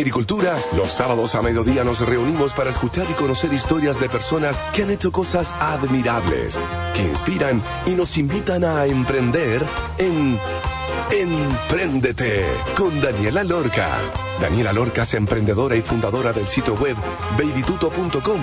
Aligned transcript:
Agricultura, 0.00 0.56
los 0.78 0.92
sábados 0.92 1.34
a 1.34 1.42
mediodía 1.42 1.84
nos 1.84 2.00
reunimos 2.00 2.54
para 2.54 2.70
escuchar 2.70 3.04
y 3.10 3.12
conocer 3.12 3.52
historias 3.52 4.00
de 4.00 4.08
personas 4.08 4.58
que 4.72 4.84
han 4.84 4.90
hecho 4.90 5.12
cosas 5.12 5.54
admirables, 5.60 6.58
que 6.94 7.02
inspiran 7.02 7.62
y 7.84 7.90
nos 7.90 8.16
invitan 8.16 8.64
a 8.64 8.86
emprender 8.86 9.62
en 9.98 10.38
Emprendete 11.12 12.44
con 12.76 13.00
Daniela 13.00 13.42
Lorca. 13.42 13.88
Daniela 14.40 14.72
Lorca 14.72 15.02
es 15.02 15.14
emprendedora 15.14 15.74
y 15.74 15.82
fundadora 15.82 16.32
del 16.32 16.46
sitio 16.46 16.74
web 16.74 16.96
babytuto.com, 17.36 18.40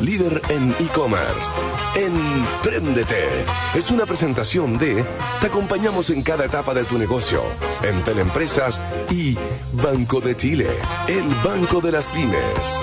líder 0.00 0.40
en 0.48 0.74
e-commerce. 0.80 1.50
Emprendete 1.94 3.28
es 3.74 3.90
una 3.90 4.06
presentación 4.06 4.78
de 4.78 5.04
Te 5.40 5.48
acompañamos 5.48 6.08
en 6.10 6.22
cada 6.22 6.46
etapa 6.46 6.72
de 6.72 6.84
tu 6.84 6.98
negocio, 6.98 7.42
en 7.82 8.02
Teleempresas 8.02 8.80
y 9.10 9.36
Banco 9.72 10.20
de 10.20 10.36
Chile, 10.36 10.68
el 11.08 11.24
Banco 11.44 11.80
de 11.80 11.92
las 11.92 12.10
Pymes. 12.10 12.80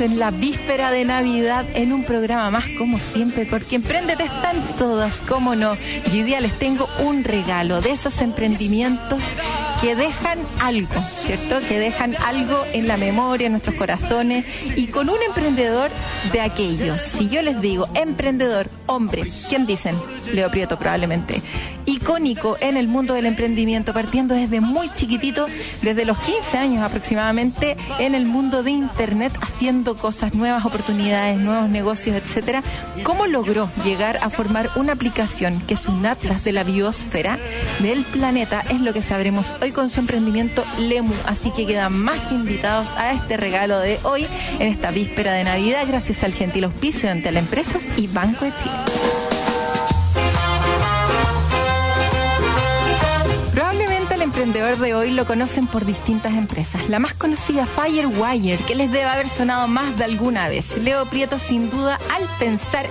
En 0.00 0.18
la 0.18 0.30
víspera 0.30 0.90
de 0.90 1.04
Navidad 1.04 1.64
en 1.74 1.92
un 1.92 2.04
programa 2.04 2.50
más 2.50 2.64
como 2.76 2.98
siempre, 2.98 3.46
porque 3.46 3.76
Emprendete 3.76 4.24
están 4.24 4.56
todas, 4.76 5.14
cómo 5.26 5.54
no. 5.54 5.76
Y 6.12 6.18
hoy 6.18 6.22
día 6.24 6.40
les 6.40 6.58
tengo 6.58 6.88
un 6.98 7.24
regalo 7.24 7.80
de 7.80 7.92
esos 7.92 8.20
emprendimientos 8.20 9.22
que 9.80 9.94
dejan 9.94 10.38
algo, 10.60 11.00
¿cierto? 11.02 11.60
Que 11.68 11.78
dejan 11.78 12.16
algo 12.26 12.64
en 12.72 12.88
la 12.88 12.96
memoria, 12.96 13.46
en 13.46 13.52
nuestros 13.52 13.76
corazones 13.76 14.44
y 14.76 14.88
con 14.88 15.08
un 15.08 15.18
emprendedor 15.26 15.90
de 16.32 16.40
aquellos. 16.40 17.00
Si 17.00 17.28
yo 17.28 17.42
les 17.42 17.60
digo 17.60 17.86
emprendedor, 17.94 18.68
hombre, 18.86 19.22
¿quién 19.48 19.66
dicen? 19.66 19.94
Leo 20.32 20.50
Prieto 20.50 20.78
probablemente. 20.78 21.42
Icónico 21.86 22.56
en 22.60 22.76
el 22.76 22.86
mundo 22.86 23.14
del 23.14 23.24
emprendimiento, 23.24 23.94
partiendo 23.94 24.34
desde 24.34 24.60
muy 24.60 24.90
chiquitito, 24.94 25.46
desde 25.82 26.04
los 26.04 26.18
15 26.18 26.58
años 26.58 26.82
aproximadamente, 26.82 27.76
en 27.98 28.14
el 28.14 28.26
mundo 28.26 28.62
de 28.62 28.72
Internet, 28.72 29.32
haciendo 29.40 29.96
cosas, 29.96 30.34
nuevas 30.34 30.66
oportunidades, 30.66 31.40
nuevos 31.40 31.70
negocios, 31.70 32.16
etcétera. 32.16 32.62
¿Cómo 33.04 33.26
logró 33.26 33.70
llegar 33.84 34.18
a 34.22 34.28
formar 34.28 34.68
una 34.76 34.92
aplicación 34.92 35.60
que 35.60 35.74
es 35.74 35.86
un 35.86 36.04
atlas 36.04 36.44
de 36.44 36.52
la 36.52 36.64
biosfera 36.64 37.38
del 37.78 38.02
planeta? 38.02 38.60
Es 38.68 38.80
lo 38.80 38.92
que 38.92 39.00
sabremos 39.00 39.56
hoy 39.62 39.67
con 39.72 39.90
su 39.90 40.00
emprendimiento 40.00 40.64
Lemu. 40.78 41.14
Así 41.26 41.50
que 41.50 41.66
quedan 41.66 41.92
más 41.92 42.18
que 42.28 42.34
invitados 42.34 42.88
a 42.96 43.12
este 43.12 43.36
regalo 43.36 43.78
de 43.78 43.98
hoy 44.02 44.26
en 44.58 44.68
esta 44.68 44.90
víspera 44.90 45.32
de 45.32 45.44
Navidad, 45.44 45.84
gracias 45.86 46.24
al 46.24 46.34
gentil 46.34 46.64
auspicio 46.64 47.12
de 47.12 47.20
Teleempresas 47.20 47.84
y 47.96 48.06
Banco 48.08 48.44
de 48.44 48.52
Chile. 48.52 49.08
Emprendedor 54.38 54.78
de 54.78 54.94
hoy 54.94 55.10
lo 55.10 55.26
conocen 55.26 55.66
por 55.66 55.84
distintas 55.84 56.32
empresas. 56.32 56.88
La 56.88 57.00
más 57.00 57.12
conocida, 57.12 57.66
Firewire, 57.66 58.58
que 58.68 58.76
les 58.76 58.92
debe 58.92 59.06
haber 59.06 59.28
sonado 59.28 59.66
más 59.66 59.98
de 59.98 60.04
alguna 60.04 60.48
vez. 60.48 60.78
Leo 60.78 61.06
Prieto, 61.06 61.40
sin 61.40 61.68
duda, 61.70 61.98
al 62.14 62.22
pensar 62.38 62.86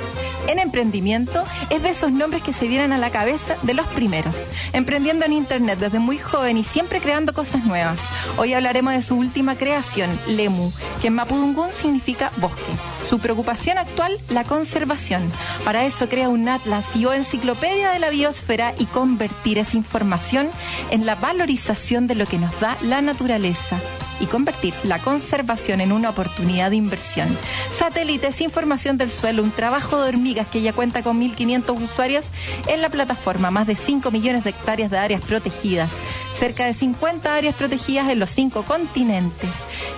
en 0.47 0.59
emprendimiento, 0.59 1.43
es 1.69 1.83
de 1.83 1.89
esos 1.89 2.11
nombres 2.11 2.43
que 2.43 2.53
se 2.53 2.67
vienen 2.67 2.93
a 2.93 2.97
la 2.97 3.09
cabeza 3.09 3.55
de 3.63 3.73
los 3.73 3.85
primeros. 3.87 4.35
Emprendiendo 4.73 5.25
en 5.25 5.33
Internet 5.33 5.79
desde 5.79 5.99
muy 5.99 6.17
joven 6.17 6.57
y 6.57 6.63
siempre 6.63 6.99
creando 6.99 7.33
cosas 7.33 7.65
nuevas. 7.65 7.99
Hoy 8.37 8.53
hablaremos 8.53 8.93
de 8.93 9.01
su 9.01 9.15
última 9.15 9.55
creación, 9.55 10.09
Lemu, 10.27 10.71
que 11.01 11.07
en 11.07 11.15
Mapudungún 11.15 11.71
significa 11.71 12.31
bosque. 12.37 12.71
Su 13.07 13.19
preocupación 13.19 13.77
actual, 13.77 14.17
la 14.29 14.43
conservación. 14.43 15.21
Para 15.63 15.85
eso 15.85 16.09
crea 16.09 16.29
un 16.29 16.47
atlas 16.49 16.85
y 16.95 17.05
o 17.05 17.13
enciclopedia 17.13 17.91
de 17.91 17.99
la 17.99 18.09
biosfera 18.09 18.73
y 18.77 18.85
convertir 18.85 19.57
esa 19.57 19.77
información 19.77 20.49
en 20.91 21.05
la 21.05 21.15
valorización 21.15 22.07
de 22.07 22.15
lo 22.15 22.25
que 22.25 22.37
nos 22.37 22.59
da 22.59 22.77
la 22.81 23.01
naturaleza 23.01 23.79
y 24.19 24.25
convertir 24.25 24.73
la 24.83 24.99
conservación 24.99 25.81
en 25.81 25.91
una 25.91 26.09
oportunidad 26.09 26.69
de 26.69 26.75
inversión. 26.75 27.27
Satélites, 27.71 28.41
información 28.41 28.97
del 28.97 29.11
suelo, 29.11 29.43
un 29.43 29.51
trabajo 29.51 30.01
de 30.01 30.09
hormigas 30.09 30.47
que 30.47 30.61
ya 30.61 30.73
cuenta 30.73 31.03
con 31.03 31.19
1.500 31.19 31.81
usuarios 31.81 32.27
en 32.67 32.81
la 32.81 32.89
plataforma, 32.89 33.51
más 33.51 33.67
de 33.67 33.75
5 33.75 34.11
millones 34.11 34.43
de 34.43 34.51
hectáreas 34.51 34.91
de 34.91 34.97
áreas 34.97 35.21
protegidas, 35.21 35.91
cerca 36.37 36.65
de 36.65 36.73
50 36.73 37.33
áreas 37.33 37.55
protegidas 37.55 38.09
en 38.09 38.19
los 38.19 38.29
cinco 38.29 38.63
continentes. 38.63 39.49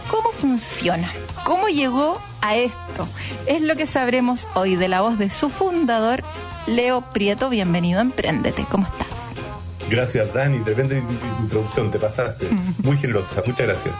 ¿Cómo 0.09 0.31
funciona? 0.31 1.11
¿Cómo 1.43 1.67
llegó 1.67 2.17
a 2.41 2.55
esto? 2.55 3.07
Es 3.45 3.61
lo 3.61 3.75
que 3.75 3.85
sabremos 3.85 4.47
hoy 4.55 4.75
de 4.75 4.87
la 4.87 5.01
voz 5.01 5.17
de 5.17 5.29
su 5.29 5.49
fundador, 5.49 6.23
Leo 6.67 7.01
Prieto. 7.01 7.49
Bienvenido 7.49 7.99
a 7.99 8.03
Emprendete. 8.03 8.65
¿Cómo 8.69 8.85
estás? 8.85 9.28
Gracias, 9.89 10.33
Dani. 10.33 10.59
Tremenda 10.59 10.95
introducción, 11.41 11.91
te 11.91 11.99
pasaste. 11.99 12.47
Muy 12.83 12.97
generosa, 12.97 13.41
muchas 13.45 13.67
gracias. 13.67 13.95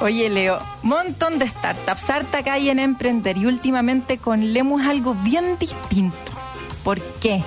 Oye, 0.00 0.28
Leo, 0.28 0.58
montón 0.82 1.38
de 1.38 1.48
startups, 1.48 2.10
harta 2.10 2.42
calle 2.42 2.70
en 2.70 2.78
emprender 2.78 3.36
y 3.36 3.46
últimamente 3.46 4.18
con 4.18 4.52
Lemu 4.52 4.80
es 4.80 4.86
algo 4.86 5.14
bien 5.14 5.58
distinto. 5.58 6.16
¿Por 6.82 7.00
qué? 7.20 7.42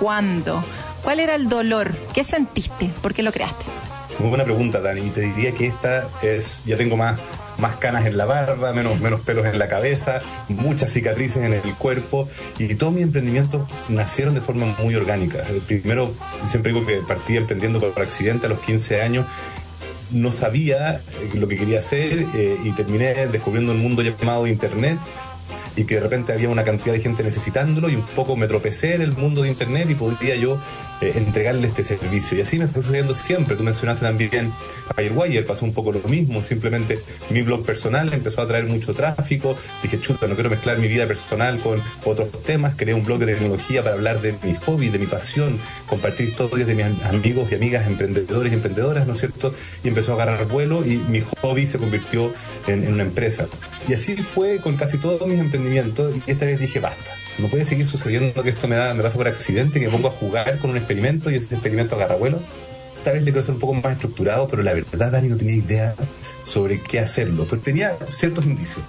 ¿Cuándo? 0.00 0.64
¿Cuál 1.02 1.20
era 1.20 1.34
el 1.34 1.48
dolor? 1.48 1.92
¿Qué 2.14 2.24
sentiste? 2.24 2.90
¿Por 3.02 3.12
qué 3.14 3.22
lo 3.22 3.32
creaste? 3.32 3.64
Muy 4.18 4.28
buena 4.28 4.44
pregunta, 4.44 4.80
Dani. 4.80 5.00
Y 5.00 5.10
te 5.10 5.20
diría 5.20 5.52
que 5.52 5.66
esta 5.66 6.08
es, 6.22 6.62
ya 6.64 6.76
tengo 6.76 6.96
más, 6.96 7.18
más 7.62 7.76
canas 7.76 8.04
en 8.06 8.18
la 8.18 8.26
barba, 8.26 8.72
menos, 8.72 9.00
menos 9.00 9.20
pelos 9.20 9.46
en 9.46 9.58
la 9.58 9.68
cabeza, 9.68 10.20
muchas 10.48 10.92
cicatrices 10.92 11.44
en 11.44 11.54
el 11.54 11.74
cuerpo. 11.76 12.28
Y 12.58 12.74
todos 12.74 12.92
mis 12.92 13.04
emprendimientos 13.04 13.70
nacieron 13.88 14.34
de 14.34 14.40
forma 14.40 14.66
muy 14.82 14.94
orgánica. 14.96 15.38
El 15.48 15.60
primero, 15.60 16.12
siempre 16.48 16.72
digo 16.72 16.84
que 16.84 16.96
partí 16.96 17.36
emprendiendo 17.36 17.80
por 17.80 18.02
accidente 18.02 18.46
a 18.46 18.48
los 18.48 18.58
15 18.60 19.00
años 19.00 19.26
no 20.10 20.30
sabía 20.30 21.00
lo 21.32 21.48
que 21.48 21.56
quería 21.56 21.78
hacer 21.78 22.26
eh, 22.34 22.58
y 22.62 22.72
terminé 22.72 23.26
descubriendo 23.28 23.72
un 23.72 23.78
mundo 23.78 24.02
llamado 24.02 24.46
Internet 24.46 24.98
y 25.76 25.84
que 25.84 25.96
de 25.96 26.00
repente 26.00 26.32
había 26.32 26.48
una 26.48 26.64
cantidad 26.64 26.94
de 26.94 27.00
gente 27.00 27.22
necesitándolo 27.22 27.88
y 27.88 27.96
un 27.96 28.02
poco 28.02 28.36
me 28.36 28.46
tropecé 28.46 28.94
en 28.94 29.02
el 29.02 29.12
mundo 29.12 29.42
de 29.42 29.48
Internet 29.48 29.88
y 29.90 29.94
podría 29.94 30.36
yo 30.36 30.58
eh, 31.00 31.12
entregarle 31.16 31.66
este 31.66 31.82
servicio. 31.82 32.38
Y 32.38 32.42
así 32.42 32.58
me 32.58 32.68
fue 32.68 32.82
sucediendo 32.82 33.14
siempre. 33.14 33.56
Tú 33.56 33.64
mencionaste 33.64 34.06
también 34.06 34.52
Firewire, 34.94 35.42
pasó 35.42 35.64
un 35.64 35.72
poco 35.72 35.92
lo 35.92 36.00
mismo. 36.08 36.42
Simplemente 36.42 37.00
mi 37.30 37.42
blog 37.42 37.64
personal 37.64 38.12
empezó 38.12 38.42
a 38.42 38.46
traer 38.46 38.66
mucho 38.66 38.94
tráfico. 38.94 39.56
Dije, 39.82 40.00
chuta, 40.00 40.26
no 40.26 40.34
quiero 40.34 40.50
mezclar 40.50 40.78
mi 40.78 40.88
vida 40.88 41.06
personal 41.06 41.58
con 41.58 41.82
otros 42.04 42.30
temas. 42.44 42.74
Creé 42.76 42.94
un 42.94 43.04
blog 43.04 43.18
de 43.18 43.26
tecnología 43.26 43.82
para 43.82 43.96
hablar 43.96 44.20
de 44.20 44.34
mi 44.42 44.54
hobby, 44.54 44.90
de 44.90 44.98
mi 44.98 45.06
pasión, 45.06 45.58
compartir 45.88 46.28
historias 46.28 46.68
de 46.68 46.74
mis 46.74 46.86
amigos 47.04 47.50
y 47.50 47.56
amigas 47.56 47.86
emprendedores 47.86 48.52
y 48.52 48.54
emprendedoras, 48.54 49.06
¿no 49.06 49.14
es 49.14 49.18
cierto? 49.18 49.52
Y 49.82 49.88
empezó 49.88 50.12
a 50.12 50.22
agarrar 50.22 50.46
vuelo 50.46 50.86
y 50.86 50.98
mi 50.98 51.22
hobby 51.40 51.66
se 51.66 51.78
convirtió 51.78 52.32
en, 52.68 52.84
en 52.84 52.94
una 52.94 53.02
empresa. 53.02 53.48
Y 53.88 53.94
así 53.94 54.16
fue 54.16 54.58
con 54.58 54.76
casi 54.76 54.98
todos 54.98 55.26
mis 55.26 55.38
emprendimientos 55.38 56.14
y 56.26 56.30
esta 56.30 56.44
vez 56.44 56.60
dije, 56.60 56.80
basta. 56.80 57.12
No 57.38 57.48
puede 57.48 57.64
seguir 57.64 57.86
sucediendo 57.86 58.42
que 58.42 58.50
esto 58.50 58.68
me, 58.68 58.76
da, 58.76 58.92
me 58.94 59.02
pasa 59.02 59.16
por 59.16 59.26
accidente, 59.26 59.80
que 59.80 59.86
me 59.86 59.92
pongo 59.92 60.08
a 60.08 60.10
jugar 60.10 60.58
con 60.58 60.70
un 60.70 60.76
experimento 60.76 61.30
y 61.30 61.36
ese 61.36 61.54
experimento 61.54 61.96
agarra 61.96 62.16
vuelo. 62.16 62.40
Esta 62.96 63.12
vez 63.12 63.22
le 63.22 63.32
quiero 63.32 63.44
ser 63.44 63.54
un 63.54 63.60
poco 63.60 63.74
más 63.74 63.92
estructurado, 63.92 64.46
pero 64.48 64.62
la 64.62 64.74
verdad 64.74 65.10
Dani 65.10 65.28
no 65.28 65.36
tenía 65.36 65.56
idea 65.56 65.94
sobre 66.44 66.80
qué 66.80 67.00
hacerlo, 67.00 67.46
pero 67.48 67.60
tenía 67.62 67.96
ciertos 68.10 68.44
indicios. 68.44 68.84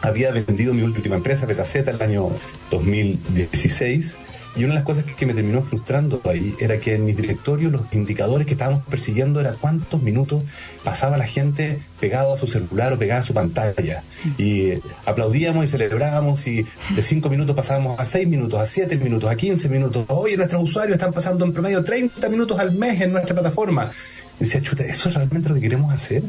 Había 0.00 0.30
vendido 0.30 0.72
mi 0.74 0.82
última 0.82 1.16
empresa, 1.16 1.46
Petaceta, 1.46 1.90
el 1.90 2.00
año 2.00 2.30
2016 2.70 4.16
y 4.58 4.64
una 4.64 4.72
de 4.72 4.80
las 4.80 4.84
cosas 4.84 5.04
que, 5.04 5.24
me 5.24 5.34
terminó 5.34 5.62
frustrando 5.62 6.20
ahí 6.24 6.56
era 6.58 6.80
que 6.80 6.94
en 6.94 7.04
mis 7.04 7.16
directorios 7.16 7.70
los 7.70 7.82
indicadores 7.92 8.44
que 8.44 8.54
estábamos 8.54 8.82
persiguiendo 8.86 9.40
era 9.40 9.52
cuántos 9.52 10.02
minutos 10.02 10.42
pasaba 10.82 11.16
la 11.16 11.26
gente 11.26 11.78
pegado 12.00 12.34
a 12.34 12.36
su 12.36 12.48
celular 12.48 12.92
o 12.92 12.98
pegada 12.98 13.20
a 13.20 13.22
su 13.22 13.32
pantalla. 13.32 14.02
Y 14.36 14.70
eh, 14.70 14.80
aplaudíamos 15.06 15.64
y 15.64 15.68
celebrábamos 15.68 16.44
y 16.48 16.66
de 16.94 17.02
cinco 17.02 17.30
minutos 17.30 17.54
pasábamos 17.54 18.00
a 18.00 18.04
seis 18.04 18.26
minutos, 18.26 18.60
a 18.60 18.66
siete 18.66 18.96
minutos, 18.96 19.30
a 19.30 19.36
15 19.36 19.68
minutos. 19.68 20.04
Oye, 20.08 20.36
nuestros 20.36 20.60
usuarios 20.64 20.96
están 20.96 21.12
pasando 21.12 21.44
en 21.44 21.52
promedio 21.52 21.84
30 21.84 22.28
minutos 22.28 22.58
al 22.58 22.72
mes 22.72 23.00
en 23.00 23.12
nuestra 23.12 23.34
plataforma. 23.34 23.92
Y 24.40 24.44
decía, 24.44 24.60
chuta, 24.60 24.84
¿eso 24.84 25.08
es 25.08 25.14
realmente 25.14 25.48
lo 25.50 25.54
que 25.54 25.60
queremos 25.60 25.92
hacer? 25.94 26.24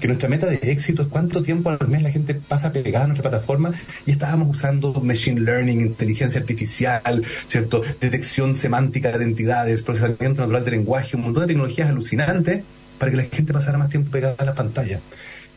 Que 0.00 0.06
nuestra 0.06 0.28
meta 0.28 0.46
de 0.46 0.56
éxito 0.70 1.02
es 1.02 1.08
cuánto 1.08 1.42
tiempo 1.42 1.70
al 1.70 1.88
mes 1.88 2.02
la 2.02 2.10
gente 2.10 2.34
pasa 2.34 2.72
pegada 2.72 3.04
a 3.04 3.08
nuestra 3.08 3.30
plataforma 3.30 3.72
y 4.06 4.12
estábamos 4.12 4.56
usando 4.56 4.92
machine 5.00 5.40
learning, 5.40 5.80
inteligencia 5.80 6.40
artificial, 6.40 7.24
¿cierto? 7.46 7.82
detección 8.00 8.54
semántica 8.54 9.16
de 9.16 9.24
entidades, 9.24 9.82
procesamiento 9.82 10.42
natural 10.42 10.64
de 10.64 10.70
lenguaje, 10.72 11.16
un 11.16 11.22
montón 11.22 11.42
de 11.42 11.48
tecnologías 11.48 11.88
alucinantes 11.88 12.62
para 12.98 13.10
que 13.10 13.16
la 13.16 13.24
gente 13.24 13.52
pasara 13.52 13.78
más 13.78 13.88
tiempo 13.88 14.10
pegada 14.10 14.34
a 14.38 14.44
la 14.44 14.54
pantalla. 14.54 15.00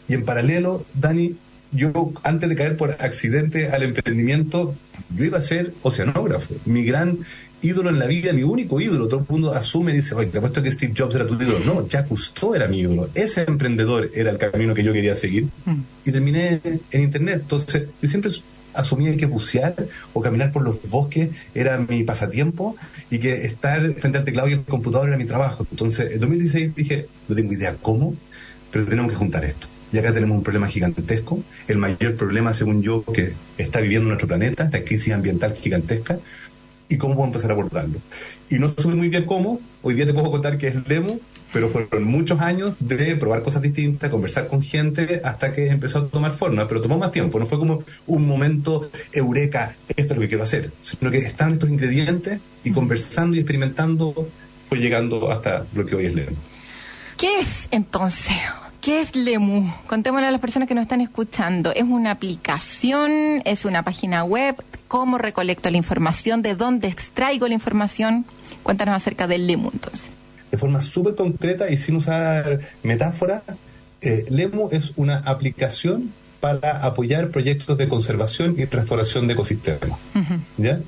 Y 0.07 0.13
en 0.13 0.25
paralelo, 0.25 0.85
Dani, 0.93 1.35
yo 1.71 2.11
antes 2.23 2.49
de 2.49 2.55
caer 2.55 2.77
por 2.77 2.91
accidente 2.99 3.69
al 3.69 3.83
emprendimiento, 3.83 4.75
yo 5.15 5.25
iba 5.25 5.37
a 5.37 5.41
ser 5.41 5.73
oceanógrafo. 5.81 6.53
Mi 6.65 6.83
gran 6.83 7.19
ídolo 7.61 7.89
en 7.89 7.99
la 7.99 8.05
vida, 8.05 8.33
mi 8.33 8.43
único 8.43 8.79
ídolo. 8.79 9.07
Todo 9.07 9.21
el 9.21 9.25
mundo 9.27 9.53
asume 9.53 9.91
y 9.91 9.95
dice, 9.95 10.15
oye, 10.15 10.27
te 10.27 10.37
apuesto 10.37 10.61
que 10.61 10.71
Steve 10.71 10.93
Jobs 10.97 11.15
era 11.15 11.27
tu 11.27 11.35
ídolo. 11.35 11.59
No, 11.65 11.87
Jacques 11.87 12.09
Cousteau 12.09 12.55
era 12.55 12.67
mi 12.67 12.79
ídolo. 12.79 13.09
Ese 13.13 13.43
emprendedor 13.43 14.09
era 14.13 14.31
el 14.31 14.37
camino 14.37 14.73
que 14.73 14.83
yo 14.83 14.93
quería 14.93 15.15
seguir. 15.15 15.47
Y 16.05 16.11
terminé 16.11 16.61
en 16.91 17.01
Internet. 17.01 17.41
Entonces, 17.41 17.83
yo 18.01 18.09
siempre 18.09 18.31
asumía 18.73 19.15
que 19.17 19.25
bucear 19.25 19.75
o 20.13 20.21
caminar 20.21 20.51
por 20.51 20.63
los 20.63 20.77
bosques 20.89 21.29
era 21.53 21.77
mi 21.77 22.03
pasatiempo 22.03 22.75
y 23.09 23.19
que 23.19 23.45
estar 23.45 23.93
frente 23.95 24.17
al 24.17 24.25
teclado 24.25 24.47
y 24.47 24.53
el 24.53 24.63
computador 24.63 25.09
era 25.09 25.17
mi 25.17 25.25
trabajo. 25.25 25.65
Entonces, 25.69 26.13
en 26.13 26.19
2016 26.19 26.75
dije, 26.75 27.07
no 27.27 27.35
tengo 27.35 27.53
idea 27.53 27.75
cómo, 27.81 28.15
pero 28.71 28.85
tenemos 28.85 29.11
que 29.11 29.17
juntar 29.17 29.45
esto. 29.45 29.67
Y 29.93 29.97
acá 29.97 30.13
tenemos 30.13 30.37
un 30.37 30.43
problema 30.43 30.67
gigantesco, 30.67 31.43
el 31.67 31.77
mayor 31.77 32.15
problema, 32.15 32.53
según 32.53 32.81
yo, 32.81 33.03
que 33.03 33.33
está 33.57 33.81
viviendo 33.81 34.07
nuestro 34.07 34.27
planeta, 34.27 34.63
esta 34.63 34.83
crisis 34.85 35.13
ambiental 35.13 35.53
gigantesca, 35.53 36.17
y 36.91 36.97
cómo 36.97 37.15
puedo 37.15 37.27
empezar 37.27 37.49
a 37.49 37.53
abordarlo. 37.53 37.99
Y 38.49 38.55
no 38.59 38.67
sé 38.67 38.87
muy 38.89 39.07
bien 39.07 39.23
cómo, 39.23 39.61
hoy 39.81 39.93
día 39.93 40.05
te 40.05 40.13
puedo 40.13 40.29
contar 40.29 40.57
que 40.57 40.67
es 40.67 40.87
Lemo, 40.87 41.19
pero 41.53 41.69
fueron 41.69 42.03
muchos 42.03 42.41
años 42.41 42.75
de 42.79 43.15
probar 43.15 43.43
cosas 43.43 43.61
distintas, 43.61 44.09
conversar 44.09 44.47
con 44.47 44.61
gente, 44.61 45.21
hasta 45.23 45.53
que 45.53 45.67
empezó 45.67 45.99
a 45.99 46.07
tomar 46.07 46.33
forma, 46.33 46.67
pero 46.67 46.81
tomó 46.81 46.97
más 46.97 47.11
tiempo, 47.11 47.39
no 47.39 47.45
fue 47.45 47.59
como 47.59 47.81
un 48.07 48.27
momento 48.27 48.89
eureka, 49.13 49.75
esto 49.87 50.13
es 50.13 50.17
lo 50.17 50.21
que 50.21 50.27
quiero 50.27 50.43
hacer, 50.43 50.71
sino 50.81 51.09
que 51.09 51.19
estaban 51.19 51.53
estos 51.53 51.69
ingredientes 51.69 52.39
y 52.63 52.71
conversando 52.71 53.37
y 53.37 53.39
experimentando 53.39 54.27
fue 54.67 54.79
llegando 54.79 55.31
hasta 55.31 55.65
lo 55.73 55.85
que 55.85 55.95
hoy 55.95 56.07
es 56.07 56.15
Lemo. 56.15 56.37
¿Qué 57.17 57.39
es 57.39 57.69
entonces? 57.71 58.35
¿Qué 58.81 58.99
es 58.99 59.15
Lemu? 59.15 59.71
Contémosle 59.85 60.25
a 60.25 60.31
las 60.31 60.41
personas 60.41 60.67
que 60.67 60.73
nos 60.73 60.81
están 60.81 61.01
escuchando. 61.01 61.71
¿Es 61.71 61.83
una 61.83 62.09
aplicación? 62.09 63.43
¿Es 63.45 63.63
una 63.63 63.83
página 63.83 64.23
web? 64.23 64.55
¿Cómo 64.87 65.19
recolecto 65.19 65.69
la 65.69 65.77
información? 65.77 66.41
¿De 66.41 66.55
dónde 66.55 66.87
extraigo 66.87 67.47
la 67.47 67.53
información? 67.53 68.25
Cuéntanos 68.63 68.95
acerca 68.95 69.27
del 69.27 69.45
Lemu 69.45 69.69
entonces. 69.71 70.09
De 70.49 70.57
forma 70.57 70.81
súper 70.81 71.13
concreta 71.13 71.69
y 71.69 71.77
sin 71.77 71.97
usar 71.97 72.59
metáfora, 72.81 73.43
eh, 74.01 74.25
Lemu 74.29 74.69
es 74.71 74.93
una 74.95 75.17
aplicación 75.17 76.11
para 76.39 76.83
apoyar 76.83 77.29
proyectos 77.29 77.77
de 77.77 77.87
conservación 77.87 78.55
y 78.57 78.65
restauración 78.65 79.27
de 79.27 79.33
ecosistemas. 79.33 79.91
¿ya? 80.57 80.79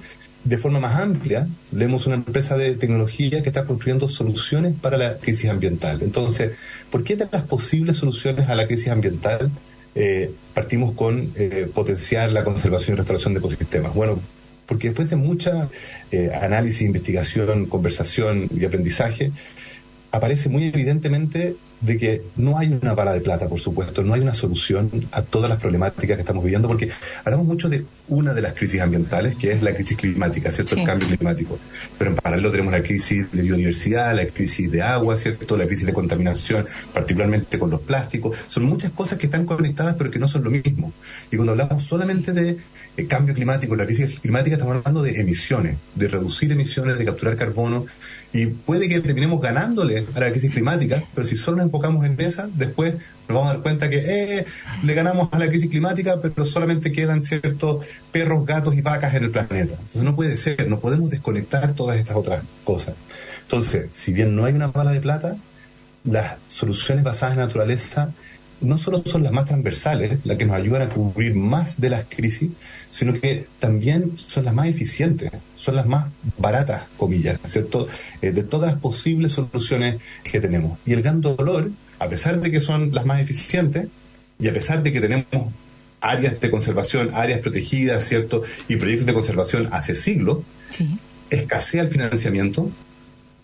De 0.43 0.57
forma 0.57 0.79
más 0.79 0.99
amplia, 0.99 1.47
leemos 1.71 2.05
una 2.05 2.15
empresa 2.15 2.57
de 2.57 2.75
tecnología 2.75 3.41
que 3.41 3.49
está 3.49 3.63
construyendo 3.63 4.09
soluciones 4.09 4.73
para 4.79 4.97
la 4.97 5.17
crisis 5.17 5.49
ambiental. 5.49 6.01
Entonces, 6.01 6.51
¿por 6.91 7.03
qué 7.03 7.15
de 7.15 7.27
las 7.31 7.43
posibles 7.43 7.97
soluciones 7.97 8.49
a 8.49 8.55
la 8.55 8.67
crisis 8.67 8.89
ambiental 8.89 9.49
eh, 9.95 10.31
partimos 10.53 10.93
con 10.93 11.31
eh, 11.35 11.69
potenciar 11.73 12.31
la 12.31 12.43
conservación 12.43 12.95
y 12.95 12.97
restauración 12.97 13.33
de 13.33 13.39
ecosistemas? 13.39 13.93
Bueno, 13.93 14.19
porque 14.65 14.89
después 14.89 15.09
de 15.09 15.15
mucha 15.15 15.69
eh, 16.11 16.31
análisis, 16.33 16.81
investigación, 16.81 17.65
conversación 17.67 18.49
y 18.53 18.65
aprendizaje, 18.65 19.31
aparece 20.11 20.49
muy 20.49 20.65
evidentemente 20.65 21.55
de 21.81 21.97
que 21.97 22.21
no 22.37 22.57
hay 22.57 22.69
una 22.81 22.93
bala 22.93 23.13
de 23.13 23.19
plata, 23.19 23.47
por 23.49 23.59
supuesto, 23.59 24.03
no 24.03 24.13
hay 24.13 24.21
una 24.21 24.33
solución 24.33 24.89
a 25.11 25.21
todas 25.21 25.49
las 25.49 25.59
problemáticas 25.59 26.15
que 26.15 26.21
estamos 26.21 26.43
viviendo, 26.43 26.67
porque 26.67 26.89
hablamos 27.25 27.45
mucho 27.45 27.67
de 27.67 27.83
una 28.07 28.33
de 28.33 28.41
las 28.41 28.53
crisis 28.53 28.81
ambientales, 28.81 29.35
que 29.35 29.51
es 29.53 29.61
la 29.61 29.73
crisis 29.73 29.97
climática, 29.97 30.51
¿cierto? 30.51 30.75
El 30.75 30.85
cambio 30.85 31.07
climático. 31.07 31.57
Pero 31.97 32.11
en 32.11 32.15
paralelo 32.17 32.51
tenemos 32.51 32.73
la 32.73 32.83
crisis 32.83 33.31
de 33.31 33.41
biodiversidad, 33.41 34.15
la 34.15 34.25
crisis 34.25 34.69
de 34.71 34.81
agua, 34.81 35.17
¿cierto? 35.17 35.57
La 35.57 35.65
crisis 35.65 35.85
de 35.85 35.93
contaminación, 35.93 36.65
particularmente 36.93 37.57
con 37.57 37.69
los 37.69 37.81
plásticos. 37.81 38.37
Son 38.49 38.65
muchas 38.65 38.91
cosas 38.91 39.17
que 39.17 39.27
están 39.27 39.45
conectadas, 39.45 39.95
pero 39.97 40.11
que 40.11 40.19
no 40.19 40.27
son 40.27 40.43
lo 40.43 40.51
mismo. 40.51 40.91
Y 41.31 41.37
cuando 41.37 41.53
hablamos 41.53 41.83
solamente 41.83 42.33
de 42.33 42.57
eh, 42.97 43.05
cambio 43.07 43.33
climático, 43.33 43.75
la 43.75 43.85
crisis 43.85 44.19
climática, 44.19 44.55
estamos 44.55 44.75
hablando 44.75 45.01
de 45.01 45.19
emisiones, 45.19 45.77
de 45.95 46.07
reducir 46.07 46.51
emisiones, 46.51 46.97
de 46.97 47.05
capturar 47.05 47.37
carbono, 47.37 47.85
y 48.33 48.47
puede 48.47 48.89
que 48.89 48.99
terminemos 48.99 49.39
ganándole 49.39 50.05
a 50.13 50.19
la 50.19 50.31
crisis 50.31 50.51
climática, 50.51 51.03
pero 51.13 51.25
si 51.25 51.37
solo 51.37 51.57
nos 51.57 51.67
enfocamos 51.67 52.05
en 52.05 52.19
esa, 52.19 52.49
después 52.53 52.95
nos 53.27 53.35
vamos 53.35 53.49
a 53.49 53.53
dar 53.53 53.61
cuenta 53.61 53.89
que 53.89 53.97
eh, 53.97 54.45
le 54.83 54.93
ganamos 54.93 55.29
a 55.31 55.39
la 55.39 55.47
crisis 55.47 55.69
climática, 55.69 56.19
pero 56.21 56.45
solamente 56.45 56.91
quedan 56.91 57.21
ciertos 57.21 57.85
perros, 58.11 58.45
gatos 58.45 58.75
y 58.75 58.81
vacas 58.81 59.13
en 59.15 59.23
el 59.23 59.31
planeta. 59.31 59.75
Entonces 59.75 60.03
no 60.03 60.15
puede 60.15 60.37
ser, 60.37 60.67
no 60.67 60.79
podemos 60.79 61.09
desconectar 61.09 61.73
todas 61.73 61.97
estas 61.97 62.15
otras 62.15 62.43
cosas. 62.63 62.95
Entonces, 63.41 63.87
si 63.91 64.13
bien 64.13 64.35
no 64.35 64.45
hay 64.45 64.53
una 64.53 64.67
bala 64.67 64.91
de 64.91 64.99
plata, 64.99 65.37
las 66.03 66.33
soluciones 66.47 67.03
basadas 67.03 67.35
en 67.35 67.41
naturaleza 67.41 68.09
no 68.63 68.77
solo 68.77 69.01
son 69.05 69.23
las 69.23 69.31
más 69.31 69.45
transversales, 69.45 70.19
las 70.23 70.37
que 70.37 70.45
nos 70.45 70.55
ayudan 70.55 70.83
a 70.83 70.89
cubrir 70.89 71.35
más 71.35 71.79
de 71.79 71.89
las 71.89 72.05
crisis, 72.07 72.51
sino 72.89 73.13
que 73.13 73.45
también 73.59 74.17
son 74.17 74.45
las 74.45 74.53
más 74.53 74.67
eficientes, 74.67 75.31
son 75.55 75.75
las 75.75 75.85
más 75.85 76.09
baratas, 76.37 76.83
comillas, 76.97 77.39
¿cierto? 77.45 77.87
Eh, 78.21 78.31
de 78.31 78.43
todas 78.43 78.71
las 78.71 78.81
posibles 78.81 79.33
soluciones 79.33 80.01
que 80.23 80.39
tenemos. 80.39 80.79
Y 80.85 80.93
el 80.93 81.01
gran 81.01 81.21
dolor, 81.21 81.71
a 82.03 82.09
pesar 82.09 82.39
de 82.41 82.51
que 82.51 82.59
son 82.59 82.93
las 82.93 83.05
más 83.05 83.21
eficientes, 83.21 83.87
y 84.39 84.47
a 84.47 84.53
pesar 84.53 84.83
de 84.83 84.91
que 84.91 84.99
tenemos 84.99 85.25
áreas 86.01 86.39
de 86.39 86.51
conservación, 86.51 87.11
áreas 87.13 87.39
protegidas, 87.39 88.05
¿cierto? 88.05 88.43
Y 88.67 88.75
proyectos 88.75 89.05
de 89.05 89.13
conservación 89.13 89.69
hace 89.71 89.95
siglos, 89.95 90.39
escasea 91.29 91.81
el 91.81 91.87
financiamiento, 91.87 92.69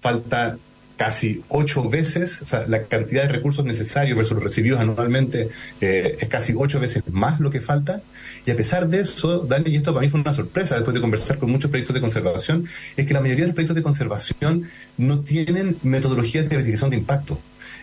falta 0.02 0.58
casi 0.98 1.42
ocho 1.48 1.88
veces, 1.90 2.42
o 2.42 2.46
sea, 2.46 2.68
la 2.68 2.84
cantidad 2.84 3.22
de 3.22 3.30
recursos 3.30 3.64
necesarios 3.64 4.18
versus 4.18 4.34
los 4.34 4.44
recibidos 4.44 4.82
anualmente 4.82 5.48
eh, 5.80 6.18
es 6.20 6.28
casi 6.28 6.54
ocho 6.58 6.82
veces 6.82 7.04
más 7.10 7.40
lo 7.40 7.50
que 7.50 7.62
falta. 7.62 8.02
Y 8.46 8.52
a 8.52 8.58
pesar 8.58 8.90
de 8.90 9.00
eso, 9.00 9.40
Dani, 9.48 9.70
y 9.70 9.78
esto 9.78 9.94
para 9.94 10.06
mí 10.06 10.12
fue 10.12 10.20
una 10.20 10.34
sorpresa 10.34 10.76
después 10.76 10.94
de 10.94 11.00
conversar 11.00 11.38
con 11.38 11.50
muchos 11.50 11.72
proyectos 11.72 11.94
de 11.94 12.02
conservación, 12.02 12.66
es 12.98 13.06
que 13.08 13.14
la 13.14 13.22
mayoría 13.22 13.44
de 13.44 13.48
los 13.48 13.56
proyectos 13.56 13.78
de 13.78 13.84
conservación 13.84 14.66
no 14.98 15.22
tienen 15.22 15.78
metodologías 15.84 16.50
de 16.50 16.58
verificación 16.58 16.90
de 16.90 16.98
impacto. 16.98 17.40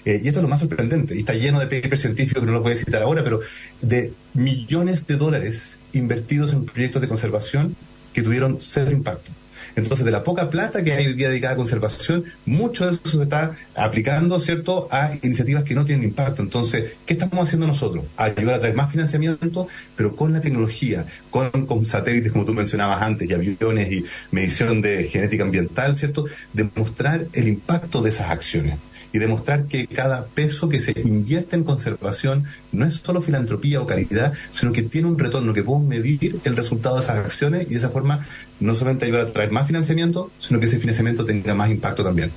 Eh, 0.06 0.20
y 0.22 0.28
esto 0.28 0.38
es 0.38 0.42
lo 0.44 0.48
más 0.48 0.60
sorprendente, 0.60 1.16
y 1.16 1.18
está 1.18 1.34
lleno 1.34 1.58
de 1.58 1.66
papers 1.66 2.00
científicos 2.00 2.40
que 2.40 2.46
no 2.46 2.52
los 2.52 2.62
voy 2.62 2.74
a 2.74 2.76
citar 2.76 3.02
ahora, 3.02 3.24
pero 3.24 3.40
de 3.82 4.12
millones 4.34 5.04
de 5.08 5.16
dólares 5.16 5.78
invertidos 5.92 6.52
en 6.52 6.64
proyectos 6.64 7.02
de 7.02 7.08
conservación 7.08 7.74
que 8.14 8.22
tuvieron 8.22 8.58
cero 8.60 8.92
impacto. 8.92 9.32
Entonces, 9.74 10.06
de 10.06 10.12
la 10.12 10.22
poca 10.22 10.48
plata 10.48 10.84
que 10.84 10.92
hay 10.92 11.06
hoy 11.06 11.14
día 11.14 11.28
dedicada 11.28 11.54
a 11.54 11.56
conservación, 11.56 12.24
mucho 12.46 12.86
de 12.86 12.94
eso 12.94 13.18
se 13.18 13.22
está 13.24 13.56
aplicando, 13.74 14.38
¿cierto?, 14.38 14.86
a 14.92 15.10
iniciativas 15.22 15.64
que 15.64 15.74
no 15.74 15.84
tienen 15.84 16.04
impacto. 16.04 16.40
Entonces, 16.40 16.92
¿qué 17.04 17.14
estamos 17.14 17.44
haciendo 17.44 17.66
nosotros? 17.66 18.04
Ayudar 18.16 18.54
a 18.54 18.58
traer 18.60 18.76
más 18.76 18.92
financiamiento, 18.92 19.66
pero 19.96 20.14
con 20.14 20.32
la 20.32 20.40
tecnología, 20.40 21.04
con, 21.30 21.50
con 21.66 21.84
satélites, 21.84 22.30
como 22.30 22.44
tú 22.44 22.54
mencionabas 22.54 23.02
antes, 23.02 23.28
y 23.28 23.34
aviones 23.34 23.90
y 23.90 24.04
medición 24.30 24.80
de 24.80 25.04
genética 25.04 25.42
ambiental, 25.42 25.96
¿cierto?, 25.96 26.26
demostrar 26.52 27.26
el 27.32 27.48
impacto 27.48 28.02
de 28.02 28.10
esas 28.10 28.30
acciones 28.30 28.78
y 29.16 29.18
demostrar 29.18 29.64
que 29.64 29.86
cada 29.86 30.26
peso 30.26 30.68
que 30.68 30.82
se 30.82 30.92
invierte 31.00 31.56
en 31.56 31.64
conservación 31.64 32.44
no 32.70 32.84
es 32.84 32.96
solo 32.96 33.22
filantropía 33.22 33.80
o 33.80 33.86
caridad, 33.86 34.34
sino 34.50 34.72
que 34.72 34.82
tiene 34.82 35.08
un 35.08 35.18
retorno, 35.18 35.54
que 35.54 35.62
podemos 35.62 35.88
medir 35.88 36.38
el 36.44 36.54
resultado 36.54 36.96
de 36.96 37.02
esas 37.02 37.24
acciones 37.24 37.66
y 37.66 37.70
de 37.70 37.78
esa 37.78 37.88
forma 37.88 38.26
no 38.60 38.74
solamente 38.74 39.06
ayudar 39.06 39.22
a 39.22 39.32
traer 39.32 39.50
más 39.52 39.66
financiamiento, 39.66 40.30
sino 40.38 40.60
que 40.60 40.66
ese 40.66 40.78
financiamiento 40.78 41.24
tenga 41.24 41.54
más 41.54 41.70
impacto 41.70 42.04
también. 42.04 42.30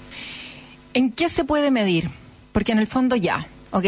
¿En 0.94 1.12
qué 1.12 1.28
se 1.28 1.44
puede 1.44 1.70
medir? 1.70 2.10
Porque 2.54 2.72
en 2.72 2.80
el 2.80 2.88
fondo 2.88 3.18
ya, 3.18 3.46
ok, 3.72 3.86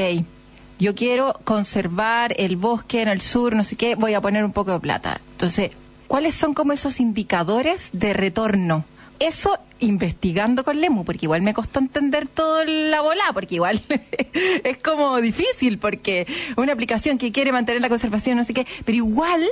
yo 0.77 0.94
quiero 0.94 1.39
conservar 1.46 2.36
el 2.38 2.58
bosque 2.58 3.01
en 3.01 3.08
el 3.08 3.22
sur, 3.22 3.56
no 3.56 3.63
sé 3.63 3.77
qué, 3.77 3.96
voy 3.96 4.16
a 4.16 4.22
poner 4.22 4.44
un 4.44 4.51
poco 4.51 4.74
de 4.74 4.80
plata. 4.82 5.22
Entonces, 5.32 5.72
¿cuáles 6.08 6.36
son 6.36 6.54
como 6.54 6.74
esos 6.74 7.00
indicadores 7.00 7.89
de 7.94 8.12
retorno? 8.12 8.84
Eso 9.22 9.58
investigando 9.80 10.63
con 10.63 10.80
Lemu, 10.80 11.04
porque 11.06 11.25
igual 11.25 11.42
me 11.42 11.54
costó 11.54 11.80
entender 11.80 12.28
todo 12.28 12.63
la 12.66 13.01
bola, 13.01 13.24
porque 13.34 13.56
igual 13.56 13.82
es 14.63 14.78
como 14.78 15.20
difícil, 15.22 15.78
porque 15.78 16.28
una 16.58 16.74
aplicación 16.74 17.18
que 17.18 17.32
quiere 17.32 17.51
mantener 17.51 17.82
la 17.82 17.90
conservación, 17.90 18.38
no 18.38 18.44
sé 18.44 18.54
qué, 18.54 18.68
pero 18.86 18.96
igual 18.96 19.48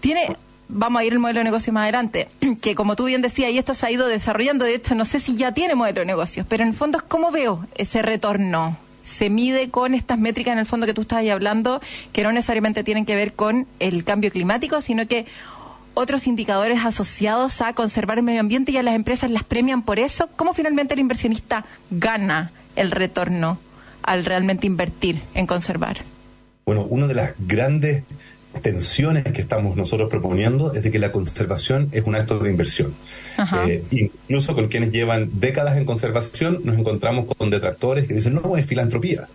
tiene 0.00 0.36
vamos 0.68 1.00
a 1.00 1.04
ir 1.04 1.12
el 1.14 1.18
modelo 1.18 1.40
de 1.40 1.44
negocio 1.44 1.72
más 1.72 1.84
adelante, 1.84 2.28
que 2.62 2.74
como 2.74 2.94
tú 2.94 3.06
bien 3.06 3.22
decías, 3.22 3.50
y 3.50 3.58
esto 3.58 3.74
se 3.74 3.86
ha 3.86 3.90
ido 3.90 4.06
desarrollando, 4.06 4.64
de 4.64 4.74
hecho 4.74 4.94
no 4.94 5.04
sé 5.04 5.18
si 5.20 5.36
ya 5.36 5.52
tiene 5.52 5.74
modelo 5.74 6.00
de 6.00 6.06
negocios, 6.06 6.46
pero 6.48 6.62
en 6.62 6.70
el 6.70 6.74
fondo 6.74 6.98
es 6.98 7.04
cómo 7.04 7.30
veo 7.30 7.66
ese 7.76 8.02
retorno. 8.02 8.76
Se 9.02 9.30
mide 9.30 9.70
con 9.70 9.94
estas 9.94 10.18
métricas 10.18 10.52
en 10.52 10.58
el 10.58 10.66
fondo 10.66 10.84
que 10.84 10.92
tú 10.92 11.00
estás 11.00 11.20
ahí 11.20 11.30
hablando, 11.30 11.80
que 12.12 12.22
no 12.22 12.30
necesariamente 12.30 12.84
tienen 12.84 13.06
que 13.06 13.14
ver 13.14 13.32
con 13.32 13.66
el 13.78 14.04
cambio 14.04 14.30
climático, 14.30 14.82
sino 14.82 15.08
que 15.08 15.24
otros 15.98 16.28
indicadores 16.28 16.84
asociados 16.84 17.60
a 17.60 17.72
conservar 17.72 18.18
el 18.18 18.24
medio 18.24 18.38
ambiente 18.38 18.70
y 18.70 18.76
a 18.76 18.84
las 18.84 18.94
empresas 18.94 19.32
las 19.32 19.42
premian 19.42 19.82
por 19.82 19.98
eso. 19.98 20.28
¿Cómo 20.36 20.54
finalmente 20.54 20.94
el 20.94 21.00
inversionista 21.00 21.64
gana 21.90 22.52
el 22.76 22.92
retorno 22.92 23.58
al 24.04 24.24
realmente 24.24 24.68
invertir 24.68 25.20
en 25.34 25.48
conservar? 25.48 25.98
Bueno, 26.64 26.84
una 26.84 27.08
de 27.08 27.14
las 27.14 27.32
grandes 27.38 28.04
tensiones 28.62 29.24
que 29.24 29.40
estamos 29.40 29.76
nosotros 29.76 30.08
proponiendo 30.08 30.72
es 30.72 30.84
de 30.84 30.92
que 30.92 31.00
la 31.00 31.10
conservación 31.10 31.88
es 31.90 32.04
un 32.06 32.14
acto 32.14 32.38
de 32.38 32.50
inversión. 32.50 32.94
Eh, 33.66 33.82
incluso 33.90 34.54
con 34.54 34.68
quienes 34.68 34.92
llevan 34.92 35.28
décadas 35.40 35.76
en 35.76 35.84
conservación 35.84 36.60
nos 36.62 36.78
encontramos 36.78 37.26
con 37.36 37.50
detractores 37.50 38.06
que 38.06 38.14
dicen, 38.14 38.34
no, 38.34 38.56
es 38.56 38.66
filantropía. 38.66 39.26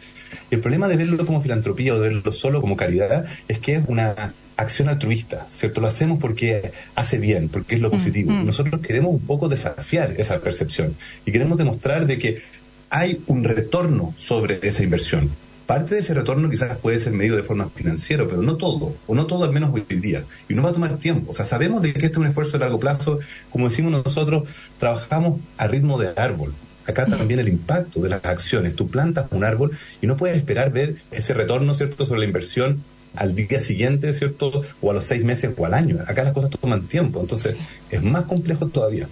Y 0.50 0.56
el 0.56 0.62
problema 0.62 0.88
de 0.88 0.96
verlo 0.96 1.26
como 1.26 1.42
filantropía 1.42 1.94
o 1.94 2.00
de 2.00 2.08
verlo 2.08 2.32
solo 2.32 2.62
como 2.62 2.78
caridad 2.78 3.26
es 3.50 3.60
que 3.60 3.76
es 3.76 3.84
una 3.88 4.34
acción 4.58 4.90
altruista, 4.90 5.48
¿cierto? 5.50 5.82
Lo 5.82 5.88
hacemos 5.88 6.20
porque 6.20 6.72
hace 6.96 7.20
bien, 7.20 7.50
porque 7.50 7.76
es 7.76 7.82
lo 7.82 7.90
mm, 7.90 7.92
positivo. 7.92 8.32
Mm. 8.32 8.46
Nosotros 8.46 8.82
queremos 8.82 9.12
un 9.12 9.22
poco 9.22 9.50
desafiar 9.50 10.16
esa 10.18 10.40
percepción 10.40 10.96
y 11.26 11.32
queremos 11.32 11.58
demostrar 11.58 12.06
de 12.06 12.18
que 12.20 12.42
hay 12.90 13.22
un 13.28 13.44
retorno 13.44 14.14
sobre 14.18 14.60
esa 14.62 14.84
inversión 14.84 15.30
parte 15.66 15.96
de 15.96 16.02
ese 16.02 16.14
retorno 16.14 16.50
quizás 16.50 16.78
puede 16.78 17.00
ser 17.00 17.14
medido 17.14 17.36
de 17.36 17.44
forma 17.44 17.70
financiera, 17.70 18.26
pero 18.26 18.42
no 18.42 18.58
todo, 18.58 18.96
o 19.08 19.16
no 19.16 19.26
todo 19.26 19.44
al 19.46 19.54
menos 19.54 19.74
hoy 19.74 19.84
día. 19.90 20.24
Y 20.50 20.54
no 20.54 20.64
va 20.64 20.70
a 20.70 20.74
tomar 20.74 20.98
tiempo. 20.98 21.32
O 21.32 21.34
sea, 21.34 21.46
sabemos 21.46 21.82
de 21.82 21.94
que 21.94 22.06
este 22.06 22.14
es 22.14 22.18
un 22.18 22.28
esfuerzo 22.28 22.54
de 22.54 22.60
largo 22.60 22.80
plazo. 22.80 23.20
Como 23.50 23.70
decimos 23.70 23.92
nosotros, 23.92 24.44
trabajamos 24.80 25.40
a 25.58 25.68
ritmo 25.68 25.98
de 25.98 26.12
árbol. 26.16 26.54
Acá 26.86 27.06
también 27.06 27.40
el 27.40 27.48
impacto 27.48 28.02
de 28.02 28.10
las 28.10 28.26
acciones. 28.26 28.76
Tú 28.76 28.90
plantas 28.90 29.28
un 29.32 29.44
árbol 29.44 29.72
y 30.02 30.08
no 30.08 30.18
puedes 30.18 30.36
esperar 30.36 30.72
ver 30.72 30.98
ese 31.12 31.34
retorno, 31.34 31.74
¿cierto?, 31.74 32.06
sobre 32.06 32.20
la 32.20 32.26
inversión 32.26 32.84
al 33.16 33.36
día 33.36 33.60
siguiente, 33.60 34.14
¿cierto? 34.14 34.62
O 34.82 34.92
a 34.92 34.94
los 34.94 35.04
seis 35.04 35.24
meses 35.24 35.52
o 35.56 35.66
al 35.66 35.74
año. 35.74 36.00
Acá 36.08 36.24
las 36.24 36.34
cosas 36.34 36.50
toman 36.52 36.84
tiempo, 36.88 37.22
entonces 37.22 37.56
es 37.90 38.04
más 38.04 38.26
complejo 38.26 38.68
todavía. 38.68 39.08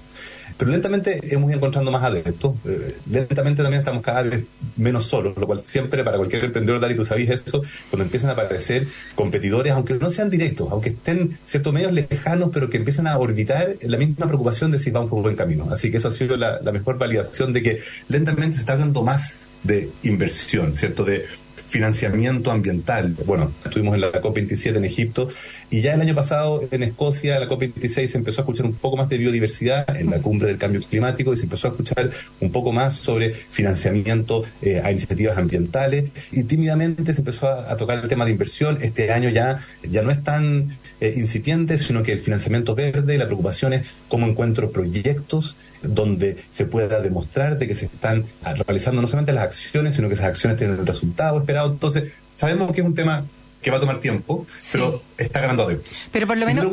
Pero 0.61 0.69
lentamente 0.69 1.19
hemos 1.33 1.49
ido 1.49 1.57
encontrando 1.57 1.89
más 1.89 2.03
adeptos. 2.03 2.53
Eh, 2.65 2.95
lentamente 3.09 3.63
también 3.63 3.79
estamos 3.79 4.03
cada 4.03 4.21
vez 4.21 4.45
menos 4.77 5.05
solos, 5.05 5.35
lo 5.35 5.47
cual 5.47 5.61
siempre 5.63 6.03
para 6.03 6.17
cualquier 6.17 6.45
emprendedor, 6.45 6.79
Dali, 6.79 6.95
tú 6.95 7.03
sabes 7.03 7.31
eso, 7.31 7.63
cuando 7.89 8.03
empiezan 8.03 8.29
a 8.29 8.33
aparecer 8.33 8.87
competidores, 9.15 9.73
aunque 9.73 9.95
no 9.95 10.11
sean 10.11 10.29
directos, 10.29 10.67
aunque 10.69 10.89
estén 10.89 11.35
ciertos 11.45 11.73
medios 11.73 11.91
lejanos, 11.91 12.51
pero 12.53 12.69
que 12.69 12.77
empiezan 12.77 13.07
a 13.07 13.17
orbitar 13.17 13.75
la 13.81 13.97
misma 13.97 14.27
preocupación 14.27 14.69
de 14.69 14.77
si 14.77 14.91
vamos 14.91 15.09
por 15.09 15.23
buen 15.23 15.35
camino. 15.35 15.67
Así 15.71 15.89
que 15.89 15.97
eso 15.97 16.09
ha 16.09 16.11
sido 16.11 16.37
la, 16.37 16.61
la 16.61 16.71
mejor 16.71 16.99
validación 16.99 17.53
de 17.53 17.63
que 17.63 17.79
lentamente 18.07 18.57
se 18.57 18.59
está 18.59 18.73
hablando 18.73 19.01
más 19.01 19.49
de 19.63 19.89
inversión, 20.03 20.75
¿cierto? 20.75 21.03
De 21.03 21.25
financiamiento 21.71 22.51
ambiental. 22.51 23.15
Bueno, 23.25 23.49
estuvimos 23.63 23.95
en 23.95 24.01
la 24.01 24.11
COP27 24.11 24.75
en 24.75 24.83
Egipto 24.83 25.29
y 25.69 25.79
ya 25.79 25.93
el 25.93 26.01
año 26.01 26.13
pasado 26.13 26.61
en 26.69 26.83
Escocia, 26.83 27.39
la 27.39 27.47
COP26, 27.47 28.07
se 28.07 28.17
empezó 28.17 28.41
a 28.41 28.43
escuchar 28.43 28.65
un 28.65 28.73
poco 28.73 28.97
más 28.97 29.07
de 29.07 29.17
biodiversidad 29.17 29.95
en 29.95 30.09
la 30.09 30.21
cumbre 30.21 30.49
del 30.49 30.57
cambio 30.57 30.81
climático 30.81 31.33
y 31.33 31.37
se 31.37 31.43
empezó 31.43 31.69
a 31.69 31.71
escuchar 31.71 32.09
un 32.41 32.51
poco 32.51 32.73
más 32.73 32.95
sobre 32.95 33.33
financiamiento 33.33 34.43
eh, 34.61 34.81
a 34.83 34.91
iniciativas 34.91 35.37
ambientales 35.37 36.11
y 36.33 36.43
tímidamente 36.43 37.13
se 37.13 37.21
empezó 37.21 37.49
a, 37.49 37.77
tocar 37.77 37.99
el 37.99 38.09
tema 38.09 38.25
de 38.25 38.31
inversión. 38.31 38.77
Este 38.81 39.13
año 39.13 39.29
ya, 39.29 39.61
ya 39.89 40.01
no 40.01 40.11
es 40.11 40.21
tan 40.21 40.77
eh, 41.01 41.15
incipiente, 41.17 41.79
sino 41.79 42.03
que 42.03 42.13
el 42.13 42.19
financiamiento 42.19 42.75
verde, 42.75 43.17
la 43.17 43.25
preocupación 43.25 43.73
es 43.73 43.87
cómo 44.07 44.27
encuentro 44.27 44.71
proyectos 44.71 45.57
donde 45.81 46.37
se 46.51 46.65
pueda 46.65 47.01
demostrar 47.01 47.57
de 47.57 47.67
que 47.67 47.73
se 47.73 47.85
están 47.85 48.25
realizando 48.67 49.01
no 49.01 49.07
solamente 49.07 49.33
las 49.33 49.45
acciones, 49.45 49.95
sino 49.95 50.09
que 50.09 50.13
esas 50.13 50.27
acciones 50.27 50.59
tienen 50.59 50.77
el 50.77 50.85
resultado 50.85 51.39
esperado. 51.39 51.71
Entonces, 51.71 52.11
sabemos 52.35 52.71
que 52.71 52.81
es 52.81 52.87
un 52.87 52.93
tema 52.93 53.25
que 53.61 53.71
va 53.71 53.77
a 53.77 53.79
tomar 53.79 53.99
tiempo, 53.99 54.45
pero 54.71 55.01
está 55.17 55.39
ganando 55.39 55.63
adeptos. 55.63 56.07
Pero 56.11 56.27
por 56.27 56.37
lo 56.37 56.45
menos, 56.45 56.65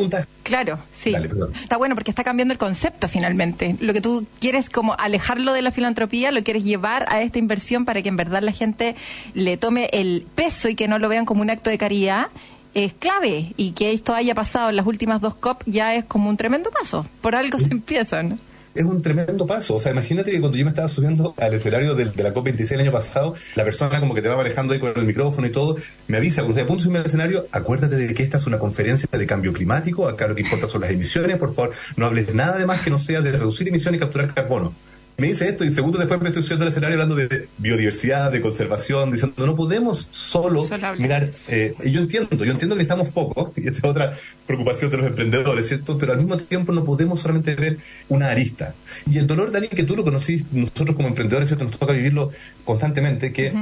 claro, 0.43 0.79
sí. 0.93 1.15
está 1.63 1.77
bueno 1.77 1.95
porque 1.95 2.11
está 2.11 2.25
cambiando 2.25 2.53
el 2.53 2.59
concepto 2.59 3.09
finalmente. 3.09 3.77
Lo 3.81 3.93
que 3.93 4.01
tú 4.01 4.27
quieres 4.41 4.71
como 4.71 4.95
alejarlo 4.99 5.53
de 5.53 5.63
la 5.63 5.71
filantropía, 5.71 6.33
lo 6.33 6.43
quieres 6.43 6.65
llevar 6.65 7.07
a 7.09 7.23
esta 7.23 7.39
inversión 7.39 7.85
para 7.85 8.03
que 8.03 8.09
en 8.09 8.17
verdad 8.17 8.43
la 8.43 8.53
gente 8.53 8.97
le 9.35 9.57
tome 9.57 9.91
el 9.93 10.27
peso 10.35 10.69
y 10.69 10.75
que 10.75 10.89
no 10.89 10.99
lo 10.99 11.09
vean 11.09 11.25
como 11.25 11.43
un 11.43 11.51
acto 11.51 11.71
de 11.71 11.79
caridad 11.79 12.29
es 12.75 12.93
clave 12.95 13.53
y 13.57 13.73
que 13.73 13.93
esto 13.93 14.15
haya 14.15 14.35
pasado 14.35 14.71
en 14.71 14.77
las 14.77 14.87
últimas 14.87 15.21
dos 15.21 15.35
COP 15.35 15.63
ya 15.67 15.95
es 15.95 16.05
como 16.05 16.31
un 16.31 16.37
tremendo 16.37 16.71
paso. 16.71 17.07
Por 17.21 17.35
algo 17.35 17.59
se 17.59 17.67
empieza, 17.67 18.23
¿no? 18.23 18.39
es 18.79 18.85
un 18.85 19.03
tremendo 19.03 19.47
paso. 19.47 19.75
O 19.75 19.81
sea, 19.81 19.93
imagínate 19.93 20.31
que 20.31 20.41
cuando 20.41 20.57
yo 20.57 20.65
me 20.65 20.71
estaba 20.71 20.89
subiendo 20.89 21.35
al 21.37 21.53
escenario 21.55 21.95
de, 21.95 22.05
la 22.05 22.33
COP26 22.33 22.73
el 22.73 22.81
año 22.81 22.93
pasado, 22.93 23.35
la 23.57 23.65
persona 23.65 23.99
como 23.99 24.15
que 24.15 24.23
te 24.23 24.29
va 24.29 24.37
manejando 24.37 24.73
ahí 24.73 24.79
con 24.79 24.93
el 24.95 25.05
micrófono 25.05 25.47
y 25.47 25.51
todo, 25.51 25.77
me 26.07 26.17
avisa, 26.17 26.43
cuando 26.43 26.55
se 26.55 26.65
punto 26.65 26.77
de 26.77 26.83
subirme 26.85 26.99
al 27.01 27.07
escenario, 27.07 27.47
acuérdate 27.51 27.97
de 27.97 28.15
que 28.15 28.23
esta 28.23 28.37
es 28.37 28.47
una 28.47 28.59
conferencia 28.59 29.09
de 29.11 29.27
cambio 29.27 29.53
climático, 29.53 30.09
acá 30.09 30.29
lo 30.29 30.35
que 30.35 30.43
importa 30.43 30.69
son 30.69 30.83
las 30.83 30.91
emisiones, 30.91 31.37
por 31.39 31.55
favor, 31.55 31.73
no 31.97 32.07
hables 32.07 32.33
nada 32.35 32.57
de 32.57 32.67
más 32.67 32.81
que 32.83 32.91
no 32.91 33.01
sea 33.01 33.21
de 33.21 33.33
reducir 33.33 33.69
emisiones 33.69 33.99
y 33.99 34.01
capturar 34.01 34.33
carbono 34.33 34.73
me 35.19 35.27
dice 35.27 35.49
esto 35.49 35.65
y 35.65 35.69
segundos 35.71 35.99
después 35.99 36.21
me 36.21 36.29
estoy 36.29 36.45
subiendo 36.45 36.63
al 36.63 36.69
escenario 36.69 36.95
hablando 36.95 37.17
de 37.17 37.49
biodiversidad, 37.59 38.31
de 38.31 38.41
conservación, 38.41 39.11
diciendo 39.11 39.45
no 39.45 39.57
podemos 39.57 40.07
solo, 40.13 40.65
mirar, 40.97 41.33
eh, 41.49 41.75
y 41.83 41.91
yo 41.91 42.01
entiendo, 42.01 42.45
yo 42.45 42.53
entiendo 42.53 42.77
que 42.77 42.85
necesitamos 42.85 43.11
foco, 43.11 43.53
y 43.57 43.67
esta 43.67 43.79
es 43.79 43.85
otra 43.85 44.13
preocupación 44.47 44.93
de 44.93 44.97
los 44.99 45.07
emprendedores, 45.09 45.67
¿cierto? 45.67 45.99
Pero 45.99 46.13
al 46.13 46.19
mismo 46.19 46.37
tiempo 46.37 46.73
no 46.73 46.85
podemos 46.85 47.19
solamente 47.19 47.57
ver 47.57 47.79
una 48.09 48.29
arista. 48.29 48.75
Y 49.11 49.19
el 49.19 49.27
dolor, 49.27 49.51
Dani, 49.51 49.67
que 49.67 49.83
tú 49.83 49.97
lo 49.97 50.05
conocís, 50.05 50.45
nosotros 50.53 50.95
como 50.95 51.09
emprendedores, 51.09 51.49
¿cierto? 51.49 51.65
Nos 51.65 51.77
toca 51.77 51.93
vivirlo 51.93 52.31
constantemente, 52.65 53.33
que 53.33 53.53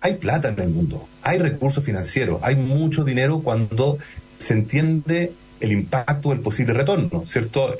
hay 0.00 0.14
plata 0.14 0.50
en 0.50 0.60
el 0.60 0.68
mundo, 0.68 1.08
hay 1.22 1.38
recursos 1.38 1.82
financieros, 1.82 2.38
hay 2.44 2.54
mucho 2.54 3.02
dinero 3.02 3.40
cuando 3.40 3.98
se 4.38 4.54
entiende 4.54 5.32
el 5.58 5.72
impacto 5.72 6.28
del 6.28 6.38
posible 6.38 6.72
retorno, 6.72 7.24
¿cierto? 7.26 7.76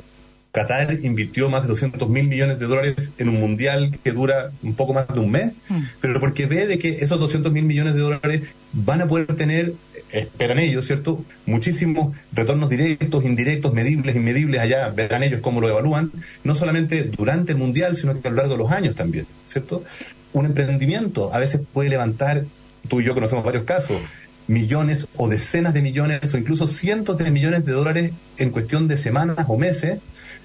Qatar 0.52 0.92
invirtió 1.04 1.48
más 1.48 1.62
de 1.62 1.68
200 1.68 2.08
mil 2.08 2.26
millones 2.26 2.58
de 2.58 2.66
dólares 2.66 3.12
en 3.18 3.28
un 3.28 3.38
mundial 3.38 3.96
que 4.02 4.10
dura 4.10 4.50
un 4.62 4.74
poco 4.74 4.92
más 4.92 5.06
de 5.06 5.20
un 5.20 5.30
mes, 5.30 5.52
mm. 5.68 5.78
pero 6.00 6.18
porque 6.18 6.46
ve 6.46 6.66
de 6.66 6.78
que 6.78 7.04
esos 7.04 7.20
200 7.20 7.52
mil 7.52 7.64
millones 7.64 7.94
de 7.94 8.00
dólares 8.00 8.42
van 8.72 9.00
a 9.00 9.06
poder 9.06 9.26
tener, 9.36 9.74
esperan 10.10 10.58
ellos, 10.58 10.86
¿cierto? 10.86 11.24
Muchísimos 11.46 12.16
retornos 12.32 12.68
directos, 12.68 13.24
indirectos, 13.24 13.72
medibles, 13.72 14.16
inmedibles, 14.16 14.60
allá 14.60 14.88
verán 14.90 15.22
ellos 15.22 15.40
cómo 15.40 15.60
lo 15.60 15.68
evalúan, 15.68 16.10
no 16.42 16.56
solamente 16.56 17.04
durante 17.04 17.52
el 17.52 17.58
mundial, 17.58 17.96
sino 17.96 18.20
que 18.20 18.26
a 18.26 18.30
lo 18.32 18.38
largo 18.38 18.54
de 18.54 18.58
los 18.58 18.72
años 18.72 18.96
también, 18.96 19.26
¿cierto? 19.46 19.84
Un 20.32 20.46
emprendimiento 20.46 21.32
a 21.32 21.38
veces 21.38 21.60
puede 21.72 21.90
levantar, 21.90 22.44
tú 22.88 23.00
y 23.00 23.04
yo 23.04 23.14
conocemos 23.14 23.44
varios 23.44 23.64
casos, 23.64 24.00
millones 24.48 25.06
o 25.16 25.28
decenas 25.28 25.74
de 25.74 25.80
millones 25.80 26.34
o 26.34 26.36
incluso 26.36 26.66
cientos 26.66 27.16
de 27.18 27.30
millones 27.30 27.64
de 27.64 27.70
dólares 27.70 28.12
en 28.36 28.50
cuestión 28.50 28.88
de 28.88 28.96
semanas 28.96 29.46
o 29.46 29.56
meses 29.56 29.98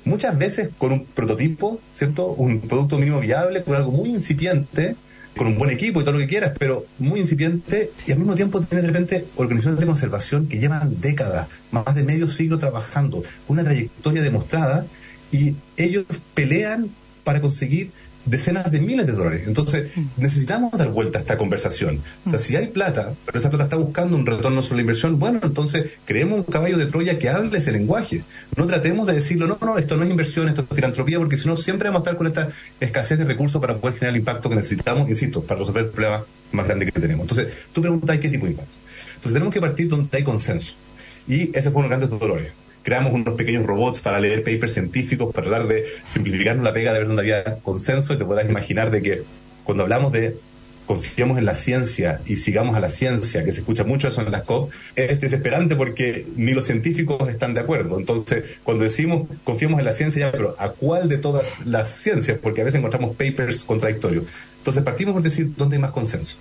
muchas 0.06 0.38
veces 0.38 0.70
con 0.78 0.92
un 0.92 1.06
prototipo, 1.06 1.80
¿cierto? 1.94 2.28
Un 2.28 2.62
producto 2.62 2.98
mínimo 2.98 3.20
viable, 3.20 3.64
con 3.64 3.76
algo 3.76 3.92
muy 3.92 4.10
incipiente, 4.10 4.96
con 5.36 5.48
un 5.48 5.58
buen 5.58 5.70
equipo 5.70 6.00
y 6.00 6.04
todo 6.04 6.14
lo 6.14 6.20
que 6.20 6.28
quieras, 6.28 6.54
pero 6.58 6.86
muy 6.98 7.20
incipiente 7.20 7.92
y 8.08 8.12
al 8.12 8.20
mismo 8.20 8.36
tiempo 8.36 8.62
tiene 8.62 8.82
de 8.82 8.88
repente 8.88 9.26
organizaciones 9.36 9.80
de 9.80 9.86
conservación 9.86 10.48
que 10.48 10.60
llevan 10.60 11.02
décadas, 11.02 11.48
más 11.72 11.94
de 11.94 12.04
medio 12.04 12.30
siglo 12.30 12.58
trabajando, 12.58 13.24
una 13.48 13.64
trayectoria 13.64 14.22
demostrada 14.22 14.86
y 15.32 15.56
ellos 15.76 16.06
pelean 16.34 16.90
para 17.24 17.42
conseguir 17.42 17.92
decenas 18.26 18.70
de 18.72 18.82
miles 18.82 19.06
de 19.06 19.14
dólares. 19.14 19.44
Entonces, 19.48 19.92
necesitamos 20.18 20.72
dar 20.72 20.90
vuelta 20.90 21.20
a 21.20 21.22
esta 21.22 21.38
conversación. 21.38 22.02
O 22.26 22.30
sea, 22.30 22.40
si 22.40 22.56
hay 22.56 22.68
plata, 22.68 23.14
pero 23.26 23.38
esa 23.38 23.50
plata 23.50 23.66
está 23.66 23.76
buscando 23.76 24.16
un 24.16 24.26
retorno 24.26 24.62
sobre 24.62 24.78
la 24.78 24.82
inversión, 24.82 25.20
bueno, 25.20 25.40
entonces 25.44 25.92
creemos 26.06 26.40
un 26.40 26.52
caballo 26.52 26.78
de 26.78 26.88
Troya 26.88 27.18
que 27.20 27.30
hable 27.30 27.58
ese 27.58 27.72
lenguaje. 27.72 28.24
No 28.56 28.66
tratemos 28.66 29.08
de 29.08 29.14
decirlo, 29.14 29.48
no, 29.48 29.58
no, 29.62 29.78
esto 29.78 29.96
no 29.96 30.04
es 30.04 30.10
inversión, 30.10 30.50
esto 30.50 30.66
es 30.70 30.76
filantropía, 30.76 31.20
porque 31.20 31.38
si 31.38 31.48
no, 31.48 31.56
siempre 31.56 31.90
vamos 31.90 32.02
a 32.02 32.04
estar 32.04 32.18
con 32.18 32.28
esta 32.28 32.50
escasez 32.80 33.18
de 33.18 33.26
recursos 33.26 33.62
para 33.62 33.78
poder 33.78 33.96
generar 33.96 34.16
el 34.16 34.20
impacto 34.20 34.50
que 34.50 34.56
necesitamos, 34.56 35.10
insisto, 35.10 35.42
para 35.42 35.60
resolver 35.60 35.86
el 35.86 35.90
problema 35.92 36.24
más 36.52 36.66
grande 36.66 36.86
que 36.86 37.00
tenemos. 37.00 37.30
Entonces, 37.30 37.54
tú 37.74 37.82
preguntas 37.82 38.18
qué 38.18 38.30
tipo 38.30 38.46
de 38.46 38.52
impacto. 38.52 38.78
Entonces, 39.08 39.34
tenemos 39.34 39.54
que 39.54 39.62
partir 39.62 39.88
donde 39.88 40.10
hay 40.18 40.24
consenso. 40.24 40.76
Y 41.28 41.56
ese 41.58 41.72
fue 41.72 41.82
uno 41.82 41.90
de 41.90 41.96
los 41.96 42.10
grandes 42.10 42.20
dolores 42.20 42.65
creamos 42.86 43.14
unos 43.14 43.34
pequeños 43.34 43.66
robots 43.66 44.00
para 44.00 44.20
leer 44.20 44.44
papers 44.44 44.74
científicos, 44.74 45.34
para 45.34 45.48
tratar 45.50 45.68
de 45.68 45.86
simplificarnos 46.08 46.64
la 46.64 46.72
pega 46.72 46.94
de 46.94 47.00
ver 47.00 47.08
dónde 47.08 47.24
había 47.24 47.56
consenso 47.56 48.14
y 48.14 48.18
te 48.18 48.26
podrás 48.26 48.48
imaginar 48.48 48.92
de 48.92 49.02
que 49.02 49.24
cuando 49.64 49.84
hablamos 49.84 50.14
de 50.14 50.38
confiamos 50.86 51.40
en 51.40 51.46
la 51.46 51.56
ciencia 51.56 52.22
y 52.28 52.36
sigamos 52.36 52.78
a 52.78 52.80
la 52.80 52.92
ciencia, 52.92 53.44
que 53.44 53.52
se 53.52 53.62
escucha 53.62 53.84
mucho 53.84 54.08
eso 54.08 54.22
en 54.22 54.32
las 54.32 54.44
COP, 54.44 54.72
es 54.96 55.20
desesperante 55.20 55.76
porque 55.76 56.28
ni 56.36 56.54
los 56.54 56.68
científicos 56.68 57.28
están 57.28 57.56
de 57.56 57.62
acuerdo. 57.62 57.98
Entonces, 57.98 58.44
cuando 58.64 58.84
decimos 58.84 59.28
confiamos 59.44 59.80
en 59.80 59.86
la 59.86 59.94
ciencia, 59.94 60.28
ya, 60.28 60.32
pero 60.32 60.56
¿a 60.60 60.70
cuál 60.70 61.10
de 61.10 61.18
todas 61.18 61.66
las 61.66 61.90
ciencias? 61.90 62.38
Porque 62.38 62.62
a 62.62 62.66
veces 62.66 62.78
encontramos 62.78 63.16
papers 63.16 63.64
contradictorios. 63.64 64.26
Entonces, 64.60 64.84
partimos 64.84 65.14
por 65.14 65.24
decir 65.24 65.50
dónde 65.58 65.78
hay 65.78 65.82
más 65.82 65.92
consenso. 65.92 66.38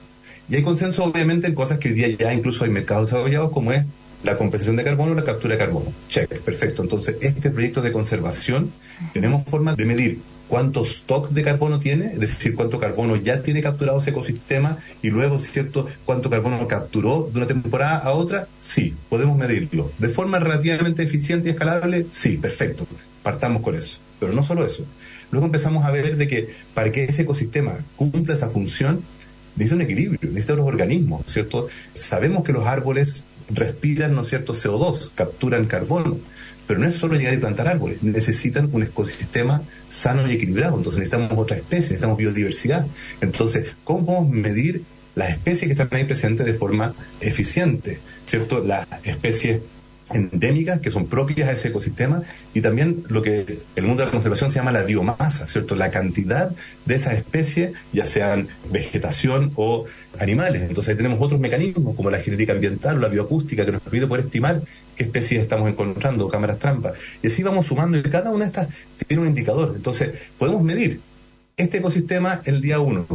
Y 0.50 0.56
hay 0.56 0.62
consenso, 0.62 1.04
obviamente, 1.04 1.46
en 1.46 1.54
cosas 1.54 1.78
que 1.78 1.88
hoy 1.88 1.94
día 1.94 2.08
ya 2.08 2.34
incluso 2.34 2.64
hay 2.64 2.70
mercados 2.70 3.10
desarrollados, 3.10 3.50
como 3.50 3.72
es 3.72 3.86
la 4.24 4.36
compensación 4.36 4.76
de 4.76 4.84
carbono 4.84 5.14
la 5.14 5.24
captura 5.24 5.54
de 5.54 5.58
carbono. 5.58 5.92
Check, 6.08 6.40
perfecto. 6.40 6.82
Entonces, 6.82 7.16
este 7.20 7.50
proyecto 7.50 7.82
de 7.82 7.92
conservación, 7.92 8.72
tenemos 9.12 9.44
forma 9.44 9.74
de 9.74 9.84
medir 9.84 10.18
cuánto 10.48 10.82
stock 10.82 11.30
de 11.30 11.42
carbono 11.42 11.78
tiene, 11.80 12.12
es 12.12 12.20
decir, 12.20 12.54
cuánto 12.54 12.78
carbono 12.78 13.16
ya 13.16 13.42
tiene 13.42 13.62
capturado 13.62 13.98
ese 13.98 14.10
ecosistema 14.10 14.78
y 15.02 15.10
luego, 15.10 15.38
¿cierto?, 15.38 15.86
cuánto 16.04 16.30
carbono 16.30 16.66
capturó 16.66 17.28
de 17.32 17.38
una 17.38 17.46
temporada 17.46 17.98
a 17.98 18.12
otra, 18.12 18.48
sí, 18.58 18.94
podemos 19.08 19.36
medirlo. 19.36 19.90
De 19.98 20.08
forma 20.08 20.38
relativamente 20.38 21.02
eficiente 21.02 21.48
y 21.48 21.50
escalable, 21.52 22.06
sí, 22.10 22.36
perfecto. 22.36 22.86
Partamos 23.22 23.62
con 23.62 23.74
eso. 23.74 23.98
Pero 24.20 24.32
no 24.32 24.42
solo 24.42 24.64
eso. 24.64 24.84
Luego 25.30 25.46
empezamos 25.46 25.84
a 25.84 25.90
ver 25.90 26.16
de 26.16 26.28
que 26.28 26.54
para 26.72 26.92
que 26.92 27.04
ese 27.04 27.22
ecosistema 27.22 27.78
cumpla 27.96 28.34
esa 28.34 28.48
función, 28.48 29.02
necesita 29.56 29.76
un 29.76 29.82
equilibrio, 29.82 30.18
necesita 30.22 30.54
los 30.54 30.66
organismos, 30.66 31.24
¿cierto? 31.26 31.68
Sabemos 31.94 32.44
que 32.44 32.52
los 32.52 32.66
árboles 32.66 33.24
respiran, 33.50 34.14
¿no 34.14 34.22
es 34.22 34.28
cierto?, 34.28 34.54
CO2, 34.54 35.12
capturan 35.14 35.66
carbono. 35.66 36.18
Pero 36.66 36.80
no 36.80 36.88
es 36.88 36.94
solo 36.94 37.16
llegar 37.16 37.34
y 37.34 37.38
plantar 37.38 37.68
árboles, 37.68 38.02
necesitan 38.02 38.70
un 38.72 38.82
ecosistema 38.82 39.62
sano 39.90 40.26
y 40.30 40.34
equilibrado. 40.34 40.76
Entonces 40.76 41.00
necesitamos 41.00 41.38
otra 41.38 41.56
especie, 41.56 41.90
necesitamos 41.90 42.16
biodiversidad. 42.16 42.86
Entonces, 43.20 43.76
¿cómo 43.84 44.06
podemos 44.06 44.30
medir 44.30 44.82
las 45.14 45.30
especies 45.30 45.66
que 45.66 45.72
están 45.72 45.88
ahí 45.92 46.04
presentes 46.04 46.46
de 46.46 46.54
forma 46.54 46.94
eficiente? 47.20 47.98
¿Cierto? 48.26 48.64
Las 48.64 48.86
especies 49.04 49.60
endémicas 50.12 50.80
que 50.80 50.90
son 50.90 51.06
propias 51.06 51.48
a 51.48 51.52
ese 51.52 51.68
ecosistema 51.68 52.22
y 52.52 52.60
también 52.60 53.04
lo 53.08 53.22
que 53.22 53.58
el 53.74 53.84
mundo 53.84 54.02
de 54.02 54.06
la 54.06 54.12
conservación 54.12 54.50
se 54.50 54.58
llama 54.58 54.72
la 54.72 54.82
biomasa, 54.82 55.46
¿cierto? 55.48 55.74
La 55.74 55.90
cantidad 55.90 56.50
de 56.84 56.94
esas 56.94 57.14
especies, 57.14 57.72
ya 57.92 58.04
sean 58.04 58.48
vegetación 58.70 59.52
o 59.56 59.84
animales. 60.18 60.62
Entonces 60.62 60.90
ahí 60.90 60.96
tenemos 60.96 61.18
otros 61.20 61.40
mecanismos 61.40 61.96
como 61.96 62.10
la 62.10 62.18
genética 62.18 62.52
ambiental 62.52 62.98
o 62.98 63.00
la 63.00 63.08
bioacústica 63.08 63.64
que 63.64 63.72
nos 63.72 63.82
permite 63.82 64.06
poder 64.06 64.26
estimar 64.26 64.60
qué 64.96 65.04
especies 65.04 65.42
estamos 65.42 65.68
encontrando, 65.68 66.28
cámaras 66.28 66.58
trampas. 66.58 66.94
Y 67.22 67.28
así 67.28 67.42
vamos 67.42 67.66
sumando 67.66 67.98
y 67.98 68.02
cada 68.02 68.30
una 68.30 68.44
de 68.44 68.50
estas 68.50 68.68
tiene 69.06 69.22
un 69.22 69.28
indicador. 69.28 69.72
Entonces 69.74 70.10
podemos 70.38 70.62
medir 70.62 71.00
este 71.56 71.78
ecosistema 71.78 72.42
el 72.44 72.60
día 72.60 72.78
uno. 72.80 73.06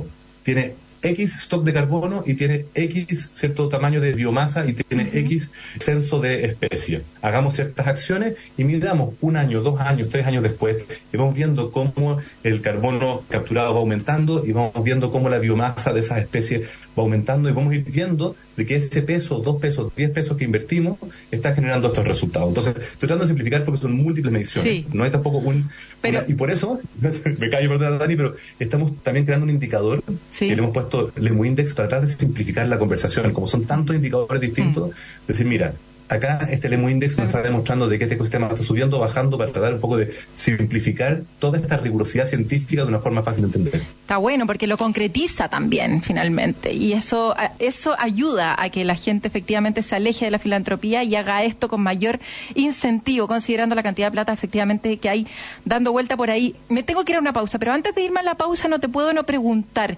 Tiene 0.44 0.74
X 1.02 1.36
stock 1.36 1.64
de 1.64 1.74
carbono 1.74 2.24
y 2.26 2.34
tiene 2.34 2.66
X 2.74 3.32
cierto 3.34 3.70
tamaño 3.70 4.02
de 4.02 4.14
biomasa 4.14 4.66
y 4.66 4.74
tiene 4.74 5.10
X 5.14 5.52
censo 5.80 6.20
de 6.20 6.46
especie. 6.46 7.04
Hagamos 7.22 7.56
ciertas 7.56 7.88
acciones 7.88 8.36
y 8.58 8.64
miramos 8.64 9.14
un 9.22 9.38
año, 9.38 9.62
dos 9.62 9.80
años, 9.80 10.10
tres 10.10 10.26
años 10.26 10.44
después 10.44 10.78
y 11.12 11.18
vamos 11.18 11.36
viendo 11.36 11.72
cómo 11.72 12.20
el 12.44 12.62
carbono 12.62 13.24
capturado 13.30 13.74
va 13.74 13.80
aumentando 13.80 14.46
y 14.46 14.52
vamos 14.52 14.84
viendo 14.84 15.12
cómo 15.12 15.30
la 15.30 15.40
biomasa 15.40 15.94
de 15.94 16.02
esas 16.02 16.20
especies 16.20 16.68
va 16.98 17.04
aumentando 17.04 17.50
y 17.50 17.54
vamos 17.54 17.72
a 17.72 17.76
ir 17.78 17.84
viendo 17.86 18.36
de 18.58 18.66
que 18.66 18.76
ese 18.76 19.02
peso, 19.02 19.40
dos 19.40 19.58
pesos, 19.62 19.92
diez 19.96 20.10
pesos 20.10 20.36
que 20.38 20.44
invertimos 20.44 20.98
está 21.32 21.54
generando 21.56 21.88
estos 21.88 22.06
resultados. 22.06 22.50
Entonces, 22.50 22.76
estoy 22.76 23.08
tratando 23.08 23.24
de 23.24 23.28
simplificar 23.28 23.64
porque 23.64 23.82
son 23.82 23.96
múltiples 23.96 24.32
mediciones. 24.34 24.70
Sí. 24.70 24.86
No 24.92 25.04
hay 25.04 25.12
tampoco 25.12 25.38
un... 25.38 25.70
Pero- 26.02 26.20
una- 26.20 26.28
y 26.30 26.34
por 26.34 26.52
eso, 26.52 26.80
me 27.40 27.50
callo, 27.50 27.70
perdón, 27.70 28.00
Dani, 28.00 28.16
pero 28.16 28.34
estamos 28.60 28.94
también 29.02 29.26
creando 29.26 29.46
un 29.46 29.50
indicador 29.52 30.04
Sí. 30.32 30.48
que 30.48 30.56
le 30.56 30.62
hemos 30.62 30.74
puesto 30.74 31.12
Lemu 31.16 31.46
Index 31.46 31.74
para 31.74 31.88
tratar 31.90 32.08
de 32.08 32.14
simplificar 32.16 32.68
la 32.68 32.78
conversación. 32.78 33.32
Como 33.34 33.48
son 33.48 33.66
tantos 33.66 33.96
indicadores 33.96 34.42
distintos, 34.42 34.92
decir, 35.28 35.46
mira, 35.46 35.74
acá 36.10 36.48
este 36.50 36.70
Lemu 36.70 36.90
Index 36.90 37.18
nos 37.18 37.28
está 37.28 37.42
demostrando 37.42 37.88
de 37.88 37.98
que 37.98 38.06
este 38.06 38.16
ecosistema 38.16 38.48
está 38.48 38.64
subiendo 38.64 39.00
bajando 39.00 39.38
para 39.38 39.52
tratar 39.52 39.76
un 39.76 39.80
poco 39.80 39.98
de 39.98 40.12
simplificar 40.34 41.22
toda 41.38 41.60
esta 41.60 41.78
rigurosidad 41.78 42.26
científica 42.26 42.84
de 42.84 42.88
una 42.88 43.00
forma 43.00 43.24
fácil 43.24 43.44
de 43.44 43.58
entender. 43.60 43.82
Está 44.02 44.18
bueno 44.18 44.48
porque 44.48 44.68
lo 44.68 44.78
concretiza 44.78 45.50
también 45.50 46.02
finalmente 46.02 46.74
y 46.74 46.94
eso 46.94 47.36
eso 47.60 47.96
ayuda 48.00 48.56
a 48.62 48.70
que 48.70 48.84
la 48.84 48.96
gente 48.96 49.28
efectivamente 49.28 49.84
se 49.84 49.96
aleje 49.96 50.26
de 50.26 50.32
la 50.32 50.40
filantropía 50.40 51.04
y 51.04 51.16
haga 51.16 51.44
esto 51.44 51.70
con 51.70 51.82
mayor 51.82 52.20
incentivo 52.56 53.28
considerando 53.28 53.76
la 53.76 53.84
cantidad 53.84 54.08
de 54.08 54.12
plata 54.12 54.34
efectivamente 54.34 54.98
que 54.98 55.10
hay 55.10 55.28
dando 55.64 55.92
vuelta 55.92 56.18
por 56.18 56.32
ahí. 56.32 56.56
Me 56.70 56.84
tengo 56.84 57.06
que 57.06 57.12
ir 57.12 57.18
a 57.18 57.22
una 57.22 57.34
pausa, 57.34 57.60
pero 57.60 57.72
antes 57.72 57.94
de 57.94 58.04
irme 58.04 58.20
a 58.20 58.24
la 58.24 58.36
pausa 58.36 58.68
no 58.68 58.80
te 58.80 58.90
puedo 58.90 59.14
no 59.14 59.24
preguntar 59.24 59.98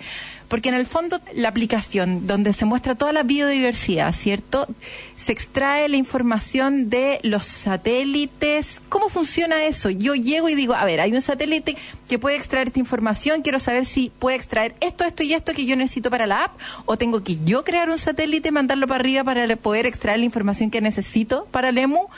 porque 0.51 0.67
en 0.67 0.75
el 0.75 0.86
fondo 0.86 1.22
la 1.34 1.48
aplicación 1.48 2.27
donde 2.27 2.51
se 2.51 2.65
muestra 2.65 2.96
toda 2.96 3.13
la 3.13 3.24
biodiversidad, 3.24 4.12
¿cierto? 4.12 4.67
Se 5.15 5.31
extrae 5.31 5.88
la 5.88 5.96
información 5.96 6.89
de 6.89 7.22
los 7.24 7.46
satélites. 7.46 8.81
¿Cómo 8.89 9.08
funciona 9.08 9.63
eso? 9.63 9.89
Yo 9.89 10.13
llego 10.13 10.50
y 10.50 10.55
digo, 10.55 10.74
a 10.74 10.84
ver, 10.84 11.00
hay 11.00 11.13
un 11.13 11.22
satélite 11.22 11.77
que 12.10 12.20
puede 12.20 12.36
extraer 12.36 12.67
esta 12.67 12.79
información, 12.79 13.43
quiero 13.43 13.60
saber 13.60 13.86
si 13.86 14.12
puede 14.20 14.36
extraer 14.36 14.75
esto, 14.81 15.05
esto 15.05 15.24
y 15.24 15.34
esto 15.34 15.53
que 15.53 15.65
yo 15.65 15.77
necesito 15.77 16.10
para 16.10 16.27
la 16.27 16.43
app, 16.43 16.60
o 16.86 16.98
tengo 16.98 17.24
que 17.24 17.38
yo 17.46 17.63
crear 17.63 17.89
un 17.89 17.98
satélite, 17.98 18.51
mandarlo 18.51 18.88
para 18.88 19.00
arriba 19.00 19.24
para 19.24 19.55
poder 19.55 19.86
extraer 19.86 20.20
la 20.20 20.25
información 20.25 20.70
que 20.70 20.81
necesito 20.81 21.48
para 21.51 21.70
el 21.70 21.77
EMU, 21.77 22.10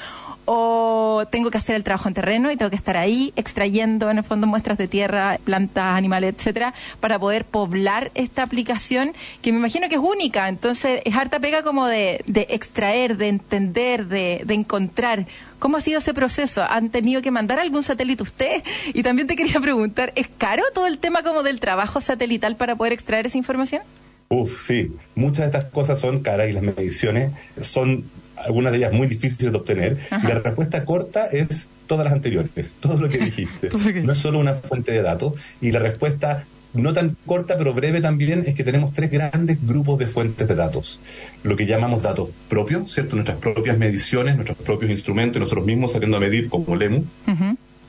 o 0.45 1.25
tengo 1.31 1.51
que 1.51 1.57
hacer 1.57 1.75
el 1.75 1.83
trabajo 1.83 2.07
en 2.07 2.13
terreno 2.13 2.51
y 2.51 2.57
tengo 2.57 2.69
que 2.69 2.75
estar 2.75 2.97
ahí 2.97 3.33
extrayendo 3.35 4.09
en 4.11 4.17
el 4.17 4.23
fondo 4.23 4.47
muestras 4.47 4.77
de 4.77 4.87
tierra, 4.87 5.39
plantas, 5.43 5.97
animales, 5.97 6.35
etcétera, 6.37 6.73
para 6.99 7.19
poder 7.19 7.45
poblar 7.45 8.11
esta 8.15 8.43
aplicación 8.43 9.13
que 9.41 9.51
me 9.51 9.57
imagino 9.57 9.89
que 9.89 9.95
es 9.95 10.01
única. 10.01 10.49
Entonces 10.49 11.01
es 11.05 11.15
harta 11.15 11.39
pega 11.39 11.63
como 11.63 11.87
de, 11.87 12.23
de 12.27 12.47
extraer, 12.49 13.17
de 13.17 13.27
entender, 13.29 14.07
de, 14.07 14.41
de 14.45 14.53
encontrar. 14.53 15.25
¿Cómo 15.59 15.77
ha 15.77 15.81
sido 15.81 15.99
ese 15.99 16.13
proceso? 16.13 16.61
¿Han 16.69 16.89
tenido 16.89 17.21
que 17.21 17.31
mandar 17.31 17.59
algún 17.59 17.83
satélite 17.83 18.23
usted? 18.23 18.63
Y 18.93 19.01
también 19.03 19.27
te 19.27 19.35
quería 19.35 19.61
preguntar, 19.61 20.11
¿es 20.15 20.27
caro 20.37 20.63
todo 20.73 20.87
el 20.87 20.97
tema 20.97 21.23
como 21.23 21.41
del 21.41 21.59
trabajo 21.61 22.01
satelital 22.01 22.57
para 22.57 22.75
poder 22.75 22.91
extraer 22.91 23.27
esa 23.27 23.37
información? 23.37 23.81
Uf, 24.29 24.65
sí. 24.65 24.91
Muchas 25.15 25.39
de 25.39 25.57
estas 25.57 25.71
cosas 25.71 25.99
son 25.99 26.21
caras 26.21 26.49
y 26.49 26.53
las 26.53 26.63
mediciones 26.63 27.31
son 27.61 28.03
algunas 28.37 28.71
de 28.71 28.79
ellas 28.79 28.93
muy 28.93 29.07
difíciles 29.07 29.51
de 29.51 29.57
obtener. 29.57 29.97
Y 30.23 30.27
la 30.27 30.39
respuesta 30.39 30.85
corta 30.85 31.27
es 31.27 31.69
todas 31.87 32.05
las 32.05 32.13
anteriores, 32.13 32.51
todo 32.79 32.97
lo 32.97 33.09
que 33.09 33.17
dijiste. 33.17 33.69
no 34.03 34.11
es 34.11 34.17
solo 34.17 34.39
una 34.39 34.55
fuente 34.55 34.91
de 34.91 35.01
datos. 35.01 35.33
Y 35.61 35.71
la 35.71 35.79
respuesta 35.79 36.45
no 36.73 36.91
tan 36.91 37.15
corta 37.25 37.57
pero 37.57 37.73
breve 37.73 38.01
también 38.01 38.43
es 38.47 38.55
que 38.55 38.63
tenemos 38.63 38.93
tres 38.93 39.11
grandes 39.11 39.59
grupos 39.65 39.99
de 39.99 40.07
fuentes 40.07 40.47
de 40.47 40.55
datos. 40.55 40.99
Lo 41.43 41.55
que 41.55 41.65
llamamos 41.65 42.01
datos 42.01 42.29
propios, 42.49 42.91
¿cierto? 42.91 43.15
Nuestras 43.15 43.37
propias 43.37 43.77
mediciones, 43.77 44.35
nuestros 44.35 44.57
propios 44.57 44.91
instrumentos, 44.91 45.39
nosotros 45.39 45.65
mismos 45.65 45.91
saliendo 45.91 46.17
a 46.17 46.19
medir 46.19 46.49
como 46.49 46.75
LEMU. 46.75 47.05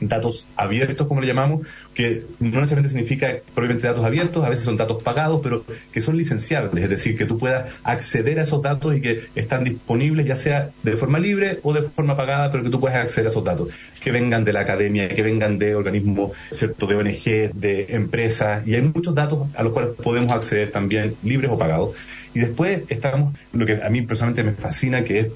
Datos 0.01 0.47
abiertos, 0.57 1.07
como 1.07 1.21
le 1.21 1.27
llamamos, 1.27 1.67
que 1.95 2.25
no 2.41 2.61
necesariamente 2.61 2.91
significa 2.91 3.37
propiamente 3.55 3.87
datos 3.87 4.05
abiertos, 4.05 4.45
a 4.45 4.49
veces 4.49 4.65
son 4.65 4.77
datos 4.77 5.03
pagados, 5.03 5.41
pero 5.43 5.65
que 5.93 6.01
son 6.01 6.17
licenciables, 6.17 6.85
es 6.85 6.91
decir, 6.91 7.17
que 7.17 7.25
tú 7.25 7.39
puedas 7.39 7.71
acceder 7.85 8.39
a 8.39 8.43
esos 8.43 8.61
datos 8.61 8.97
y 8.97 9.01
que 9.01 9.21
están 9.35 9.65
disponibles 9.65 10.27
ya 10.27 10.37
sea 10.37 10.71
de 10.83 10.97
forma 10.97 11.19
libre 11.19 11.59
o 11.63 11.73
de 11.73 11.83
forma 11.83 12.17
pagada, 12.17 12.51
pero 12.51 12.65
que 12.65 12.71
tú 12.71 12.81
puedas 12.81 12.97
acceder 12.97 13.29
a 13.29 13.31
esos 13.31 13.45
datos, 13.45 13.69
que 14.01 14.11
vengan 14.13 14.45
de 14.45 14.53
la 14.53 14.61
academia, 14.61 15.09
que 15.09 15.23
vengan 15.23 15.59
de 15.59 15.75
organismos, 15.75 16.33
¿cierto?, 16.51 16.87
de 16.87 16.97
ONG, 16.97 17.53
de 17.55 17.87
empresas, 17.91 18.67
y 18.67 18.75
hay 18.75 18.83
muchos 18.83 19.15
datos 19.15 19.49
a 19.55 19.63
los 19.63 19.73
cuales 19.73 19.93
podemos 19.95 20.33
acceder 20.33 20.71
también, 20.71 21.15
libres 21.23 21.51
o 21.51 21.59
pagados. 21.59 21.91
Y 22.35 22.41
después 22.41 22.83
estamos, 22.89 23.35
lo 23.53 23.65
que 23.65 23.83
a 23.83 23.89
mí 23.91 24.03
personalmente 24.03 24.43
me 24.43 24.53
fascina, 24.53 25.05
que 25.05 25.21
es 25.21 25.27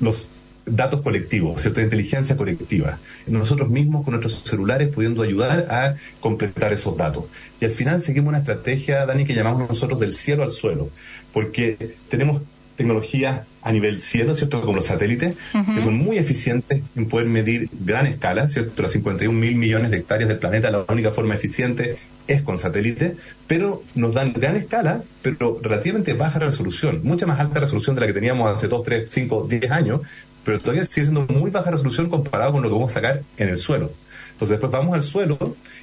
los 0.00 0.28
datos 0.70 1.02
colectivos, 1.02 1.60
¿cierto? 1.60 1.80
De 1.80 1.84
inteligencia 1.84 2.36
colectiva. 2.36 2.98
Nosotros 3.26 3.68
mismos 3.68 4.04
con 4.04 4.12
nuestros 4.12 4.42
celulares 4.44 4.88
pudiendo 4.88 5.22
ayudar 5.22 5.66
a 5.70 5.94
completar 6.20 6.72
esos 6.72 6.96
datos. 6.96 7.24
Y 7.60 7.64
al 7.64 7.70
final 7.70 8.02
seguimos 8.02 8.28
una 8.28 8.38
estrategia, 8.38 9.06
Dani, 9.06 9.24
que 9.24 9.34
llamamos 9.34 9.68
nosotros 9.68 10.00
del 10.00 10.14
cielo 10.14 10.42
al 10.42 10.50
suelo, 10.50 10.90
porque 11.32 11.96
tenemos 12.08 12.42
tecnologías 12.76 13.40
a 13.60 13.72
nivel 13.72 14.00
cielo, 14.00 14.34
¿cierto? 14.34 14.60
Como 14.60 14.76
los 14.76 14.86
satélites, 14.86 15.34
que 15.74 15.80
son 15.82 15.94
muy 15.94 16.16
eficientes 16.16 16.80
en 16.96 17.06
poder 17.06 17.26
medir 17.26 17.68
gran 17.84 18.06
escala, 18.06 18.48
¿cierto? 18.48 18.82
Las 18.82 18.92
51 18.92 19.36
mil 19.36 19.56
millones 19.56 19.90
de 19.90 19.98
hectáreas 19.98 20.28
del 20.28 20.38
planeta, 20.38 20.70
la 20.70 20.84
única 20.88 21.10
forma 21.10 21.34
eficiente 21.34 21.96
es 22.28 22.42
con 22.42 22.58
satélites, 22.58 23.12
pero 23.46 23.82
nos 23.94 24.14
dan 24.14 24.32
gran 24.32 24.54
escala, 24.54 25.02
pero 25.22 25.58
relativamente 25.60 26.12
baja 26.12 26.38
resolución, 26.38 27.00
mucha 27.02 27.26
más 27.26 27.40
alta 27.40 27.60
resolución 27.60 27.96
de 27.96 28.02
la 28.02 28.06
que 28.06 28.12
teníamos 28.12 28.48
hace 28.48 28.68
2, 28.68 28.82
3, 28.82 29.10
5, 29.10 29.46
10 29.50 29.70
años, 29.70 30.00
pero 30.48 30.60
todavía 30.60 30.86
sigue 30.86 31.04
siendo 31.08 31.26
muy 31.26 31.50
baja 31.50 31.70
resolución 31.70 32.08
comparado 32.08 32.52
con 32.52 32.62
lo 32.62 32.70
que 32.70 32.74
vamos 32.74 32.90
a 32.92 32.94
sacar 32.94 33.22
en 33.36 33.50
el 33.50 33.58
suelo. 33.58 33.92
Entonces 34.32 34.48
después 34.48 34.72
vamos 34.72 34.94
al 34.94 35.02
suelo 35.02 35.36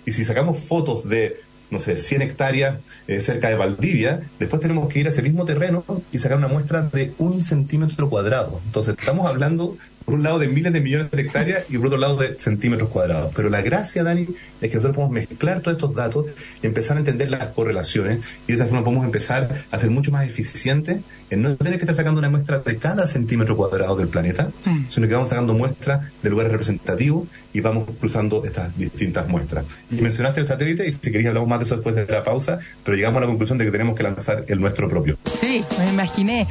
y 0.08 0.12
si 0.12 0.26
sacamos 0.26 0.58
fotos 0.58 1.08
de, 1.08 1.36
no 1.70 1.80
sé, 1.80 1.98
100 1.98 2.24
hectáreas 2.24 2.80
eh, 3.08 3.22
cerca 3.22 3.50
de 3.50 3.58
Valdivia, 3.58 4.22
después 4.40 4.60
tenemos 4.64 4.90
que 4.90 5.02
ir 5.02 5.06
a 5.06 5.12
ese 5.12 5.22
mismo 5.22 5.46
terreno 5.46 5.86
y 6.12 6.18
sacar 6.18 6.40
una 6.40 6.48
muestra 6.48 6.82
de 6.82 7.14
un 7.20 7.44
centímetro 7.44 8.10
cuadrado. 8.10 8.60
Entonces 8.66 8.96
estamos 8.98 9.28
hablando 9.28 9.78
por 10.04 10.16
un 10.16 10.24
lado 10.24 10.40
de 10.40 10.48
miles 10.48 10.74
de 10.74 10.82
millones 10.82 11.12
de 11.12 11.22
hectáreas 11.22 11.66
y 11.70 11.78
por 11.78 11.88
otro 11.88 12.00
lado 12.00 12.18
de 12.18 12.36
centímetros 12.40 12.90
cuadrados. 12.90 13.32
Pero 13.36 13.52
la 13.52 13.62
gracia, 13.62 14.04
Dani, 14.04 14.24
es 14.62 14.70
que 14.70 14.78
nosotros 14.78 14.96
podemos 14.96 15.12
mezclar 15.14 15.62
todos 15.62 15.78
estos 15.78 15.94
datos 15.94 16.26
y 16.64 16.66
empezar 16.66 16.98
a 16.98 17.02
entender 17.02 17.30
las 17.30 17.50
correlaciones 17.50 18.20
y 18.46 18.48
de 18.48 18.54
esa 18.54 18.66
forma 18.66 18.84
podemos 18.84 19.06
empezar 19.06 19.64
a 19.70 19.78
ser 19.78 19.92
mucho 19.92 20.12
más 20.12 20.26
eficientes 20.26 21.02
en 21.30 21.42
no 21.42 21.56
tener 21.56 21.76
que 21.80 21.84
estar 21.84 21.96
sacando 21.96 22.20
una 22.20 22.30
muestra 22.30 22.60
de 22.60 22.78
cada 22.78 23.08
centímetro 23.08 23.58
cuadrado 23.58 23.96
del 23.96 24.08
planeta, 24.08 24.50
sino 24.90 25.08
que 25.08 25.14
vamos 25.14 25.30
sacando 25.30 25.54
muestras 25.54 26.12
de 26.22 26.30
lugares 26.30 26.52
representativos 26.52 27.28
y 27.56 27.62
vamos 27.62 27.86
cruzando 27.98 28.44
estas 28.44 28.78
distintas 28.78 29.30
muestras. 29.30 29.64
Y 29.90 29.96
mencionaste 30.02 30.42
el 30.42 30.46
satélite 30.46 30.86
y 30.86 30.92
si 30.92 31.00
queréis 31.00 31.30
hablamos 31.30 31.48
más 31.48 31.60
de 31.60 31.66
eso 31.66 31.76
después 31.76 31.96
de 31.96 32.06
la 32.06 32.22
pausa, 32.22 32.60
pero 32.84 32.98
llegamos 32.98 33.20
a 33.20 33.22
la 33.22 33.28
conclusión 33.28 33.58
de 33.58 33.64
que 33.64 33.72
tenemos 33.72 33.96
que 33.96 34.04
lanzar 34.04 34.44
el 34.50 34.60
nuestro 34.60 34.90
propio. 34.90 35.18
Sí, 35.40 35.64
me 35.80 35.90
imaginé. 35.90 36.48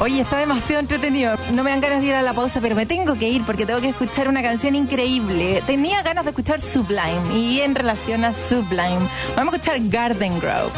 Oye, 0.00 0.20
está 0.20 0.38
demasiado 0.38 0.80
entretenido. 0.80 1.36
No 1.54 1.62
me 1.62 1.70
dan 1.70 1.80
ganas 1.80 2.00
de 2.00 2.08
ir 2.08 2.14
a 2.14 2.22
la 2.22 2.32
pausa, 2.32 2.60
pero 2.60 2.74
me 2.74 2.86
tengo 2.86 3.16
que 3.16 3.28
ir 3.28 3.42
porque 3.44 3.66
tengo 3.66 3.80
que 3.80 3.90
escuchar 3.90 4.26
una 4.26 4.42
canción 4.42 4.74
increíble. 4.74 5.62
Tenía 5.64 6.02
ganas 6.02 6.24
de 6.24 6.30
escuchar 6.30 6.60
Sublime 6.60 7.36
y 7.36 7.60
en 7.60 7.76
relación 7.76 8.24
a 8.24 8.32
Sublime, 8.32 9.06
vamos 9.36 9.54
a 9.54 9.56
escuchar 9.58 9.78
Garden 9.88 10.40
Grove. 10.40 10.72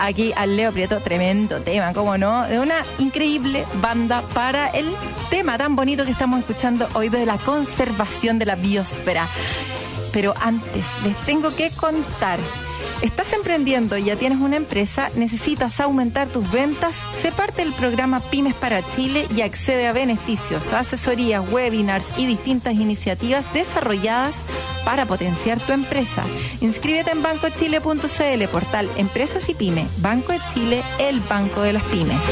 Aquí 0.00 0.32
al 0.34 0.56
Leo 0.56 0.72
Prieto, 0.72 1.00
tremendo 1.00 1.60
tema, 1.60 1.92
cómo 1.92 2.16
no, 2.16 2.48
de 2.48 2.58
una 2.58 2.76
increíble 2.98 3.66
banda 3.82 4.22
para 4.32 4.68
el 4.68 4.86
tema 5.28 5.58
tan 5.58 5.76
bonito 5.76 6.06
que 6.06 6.12
estamos 6.12 6.40
escuchando 6.40 6.88
hoy 6.94 7.10
de 7.10 7.26
la 7.26 7.36
conservación 7.36 8.38
de 8.38 8.46
la 8.46 8.54
biosfera. 8.54 9.25
Pero 10.12 10.34
antes, 10.40 10.84
les 11.04 11.16
tengo 11.26 11.54
que 11.54 11.70
contar. 11.70 12.38
Estás 13.02 13.34
emprendiendo 13.34 13.98
y 13.98 14.04
ya 14.04 14.16
tienes 14.16 14.38
una 14.40 14.56
empresa, 14.56 15.10
necesitas 15.16 15.80
aumentar 15.80 16.28
tus 16.28 16.50
ventas, 16.50 16.96
sé 17.20 17.30
parte 17.30 17.62
del 17.62 17.74
programa 17.74 18.20
Pymes 18.20 18.54
para 18.54 18.82
Chile 18.94 19.26
y 19.36 19.42
accede 19.42 19.86
a 19.86 19.92
beneficios, 19.92 20.72
asesorías, 20.72 21.44
webinars 21.50 22.06
y 22.16 22.26
distintas 22.26 22.74
iniciativas 22.74 23.52
desarrolladas 23.52 24.36
para 24.84 25.04
potenciar 25.04 25.60
tu 25.60 25.72
empresa. 25.72 26.22
Inscríbete 26.60 27.10
en 27.10 27.22
bancochile.cl, 27.22 28.48
portal 28.50 28.88
Empresas 28.96 29.48
y 29.50 29.54
Pymes. 29.54 29.88
Banco 30.00 30.32
de 30.32 30.40
Chile, 30.54 30.82
el 30.98 31.20
banco 31.20 31.60
de 31.60 31.74
las 31.74 31.82
pymes. 31.84 32.22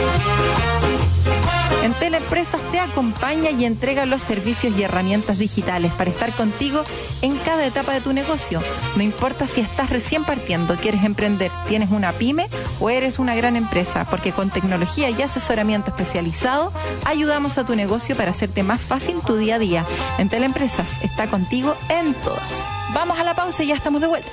En 2.14 2.20
Teleempresas 2.20 2.60
te 2.70 2.78
acompaña 2.78 3.50
y 3.50 3.64
entrega 3.64 4.06
los 4.06 4.22
servicios 4.22 4.78
y 4.78 4.84
herramientas 4.84 5.36
digitales 5.36 5.90
para 5.94 6.10
estar 6.10 6.30
contigo 6.30 6.84
en 7.22 7.36
cada 7.38 7.66
etapa 7.66 7.92
de 7.92 8.00
tu 8.00 8.12
negocio. 8.12 8.60
No 8.94 9.02
importa 9.02 9.48
si 9.48 9.60
estás 9.60 9.90
recién 9.90 10.22
partiendo, 10.22 10.76
quieres 10.76 11.02
emprender, 11.02 11.50
tienes 11.66 11.90
una 11.90 12.12
pyme 12.12 12.46
o 12.78 12.88
eres 12.88 13.18
una 13.18 13.34
gran 13.34 13.56
empresa, 13.56 14.06
porque 14.08 14.30
con 14.30 14.48
tecnología 14.50 15.10
y 15.10 15.22
asesoramiento 15.22 15.90
especializado 15.90 16.72
ayudamos 17.04 17.58
a 17.58 17.66
tu 17.66 17.74
negocio 17.74 18.14
para 18.14 18.30
hacerte 18.30 18.62
más 18.62 18.80
fácil 18.80 19.16
tu 19.26 19.34
día 19.36 19.56
a 19.56 19.58
día. 19.58 19.84
En 20.18 20.28
Teleempresas 20.28 21.02
está 21.02 21.26
contigo 21.26 21.74
en 21.88 22.14
todas. 22.14 22.52
Vamos 22.94 23.18
a 23.18 23.24
la 23.24 23.34
pausa 23.34 23.64
y 23.64 23.66
ya 23.66 23.74
estamos 23.74 24.00
de 24.00 24.06
vuelta. 24.06 24.30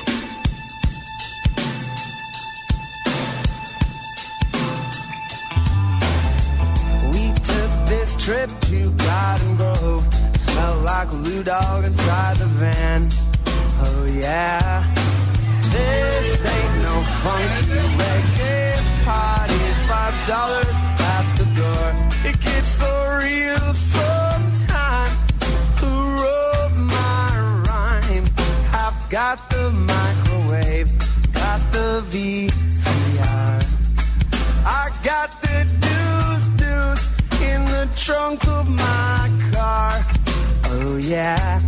Trip 8.31 8.49
to 8.61 8.89
Garden 8.91 9.57
Grove. 9.57 10.03
Smelled 10.39 10.83
like 10.83 11.09
a 11.11 11.17
blue 11.17 11.43
dog 11.43 11.83
inside 11.83 12.37
the 12.37 12.45
van. 12.61 13.09
Oh 13.85 14.05
yeah. 14.05 14.85
This 15.73 16.45
ain't 16.55 16.75
no 16.87 16.95
funky 17.23 17.81
reggae 17.99 18.77
party. 19.03 19.63
Five 19.91 20.15
dollars 20.33 20.77
at 21.15 21.25
the 21.39 21.47
door. 21.59 21.87
It 22.29 22.39
gets 22.39 22.69
so 22.81 22.91
real 23.21 23.67
sometimes. 23.73 25.17
Who 25.81 25.93
wrote 26.21 26.75
my 26.97 27.31
rhyme? 27.67 28.27
I've 28.83 28.99
got 29.09 29.37
the 29.49 29.65
microwave, 29.91 30.89
got 31.33 31.59
the 31.73 31.89
VCR. 32.11 33.50
Trunk 37.95 38.47
of 38.47 38.69
my 38.69 39.29
car. 39.53 39.93
Oh 40.65 40.97
yeah. 40.97 41.61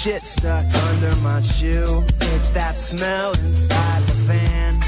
Shit 0.00 0.22
stuck 0.24 0.64
under 0.88 1.14
my 1.16 1.40
shoe. 1.40 2.02
It's 2.32 2.50
that 2.50 2.76
smell 2.76 3.32
inside 3.44 4.02
the 4.02 4.12
fan. 4.28 4.80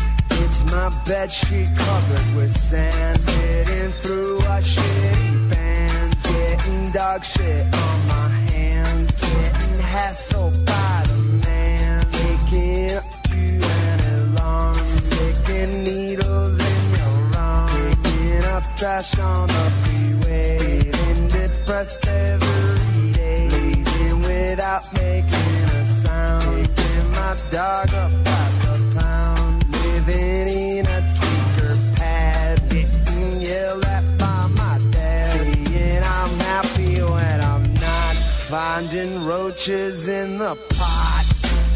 It's 0.43 0.65
my 0.71 0.91
bed 1.07 1.31
sheet 1.31 1.69
covered 1.77 2.37
with 2.37 2.51
sand, 2.51 3.19
sitting 3.21 3.91
through 4.03 4.39
a 4.39 4.59
shitty 4.61 5.51
band, 5.51 6.17
getting 6.23 6.93
dog 6.93 7.25
shit 7.25 7.65
on 7.65 7.99
my 8.09 8.29
hands, 8.53 9.21
getting 9.21 9.79
hassled 9.95 10.67
by 10.67 11.05
the 11.09 11.19
man, 11.47 12.07
making 12.13 12.97
up 12.97 13.05
you 13.35 13.61
an 13.63 14.01
alarm, 14.19 14.75
sticking 14.75 15.85
needles 15.85 16.59
in 16.59 16.83
your 16.97 17.39
arm, 17.39 17.71
picking 18.03 18.45
up 18.45 18.65
trash 18.77 19.19
on 19.19 19.47
the 19.49 19.71
freeway, 19.83 20.59
feeling 20.59 21.29
depressed 21.29 22.07
every 22.07 23.11
day, 23.13 23.49
leaving 23.49 24.21
without 24.23 24.86
making 24.97 25.65
a 25.81 25.87
sound, 25.87 26.45
picking 26.45 27.11
my 27.13 27.37
dog 27.51 27.93
up 27.95 28.13
by 28.25 28.47
the 28.65 28.99
pound, 28.99 29.65
living 29.85 30.49
in 30.79 30.87
a 30.87 31.01
tweaker 31.17 31.97
pad, 31.97 32.61
getting 32.71 33.43
yelled 33.43 33.85
at 33.85 34.05
by 34.19 34.47
my 34.57 34.79
dad, 34.91 35.37
saying 35.37 36.03
I'm 36.03 36.33
happy 36.51 37.01
when 37.03 37.41
I'm 37.41 37.75
not, 37.75 38.17
finding 38.49 39.25
roaches 39.25 40.09
in 40.09 40.39
the 40.39 40.55
pot. 40.71 41.25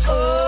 Oh, 0.09 0.40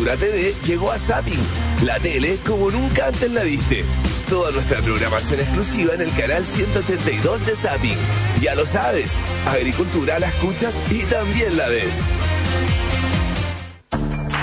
Agricultura 0.00 0.30
TV 0.30 0.54
llegó 0.66 0.92
a 0.92 0.98
Zapping, 0.98 1.38
la 1.84 1.98
tele 1.98 2.38
como 2.46 2.70
nunca 2.70 3.08
antes 3.08 3.30
la 3.32 3.42
viste. 3.42 3.84
Toda 4.30 4.50
nuestra 4.50 4.80
programación 4.80 5.40
exclusiva 5.40 5.92
en 5.92 6.00
el 6.00 6.10
canal 6.14 6.46
182 6.46 7.44
de 7.44 7.54
Zapping. 7.54 7.98
Ya 8.40 8.54
lo 8.54 8.64
sabes, 8.64 9.12
Agricultura 9.46 10.18
la 10.18 10.28
escuchas 10.28 10.80
y 10.90 11.02
también 11.02 11.54
la 11.54 11.68
ves. 11.68 12.00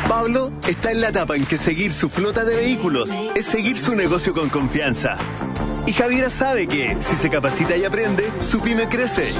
Pablo 0.07 0.51
está 0.67 0.91
en 0.91 1.01
la 1.01 1.09
etapa 1.09 1.35
en 1.35 1.45
que 1.47 1.57
seguir 1.57 1.91
su 1.91 2.09
flota 2.09 2.45
de 2.45 2.55
vehículos 2.55 3.09
es 3.33 3.47
seguir 3.47 3.79
su 3.79 3.95
negocio 3.95 4.35
con 4.35 4.49
confianza. 4.49 5.17
Y 5.87 5.93
Javiera 5.93 6.29
sabe 6.29 6.67
que 6.67 6.97
si 6.99 7.15
se 7.15 7.29
capacita 7.29 7.77
y 7.77 7.85
aprende, 7.85 8.29
su 8.39 8.59
pyme 8.59 8.89
crece. 8.89 9.31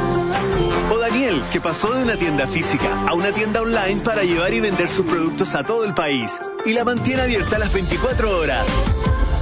O 0.89 0.97
Daniel, 0.97 1.43
que 1.51 1.59
pasó 1.59 1.93
de 1.93 2.03
una 2.03 2.15
tienda 2.15 2.47
física 2.47 2.95
a 3.05 3.13
una 3.13 3.33
tienda 3.33 3.61
online 3.61 3.99
para 3.99 4.23
llevar 4.23 4.53
y 4.53 4.61
vender 4.61 4.87
sus 4.87 5.05
productos 5.05 5.53
a 5.55 5.63
todo 5.63 5.83
el 5.83 5.93
país 5.93 6.31
y 6.65 6.71
la 6.71 6.85
mantiene 6.85 7.23
abierta 7.23 7.59
las 7.59 7.73
24 7.73 8.39
horas. 8.39 8.65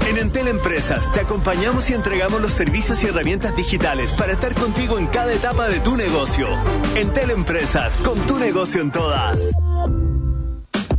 En 0.10 0.18
Entel 0.18 0.48
Empresas 0.48 1.12
te 1.14 1.20
acompañamos 1.20 1.92
y 1.92 1.94
entregamos 1.94 2.42
los 2.42 2.54
servicios 2.54 3.04
y 3.04 3.08
herramientas 3.08 3.56
digitales 3.56 4.12
para 4.14 4.34
estar 4.34 4.56
contigo 4.56 4.98
en 4.98 5.06
cada 5.06 5.32
etapa 5.32 5.68
de 5.68 5.80
tu 5.82 5.96
negocio. 5.96 6.48
Entel 6.96 7.30
Empresas, 7.30 7.98
con 7.98 8.20
tu 8.22 8.40
negocio 8.40 8.82
en 8.82 8.92
todas. 8.92 9.38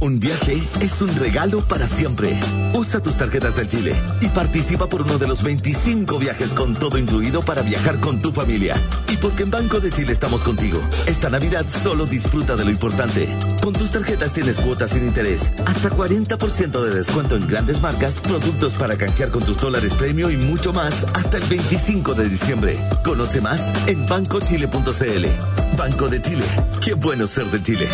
Un 0.07 0.21
viaje 0.21 0.63
es 0.83 1.03
un 1.03 1.13
regalo 1.17 1.63
para 1.63 1.89
siempre. 1.89 2.39
Usa 2.75 3.03
tus 3.03 3.17
tarjetas 3.17 3.57
del 3.57 3.67
Chile 3.67 4.01
y 4.21 4.29
participa 4.29 4.89
por 4.89 5.03
uno 5.03 5.19
de 5.19 5.27
los 5.27 5.43
25 5.43 6.21
viajes 6.21 6.53
con 6.53 6.75
todo 6.77 6.97
incluido 6.97 7.43
para 7.43 7.63
viajar 7.63 7.99
con 7.99 8.23
tu 8.23 8.31
familia. 8.31 8.81
Y 9.13 9.17
porque 9.17 9.43
en 9.43 9.51
Banco 9.51 9.81
de 9.81 9.91
Chile 9.91 10.13
estamos 10.13 10.45
contigo, 10.45 10.79
esta 11.09 11.29
Navidad 11.29 11.67
solo 11.69 12.07
disfruta 12.07 12.55
de 12.55 12.65
lo 12.65 12.71
importante. 12.71 13.27
Con 13.61 13.73
tus 13.73 13.91
tarjetas 13.91 14.33
tienes 14.33 14.61
cuotas 14.61 14.93
sin 14.93 15.05
interés, 15.05 15.51
hasta 15.67 15.91
40% 15.91 16.85
de 16.85 16.95
descuento 16.95 17.35
en 17.35 17.49
grandes 17.49 17.83
marcas, 17.83 18.21
productos 18.21 18.75
para 18.75 18.97
canjear 18.97 19.31
con 19.31 19.43
tus 19.43 19.57
dólares 19.57 19.93
premio 19.95 20.31
y 20.31 20.37
mucho 20.37 20.73
más 20.73 21.05
hasta 21.15 21.39
el 21.39 21.45
25 21.49 22.15
de 22.15 22.29
diciembre. 22.29 22.79
Conoce 23.03 23.41
más 23.41 23.73
en 23.89 24.07
bancochile.cl. 24.07 25.27
Banco 25.77 26.09
de 26.09 26.23
Chile. 26.23 26.45
Qué 26.81 26.95
bueno 26.95 27.27
ser 27.27 27.47
de 27.47 27.61
Chile. 27.61 27.89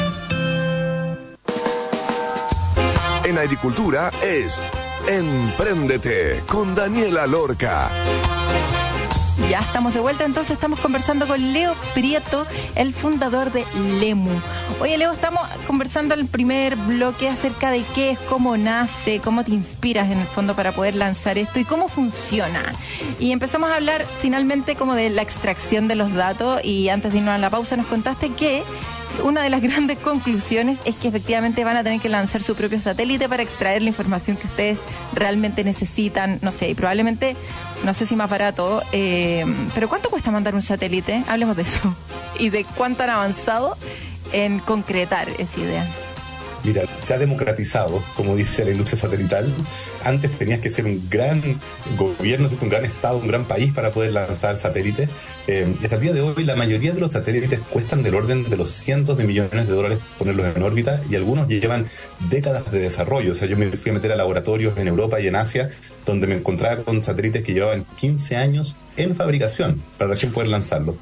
En 3.32 3.38
agricultura 3.38 4.10
es 4.22 4.60
Empréndete 5.08 6.42
con 6.46 6.74
Daniela 6.74 7.26
Lorca. 7.26 7.88
Ya 9.48 9.60
estamos 9.60 9.94
de 9.94 10.00
vuelta, 10.00 10.26
entonces 10.26 10.52
estamos 10.52 10.80
conversando 10.80 11.26
con 11.26 11.54
Leo 11.54 11.74
Prieto, 11.94 12.46
el 12.74 12.92
fundador 12.92 13.50
de 13.50 13.64
Lemu. 14.00 14.38
Oye, 14.82 14.98
Leo, 14.98 15.12
estamos 15.12 15.40
conversando 15.66 16.12
el 16.12 16.26
primer 16.26 16.76
bloque 16.76 17.30
acerca 17.30 17.70
de 17.70 17.82
qué 17.94 18.10
es, 18.10 18.18
cómo 18.18 18.58
nace, 18.58 19.20
cómo 19.20 19.44
te 19.44 19.52
inspiras 19.52 20.10
en 20.10 20.18
el 20.18 20.26
fondo 20.26 20.54
para 20.54 20.72
poder 20.72 20.94
lanzar 20.94 21.38
esto 21.38 21.58
y 21.58 21.64
cómo 21.64 21.88
funciona. 21.88 22.62
Y 23.18 23.32
empezamos 23.32 23.70
a 23.70 23.76
hablar 23.76 24.04
finalmente 24.20 24.76
como 24.76 24.94
de 24.94 25.08
la 25.08 25.22
extracción 25.22 25.88
de 25.88 25.94
los 25.94 26.12
datos 26.12 26.62
y 26.62 26.90
antes 26.90 27.12
de 27.12 27.20
irnos 27.20 27.34
a 27.34 27.38
la 27.38 27.48
pausa 27.48 27.78
nos 27.78 27.86
contaste 27.86 28.28
que 28.34 28.62
una 29.22 29.42
de 29.42 29.50
las 29.50 29.62
grandes 29.62 29.98
conclusiones 29.98 30.78
es 30.84 30.96
que 30.96 31.08
efectivamente 31.08 31.64
van 31.64 31.76
a 31.76 31.84
tener 31.84 32.00
que 32.00 32.08
lanzar 32.08 32.42
su 32.42 32.54
propio 32.54 32.80
satélite 32.80 33.28
para 33.28 33.42
extraer 33.42 33.82
la 33.82 33.88
información 33.88 34.36
que 34.36 34.46
ustedes 34.46 34.78
realmente 35.12 35.64
necesitan, 35.64 36.38
no 36.42 36.52
sé, 36.52 36.70
y 36.70 36.74
probablemente, 36.74 37.36
no 37.84 37.94
sé 37.94 38.06
si 38.06 38.16
más 38.16 38.30
barato, 38.30 38.82
eh, 38.92 39.44
pero 39.74 39.88
¿cuánto 39.88 40.10
cuesta 40.10 40.30
mandar 40.30 40.54
un 40.54 40.62
satélite? 40.62 41.24
Hablemos 41.28 41.56
de 41.56 41.62
eso. 41.62 41.96
Y 42.38 42.48
de 42.48 42.64
cuánto 42.64 43.02
han 43.02 43.10
avanzado 43.10 43.76
en 44.32 44.58
concretar 44.58 45.28
esa 45.38 45.60
idea. 45.60 45.86
Mira, 46.64 46.84
se 46.98 47.14
ha 47.14 47.18
democratizado, 47.18 48.02
como 48.16 48.36
dice 48.36 48.64
la 48.64 48.70
industria 48.70 49.00
satelital. 49.00 49.52
Antes 50.04 50.30
tenías 50.38 50.60
que 50.60 50.70
ser 50.70 50.84
un 50.84 51.08
gran 51.10 51.42
gobierno, 51.96 52.48
un 52.60 52.68
gran 52.68 52.84
estado, 52.84 53.18
un 53.18 53.26
gran 53.26 53.44
país 53.44 53.72
para 53.72 53.90
poder 53.90 54.12
lanzar 54.12 54.56
satélites. 54.56 55.08
Eh, 55.48 55.66
hasta 55.82 55.96
el 55.96 56.02
día 56.02 56.12
de 56.12 56.20
hoy, 56.20 56.44
la 56.44 56.54
mayoría 56.54 56.92
de 56.92 57.00
los 57.00 57.12
satélites 57.12 57.60
cuestan 57.70 58.02
del 58.02 58.14
orden 58.14 58.48
de 58.48 58.56
los 58.56 58.70
cientos 58.70 59.18
de 59.18 59.24
millones 59.24 59.66
de 59.66 59.74
dólares 59.74 59.98
ponerlos 60.18 60.54
en 60.54 60.62
órbita 60.62 61.00
y 61.10 61.16
algunos 61.16 61.48
llevan 61.48 61.86
décadas 62.30 62.70
de 62.70 62.78
desarrollo. 62.78 63.32
O 63.32 63.34
sea, 63.34 63.48
yo 63.48 63.56
me 63.56 63.70
fui 63.72 63.90
a 63.90 63.94
meter 63.94 64.12
a 64.12 64.16
laboratorios 64.16 64.78
en 64.78 64.88
Europa 64.88 65.20
y 65.20 65.26
en 65.26 65.36
Asia 65.36 65.70
donde 66.06 66.26
me 66.26 66.36
encontraba 66.36 66.82
con 66.82 67.02
satélites 67.02 67.42
que 67.42 67.54
llevaban 67.54 67.84
15 67.98 68.36
años 68.36 68.76
en 68.96 69.16
fabricación 69.16 69.82
para 69.98 70.10
recién 70.10 70.32
poder 70.32 70.48
lanzarlos. 70.48 70.96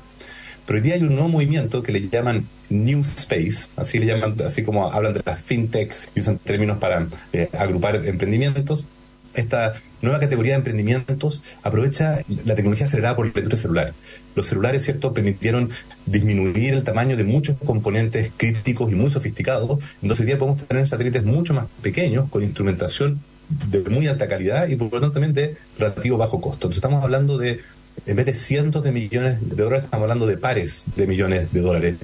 Pero 0.70 0.78
hoy 0.78 0.84
día 0.84 0.94
hay 0.94 1.02
un 1.02 1.16
nuevo 1.16 1.28
movimiento 1.28 1.82
que 1.82 1.90
le 1.90 2.08
llaman 2.08 2.46
New 2.68 3.00
Space, 3.00 3.66
así 3.74 3.98
le 3.98 4.06
llaman, 4.06 4.36
así 4.46 4.62
como 4.62 4.92
hablan 4.92 5.14
de 5.14 5.20
las 5.26 5.40
fintechs 5.42 6.08
y 6.14 6.20
usan 6.20 6.38
términos 6.38 6.78
para 6.78 7.08
eh, 7.32 7.48
agrupar 7.58 7.96
emprendimientos. 8.06 8.86
Esta 9.34 9.72
nueva 10.00 10.20
categoría 10.20 10.52
de 10.52 10.58
emprendimientos 10.58 11.42
aprovecha 11.64 12.20
la 12.44 12.54
tecnología 12.54 12.86
acelerada 12.86 13.16
por 13.16 13.26
la 13.26 13.30
industria 13.30 13.60
celular. 13.60 13.94
Los 14.36 14.46
celulares, 14.46 14.84
¿cierto?, 14.84 15.12
permitieron 15.12 15.70
disminuir 16.06 16.74
el 16.74 16.84
tamaño 16.84 17.16
de 17.16 17.24
muchos 17.24 17.56
componentes 17.64 18.30
críticos 18.36 18.92
y 18.92 18.94
muy 18.94 19.10
sofisticados. 19.10 19.80
Entonces 20.02 20.20
hoy 20.20 20.26
día 20.26 20.38
podemos 20.38 20.64
tener 20.68 20.86
satélites 20.86 21.24
mucho 21.24 21.52
más 21.52 21.66
pequeños, 21.82 22.28
con 22.30 22.44
instrumentación 22.44 23.18
de 23.48 23.80
muy 23.90 24.06
alta 24.06 24.28
calidad 24.28 24.68
y 24.68 24.76
por 24.76 24.92
lo 24.92 25.00
tanto 25.00 25.10
también 25.14 25.34
de 25.34 25.56
relativo 25.76 26.16
bajo 26.16 26.40
costo. 26.40 26.68
Entonces 26.68 26.76
estamos 26.76 27.02
hablando 27.02 27.38
de 27.38 27.58
en 28.06 28.16
vez 28.16 28.26
de 28.26 28.34
cientos 28.34 28.82
de 28.82 28.92
millones 28.92 29.38
de 29.40 29.62
dólares, 29.62 29.84
estamos 29.84 30.04
hablando 30.04 30.26
de 30.26 30.36
pares 30.36 30.84
de 30.96 31.06
millones 31.06 31.52
de 31.52 31.60
dólares. 31.60 31.96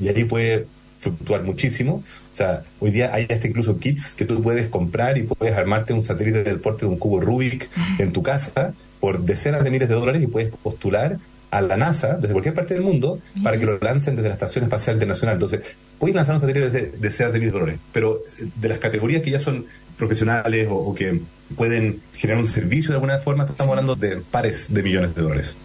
Y 0.00 0.08
ahí 0.08 0.24
puede 0.24 0.66
fluctuar 0.98 1.42
muchísimo. 1.42 2.02
O 2.32 2.36
sea, 2.36 2.62
hoy 2.78 2.90
día 2.90 3.10
hay 3.12 3.26
hasta 3.28 3.48
incluso 3.48 3.78
kits 3.78 4.14
que 4.14 4.24
tú 4.24 4.40
puedes 4.42 4.68
comprar 4.68 5.18
y 5.18 5.22
puedes 5.24 5.56
armarte 5.56 5.92
un 5.92 6.02
satélite 6.02 6.44
del 6.44 6.60
porte 6.60 6.86
de 6.86 6.92
un 6.92 6.98
cubo 6.98 7.20
Rubik 7.20 7.68
en 7.98 8.12
tu 8.12 8.22
casa 8.22 8.74
por 9.00 9.20
decenas 9.22 9.64
de 9.64 9.70
miles 9.70 9.88
de 9.88 9.94
dólares 9.94 10.22
y 10.22 10.26
puedes 10.26 10.50
postular 10.50 11.18
a 11.50 11.60
la 11.60 11.76
NASA 11.76 12.16
desde 12.16 12.32
cualquier 12.32 12.54
parte 12.54 12.74
del 12.74 12.82
mundo 12.82 13.18
para 13.42 13.58
que 13.58 13.66
lo 13.66 13.78
lancen 13.78 14.14
desde 14.14 14.28
la 14.28 14.34
Estación 14.34 14.64
Espacial 14.64 14.96
Internacional. 14.96 15.34
Entonces, 15.34 15.76
puedes 15.98 16.14
lanzar 16.14 16.36
un 16.36 16.40
satélite 16.40 16.70
de 16.70 16.92
decenas 16.98 17.32
de 17.32 17.38
miles 17.40 17.52
de 17.52 17.58
dólares, 17.58 17.80
pero 17.92 18.20
de 18.56 18.68
las 18.68 18.78
categorías 18.78 19.22
que 19.22 19.30
ya 19.30 19.38
son 19.38 19.66
profesionales 20.00 20.66
o, 20.68 20.74
o 20.74 20.94
que 20.94 21.20
pueden 21.56 22.00
generar 22.14 22.40
un 22.40 22.48
servicio 22.48 22.90
de 22.90 22.96
alguna 22.96 23.18
forma, 23.18 23.44
estamos 23.44 23.70
hablando 23.70 23.94
de 23.94 24.16
pares 24.16 24.72
de 24.72 24.82
millones 24.82 25.14
de 25.14 25.22
dólares. 25.22 25.56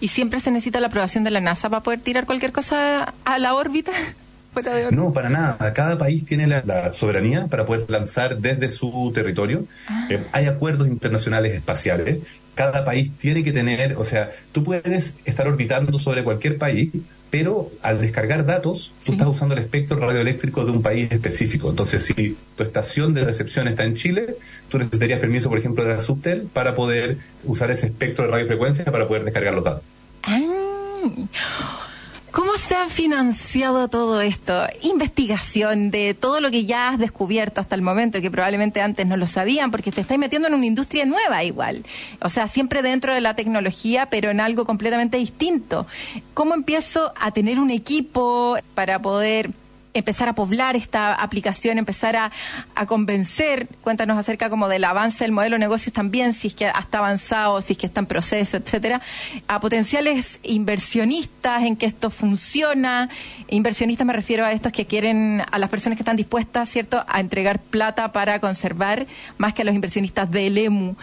¿Y 0.00 0.08
siempre 0.08 0.40
se 0.40 0.50
necesita 0.50 0.80
la 0.80 0.88
aprobación 0.88 1.24
de 1.24 1.30
la 1.30 1.40
NASA 1.40 1.68
para 1.68 1.82
poder 1.82 2.00
tirar 2.00 2.26
cualquier 2.26 2.52
cosa 2.52 3.14
a 3.24 3.38
la 3.38 3.54
órbita? 3.54 3.92
Fuera 4.52 4.74
de 4.74 4.86
órbita? 4.86 5.02
No, 5.02 5.12
para 5.12 5.28
nada. 5.30 5.72
Cada 5.72 5.96
país 5.98 6.24
tiene 6.24 6.46
la, 6.46 6.62
la 6.64 6.92
soberanía 6.92 7.46
para 7.46 7.64
poder 7.64 7.88
lanzar 7.88 8.38
desde 8.38 8.68
su 8.70 9.12
territorio. 9.14 9.64
Eh, 10.08 10.24
hay 10.32 10.46
acuerdos 10.46 10.88
internacionales 10.88 11.52
espaciales. 11.54 12.18
Cada 12.54 12.84
país 12.84 13.10
tiene 13.18 13.42
que 13.42 13.52
tener, 13.52 13.96
o 13.96 14.04
sea, 14.04 14.30
tú 14.52 14.64
puedes 14.64 15.14
estar 15.24 15.48
orbitando 15.48 15.98
sobre 15.98 16.22
cualquier 16.22 16.58
país, 16.58 16.90
pero 17.30 17.70
al 17.82 18.00
descargar 18.00 18.44
datos, 18.44 18.92
tú 19.04 19.12
estás 19.12 19.28
usando 19.28 19.54
el 19.54 19.62
espectro 19.62 19.96
radioeléctrico 19.98 20.64
de 20.64 20.72
un 20.72 20.82
país 20.82 21.10
específico. 21.12 21.70
Entonces, 21.70 22.04
si 22.04 22.36
tu 22.56 22.62
estación 22.62 23.14
de 23.14 23.24
recepción 23.24 23.68
está 23.68 23.84
en 23.84 23.94
Chile, 23.94 24.36
tú 24.68 24.78
necesitarías 24.78 25.20
permiso, 25.20 25.48
por 25.48 25.58
ejemplo, 25.58 25.84
de 25.84 25.94
la 25.94 26.00
Subtel 26.00 26.48
para 26.52 26.74
poder 26.74 27.18
usar 27.44 27.70
ese 27.70 27.86
espectro 27.86 28.24
de 28.24 28.32
radiofrecuencia 28.32 28.84
para 28.84 29.06
poder 29.06 29.24
descargar 29.24 29.54
los 29.54 29.64
datos. 29.64 29.82
Ah. 30.24 31.86
¿Cómo 32.32 32.52
se 32.58 32.76
ha 32.76 32.88
financiado 32.88 33.88
todo 33.88 34.20
esto? 34.20 34.62
Investigación 34.82 35.90
de 35.90 36.14
todo 36.14 36.40
lo 36.40 36.50
que 36.52 36.64
ya 36.64 36.88
has 36.88 36.98
descubierto 36.98 37.60
hasta 37.60 37.74
el 37.74 37.82
momento, 37.82 38.20
que 38.20 38.30
probablemente 38.30 38.80
antes 38.80 39.06
no 39.06 39.16
lo 39.16 39.26
sabían, 39.26 39.72
porque 39.72 39.90
te 39.90 40.00
estáis 40.02 40.20
metiendo 40.20 40.46
en 40.46 40.54
una 40.54 40.66
industria 40.66 41.04
nueva 41.06 41.42
igual. 41.42 41.84
O 42.20 42.28
sea, 42.28 42.46
siempre 42.46 42.82
dentro 42.82 43.14
de 43.14 43.20
la 43.20 43.34
tecnología, 43.34 44.06
pero 44.06 44.30
en 44.30 44.40
algo 44.40 44.64
completamente 44.64 45.16
distinto. 45.16 45.88
¿Cómo 46.32 46.54
empiezo 46.54 47.12
a 47.20 47.32
tener 47.32 47.58
un 47.58 47.70
equipo 47.70 48.56
para 48.74 49.00
poder 49.00 49.50
empezar 49.94 50.28
a 50.28 50.34
poblar 50.34 50.76
esta 50.76 51.14
aplicación, 51.14 51.78
empezar 51.78 52.16
a, 52.16 52.32
a, 52.74 52.86
convencer, 52.86 53.68
cuéntanos 53.82 54.18
acerca 54.18 54.50
como 54.50 54.68
del 54.68 54.84
avance 54.84 55.24
del 55.24 55.32
modelo 55.32 55.56
de 55.56 55.60
negocios 55.60 55.92
también, 55.92 56.32
si 56.32 56.48
es 56.48 56.54
que 56.54 56.66
está 56.66 56.98
avanzado, 56.98 57.60
si 57.60 57.72
es 57.72 57.78
que 57.78 57.86
está 57.86 58.00
en 58.00 58.06
proceso, 58.06 58.56
etcétera, 58.56 59.00
a 59.48 59.60
potenciales 59.60 60.38
inversionistas 60.42 61.64
en 61.64 61.76
que 61.76 61.86
esto 61.86 62.10
funciona. 62.10 63.08
Inversionistas 63.48 64.06
me 64.06 64.12
refiero 64.12 64.44
a 64.44 64.52
estos 64.52 64.72
que 64.72 64.86
quieren, 64.86 65.42
a 65.50 65.58
las 65.58 65.70
personas 65.70 65.96
que 65.96 66.02
están 66.02 66.16
dispuestas, 66.16 66.68
¿cierto?, 66.68 67.04
a 67.08 67.20
entregar 67.20 67.58
plata 67.58 68.12
para 68.12 68.40
conservar, 68.40 69.06
más 69.38 69.54
que 69.54 69.62
a 69.62 69.64
los 69.64 69.74
inversionistas 69.74 70.30
del 70.30 70.56
EMU. 70.58 70.94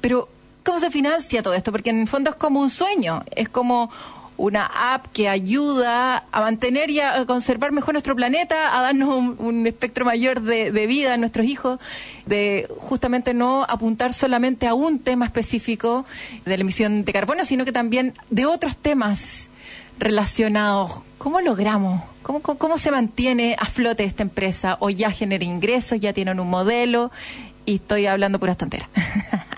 Pero, 0.00 0.28
¿cómo 0.64 0.80
se 0.80 0.90
financia 0.90 1.42
todo 1.42 1.54
esto? 1.54 1.72
Porque 1.72 1.90
en 1.90 2.00
el 2.00 2.08
fondo 2.08 2.30
es 2.30 2.36
como 2.36 2.60
un 2.60 2.70
sueño, 2.70 3.24
es 3.36 3.48
como 3.48 3.90
una 4.40 4.94
app 4.94 5.06
que 5.12 5.28
ayuda 5.28 6.24
a 6.32 6.40
mantener 6.40 6.88
y 6.88 6.98
a 6.98 7.26
conservar 7.26 7.72
mejor 7.72 7.92
nuestro 7.92 8.16
planeta, 8.16 8.74
a 8.74 8.80
darnos 8.80 9.10
un, 9.10 9.36
un 9.38 9.66
espectro 9.66 10.06
mayor 10.06 10.40
de, 10.40 10.86
vida 10.86 11.12
a 11.12 11.16
nuestros 11.18 11.46
hijos, 11.46 11.78
de 12.24 12.66
justamente 12.78 13.34
no 13.34 13.64
apuntar 13.68 14.14
solamente 14.14 14.66
a 14.66 14.72
un 14.72 14.98
tema 14.98 15.26
específico 15.26 16.06
de 16.46 16.56
la 16.56 16.62
emisión 16.62 17.04
de 17.04 17.12
carbono, 17.12 17.44
sino 17.44 17.66
que 17.66 17.72
también 17.72 18.14
de 18.30 18.46
otros 18.46 18.78
temas 18.78 19.50
relacionados. 19.98 21.02
¿Cómo 21.18 21.42
logramos? 21.42 22.00
¿Cómo, 22.22 22.40
cómo, 22.40 22.58
cómo 22.58 22.78
se 22.78 22.90
mantiene 22.90 23.56
a 23.58 23.66
flote 23.66 24.04
esta 24.04 24.22
empresa? 24.22 24.78
¿O 24.80 24.88
ya 24.88 25.10
genera 25.10 25.44
ingresos, 25.44 26.00
ya 26.00 26.14
tienen 26.14 26.40
un 26.40 26.48
modelo? 26.48 27.10
Y 27.66 27.74
estoy 27.74 28.06
hablando 28.06 28.40
puras 28.40 28.56
tonteras. 28.56 28.88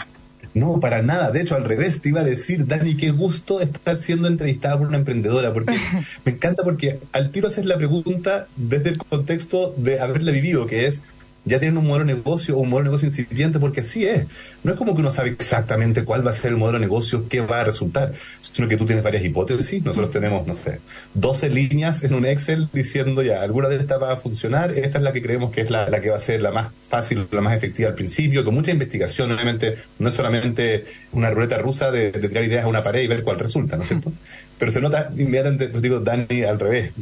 No, 0.54 0.80
para 0.80 1.02
nada. 1.02 1.30
De 1.30 1.40
hecho, 1.40 1.54
al 1.54 1.64
revés, 1.64 2.02
te 2.02 2.10
iba 2.10 2.20
a 2.20 2.24
decir, 2.24 2.66
Dani, 2.66 2.94
qué 2.96 3.10
gusto 3.10 3.60
estar 3.60 3.98
siendo 4.00 4.28
entrevistada 4.28 4.78
por 4.78 4.88
una 4.88 4.98
emprendedora, 4.98 5.52
porque 5.52 5.78
me 6.24 6.32
encanta 6.32 6.62
porque 6.62 6.98
al 7.12 7.30
tiro 7.30 7.48
haces 7.48 7.64
la 7.64 7.76
pregunta 7.76 8.48
desde 8.56 8.90
el 8.90 8.98
contexto 8.98 9.74
de 9.76 10.00
haberla 10.00 10.30
vivido, 10.30 10.66
que 10.66 10.86
es 10.86 11.02
ya 11.44 11.58
tienen 11.58 11.78
un 11.78 11.86
modelo 11.86 12.06
de 12.06 12.14
negocio 12.14 12.56
o 12.56 12.60
un 12.60 12.68
modelo 12.68 12.84
de 12.84 12.90
negocio 12.90 13.08
incipiente, 13.08 13.58
porque 13.58 13.80
así 13.80 14.06
es. 14.06 14.26
No 14.62 14.72
es 14.72 14.78
como 14.78 14.94
que 14.94 15.00
uno 15.00 15.10
sabe 15.10 15.30
exactamente 15.30 16.04
cuál 16.04 16.24
va 16.24 16.30
a 16.30 16.34
ser 16.34 16.52
el 16.52 16.56
modelo 16.56 16.78
de 16.78 16.86
negocio, 16.86 17.28
qué 17.28 17.40
va 17.40 17.60
a 17.60 17.64
resultar, 17.64 18.12
sino 18.40 18.68
que 18.68 18.76
tú 18.76 18.86
tienes 18.86 19.02
varias 19.02 19.24
hipótesis. 19.24 19.82
Nosotros 19.82 20.12
tenemos, 20.12 20.46
no 20.46 20.54
sé, 20.54 20.78
12 21.14 21.50
líneas 21.50 22.04
en 22.04 22.14
un 22.14 22.26
Excel 22.26 22.68
diciendo 22.72 23.22
ya, 23.22 23.42
alguna 23.42 23.68
de 23.68 23.76
estas 23.76 24.00
va 24.00 24.12
a 24.12 24.16
funcionar, 24.16 24.70
esta 24.70 24.98
es 24.98 25.04
la 25.04 25.12
que 25.12 25.22
creemos 25.22 25.50
que 25.50 25.62
es 25.62 25.70
la, 25.70 25.88
la 25.88 26.00
que 26.00 26.10
va 26.10 26.16
a 26.16 26.20
ser 26.20 26.40
la 26.40 26.52
más 26.52 26.70
fácil, 26.88 27.26
la 27.30 27.40
más 27.40 27.56
efectiva 27.56 27.88
al 27.88 27.94
principio, 27.94 28.44
con 28.44 28.54
mucha 28.54 28.70
investigación, 28.70 29.32
obviamente, 29.32 29.76
no 29.98 30.08
es 30.08 30.14
solamente 30.14 30.84
una 31.12 31.30
ruleta 31.30 31.58
rusa 31.58 31.90
de, 31.90 32.12
de 32.12 32.28
tirar 32.28 32.44
ideas 32.44 32.64
a 32.64 32.68
una 32.68 32.82
pared 32.84 33.02
y 33.02 33.06
ver 33.06 33.22
cuál 33.22 33.38
resulta, 33.38 33.76
¿no 33.76 33.82
es 33.82 33.88
cierto? 33.88 34.12
Pero 34.58 34.70
se 34.70 34.80
nota 34.80 35.10
inmediatamente, 35.16 35.68
pues 35.68 35.82
digo, 35.82 35.98
Dani, 36.00 36.42
al 36.44 36.60
revés 36.60 36.92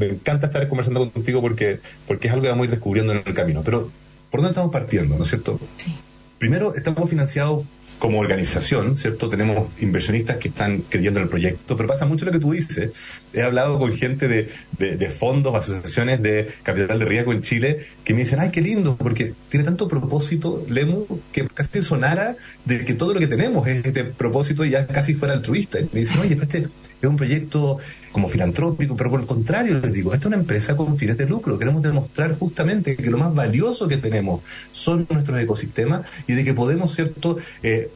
me 0.00 0.06
encanta 0.06 0.46
estar 0.46 0.66
conversando 0.68 1.10
contigo 1.10 1.40
porque, 1.40 1.78
porque 2.06 2.28
es 2.28 2.32
algo 2.32 2.42
que 2.42 2.48
vamos 2.48 2.62
a 2.62 2.64
ir 2.64 2.70
descubriendo 2.70 3.12
en 3.12 3.22
el 3.24 3.34
camino. 3.34 3.62
Pero, 3.62 3.90
¿por 4.30 4.40
dónde 4.40 4.52
estamos 4.52 4.72
partiendo, 4.72 5.16
no 5.16 5.24
es 5.24 5.28
cierto? 5.28 5.60
Sí. 5.76 5.94
Primero, 6.38 6.74
estamos 6.74 7.08
financiados 7.08 7.64
como 7.98 8.18
organización, 8.18 8.96
¿cierto? 8.96 9.28
Tenemos 9.28 9.68
inversionistas 9.78 10.38
que 10.38 10.48
están 10.48 10.78
creyendo 10.88 11.20
en 11.20 11.24
el 11.24 11.28
proyecto, 11.28 11.76
pero 11.76 11.86
pasa 11.86 12.06
mucho 12.06 12.24
lo 12.24 12.32
que 12.32 12.38
tú 12.38 12.52
dices. 12.52 12.92
He 13.34 13.42
hablado 13.42 13.78
con 13.78 13.92
gente 13.92 14.26
de, 14.26 14.48
de, 14.78 14.96
de 14.96 15.10
fondos, 15.10 15.54
asociaciones 15.54 16.22
de 16.22 16.48
capital 16.62 16.98
de 16.98 17.04
riesgo 17.04 17.32
en 17.34 17.42
Chile, 17.42 17.80
que 18.02 18.14
me 18.14 18.20
dicen, 18.20 18.40
ay, 18.40 18.50
qué 18.50 18.62
lindo, 18.62 18.96
porque 18.96 19.34
tiene 19.50 19.64
tanto 19.64 19.86
propósito, 19.86 20.64
Lemu, 20.70 21.06
que 21.30 21.46
casi 21.46 21.82
sonara 21.82 22.36
de 22.64 22.86
que 22.86 22.94
todo 22.94 23.12
lo 23.12 23.20
que 23.20 23.26
tenemos 23.26 23.68
es 23.68 23.84
este 23.84 24.04
propósito 24.04 24.64
y 24.64 24.70
ya 24.70 24.86
casi 24.86 25.12
fuera 25.12 25.34
altruista. 25.34 25.78
Y 25.78 25.88
me 25.92 26.00
dicen, 26.00 26.20
oye, 26.20 26.36
pero 26.36 26.42
este 26.44 26.68
es 27.00 27.08
un 27.08 27.16
proyecto 27.16 27.78
como 28.12 28.28
filantrópico, 28.28 28.96
pero 28.96 29.10
por 29.10 29.20
el 29.20 29.26
contrario, 29.26 29.78
les 29.80 29.92
digo, 29.92 30.12
esta 30.12 30.24
es 30.24 30.26
una 30.26 30.36
empresa 30.36 30.76
con 30.76 30.98
fines 30.98 31.16
de 31.16 31.26
lucro. 31.26 31.58
Queremos 31.58 31.82
demostrar 31.82 32.38
justamente 32.38 32.96
que 32.96 33.10
lo 33.10 33.18
más 33.18 33.34
valioso 33.34 33.88
que 33.88 33.96
tenemos 33.96 34.42
son 34.72 35.06
nuestros 35.10 35.40
ecosistemas 35.40 36.02
y 36.26 36.34
de 36.34 36.44
que 36.44 36.54
podemos, 36.54 36.94
¿cierto?, 36.94 37.36
eh, 37.62 37.90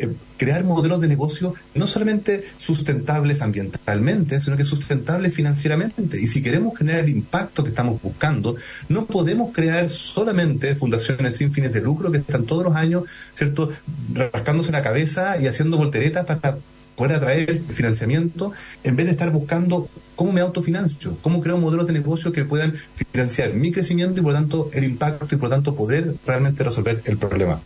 eh, 0.00 0.14
crear 0.36 0.62
modelos 0.62 1.00
de 1.00 1.08
negocio 1.08 1.54
no 1.74 1.88
solamente 1.88 2.44
sustentables 2.56 3.42
ambientalmente, 3.42 4.40
sino 4.40 4.56
que 4.56 4.64
sustentables 4.64 5.34
financieramente. 5.34 6.20
Y 6.20 6.28
si 6.28 6.40
queremos 6.40 6.78
generar 6.78 7.02
el 7.02 7.10
impacto 7.10 7.64
que 7.64 7.70
estamos 7.70 8.00
buscando, 8.00 8.54
no 8.88 9.06
podemos 9.06 9.52
crear 9.52 9.90
solamente 9.90 10.76
fundaciones 10.76 11.34
sin 11.34 11.52
fines 11.52 11.72
de 11.72 11.80
lucro 11.80 12.12
que 12.12 12.18
están 12.18 12.44
todos 12.44 12.62
los 12.62 12.76
años, 12.76 13.04
¿cierto?, 13.32 13.70
rascándose 14.14 14.70
la 14.70 14.82
cabeza 14.82 15.36
y 15.42 15.48
haciendo 15.48 15.76
volteretas 15.76 16.24
para 16.24 16.58
poder 16.98 17.16
atraer 17.16 17.62
financiamiento, 17.72 18.52
en 18.82 18.96
vez 18.96 19.06
de 19.06 19.12
estar 19.12 19.30
buscando 19.30 19.88
cómo 20.16 20.32
me 20.32 20.40
autofinancio, 20.40 21.16
cómo 21.22 21.40
creo 21.40 21.56
modelos 21.56 21.86
de 21.86 21.92
negocio 21.92 22.32
que 22.32 22.44
puedan 22.44 22.74
financiar 23.12 23.54
mi 23.54 23.70
crecimiento 23.70 24.20
y 24.20 24.22
por 24.22 24.32
lo 24.32 24.38
tanto 24.40 24.70
el 24.74 24.84
impacto 24.84 25.34
y 25.34 25.38
por 25.38 25.48
lo 25.48 25.54
tanto 25.54 25.76
poder 25.76 26.14
realmente 26.26 26.64
resolver 26.64 27.00
el 27.04 27.16
problema 27.16 27.60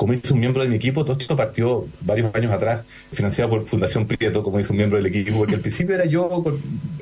como 0.00 0.14
dice 0.14 0.32
un 0.32 0.40
miembro 0.40 0.62
de 0.62 0.68
mi 0.70 0.76
equipo, 0.76 1.04
todo 1.04 1.18
esto 1.20 1.36
partió 1.36 1.86
varios 2.00 2.34
años 2.34 2.50
atrás, 2.52 2.86
financiado 3.12 3.50
por 3.50 3.66
Fundación 3.66 4.06
Prieto, 4.06 4.42
como 4.42 4.56
dice 4.56 4.72
un 4.72 4.78
miembro 4.78 4.96
del 4.96 5.04
equipo, 5.04 5.36
porque 5.36 5.56
al 5.56 5.60
principio 5.60 5.94
era 5.94 6.06
yo 6.06 6.26
con 6.42 6.58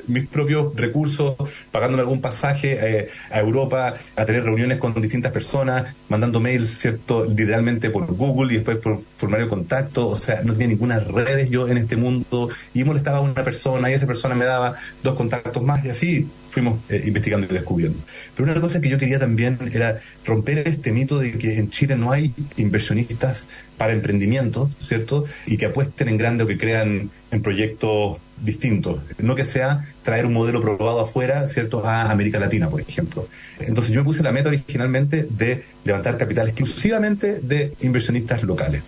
mis 0.09 0.27
propios 0.27 0.75
recursos, 0.75 1.37
pagándome 1.71 2.01
algún 2.01 2.21
pasaje 2.21 2.77
eh, 2.81 3.09
a 3.31 3.39
Europa, 3.39 3.95
a 4.17 4.25
tener 4.25 4.43
reuniones 4.43 4.79
con 4.79 5.01
distintas 5.01 5.31
personas, 5.31 5.95
mandando 6.09 6.41
mails, 6.41 6.77
¿cierto? 6.77 7.25
Literalmente 7.25 7.89
por 7.91 8.13
Google 8.13 8.55
y 8.55 8.57
después 8.57 8.79
por 8.79 9.01
formulario 9.17 9.47
de 9.47 9.51
contacto, 9.51 10.09
o 10.09 10.17
sea, 10.17 10.43
no 10.43 10.55
tenía 10.55 10.67
ninguna 10.67 10.99
redes 10.99 11.51
yo 11.51 11.69
en 11.69 11.79
este 11.79 11.97
mundo, 11.97 12.49
y 12.75 12.83
molestaba 12.83 13.19
a 13.19 13.21
una 13.21 13.45
persona 13.45 13.93
y 13.93 13.95
esa 13.95 14.09
persona 14.09 14.35
me 14.35 14.45
daba 14.45 14.75
dos 15.05 15.15
contactos 15.15 15.63
más 15.63 15.85
y 15.85 15.91
así 15.91 16.29
fuimos 16.59 16.81
eh, 16.89 17.03
investigando 17.07 17.47
y 17.49 17.55
descubriendo. 17.55 17.99
Pero 18.35 18.51
una 18.51 18.61
cosa 18.61 18.81
que 18.81 18.89
yo 18.89 18.99
quería 18.99 19.19
también 19.19 19.59
era 19.73 20.01
romper 20.25 20.67
este 20.67 20.93
mito 20.93 21.19
de 21.19 21.33
que 21.33 21.57
en 21.57 21.71
Chile 21.71 21.97
no 21.97 22.11
hay 22.11 22.35
inversionistas 22.57 23.47
para 23.77 23.93
emprendimientos, 23.93 24.75
¿cierto? 24.79 25.25
Y 25.47 25.57
que 25.57 25.67
apuesten 25.67 26.09
en 26.09 26.19
grande 26.19 26.43
o 26.43 26.47
que 26.49 26.59
crean 26.59 27.11
en 27.31 27.43
proyectos 27.43 28.19
distintos. 28.43 29.01
No 29.19 29.35
que 29.37 29.45
sea 29.45 29.87
traer 30.03 30.27
un 30.27 30.33
modelo 30.33 30.61
probado 30.61 31.01
afuera, 31.01 31.47
¿cierto? 31.47 31.87
A 31.87 32.11
América 32.11 32.41
Latina, 32.41 32.69
por 32.69 32.81
ejemplo. 32.81 33.29
Entonces 33.61 33.93
yo 33.93 34.01
me 34.01 34.05
puse 34.05 34.23
la 34.23 34.33
meta 34.33 34.49
originalmente 34.49 35.29
de 35.31 35.63
levantar 35.85 36.17
capital 36.17 36.49
exclusivamente 36.49 37.41
de 37.41 37.73
inversionistas 37.81 38.43
locales. 38.43 38.83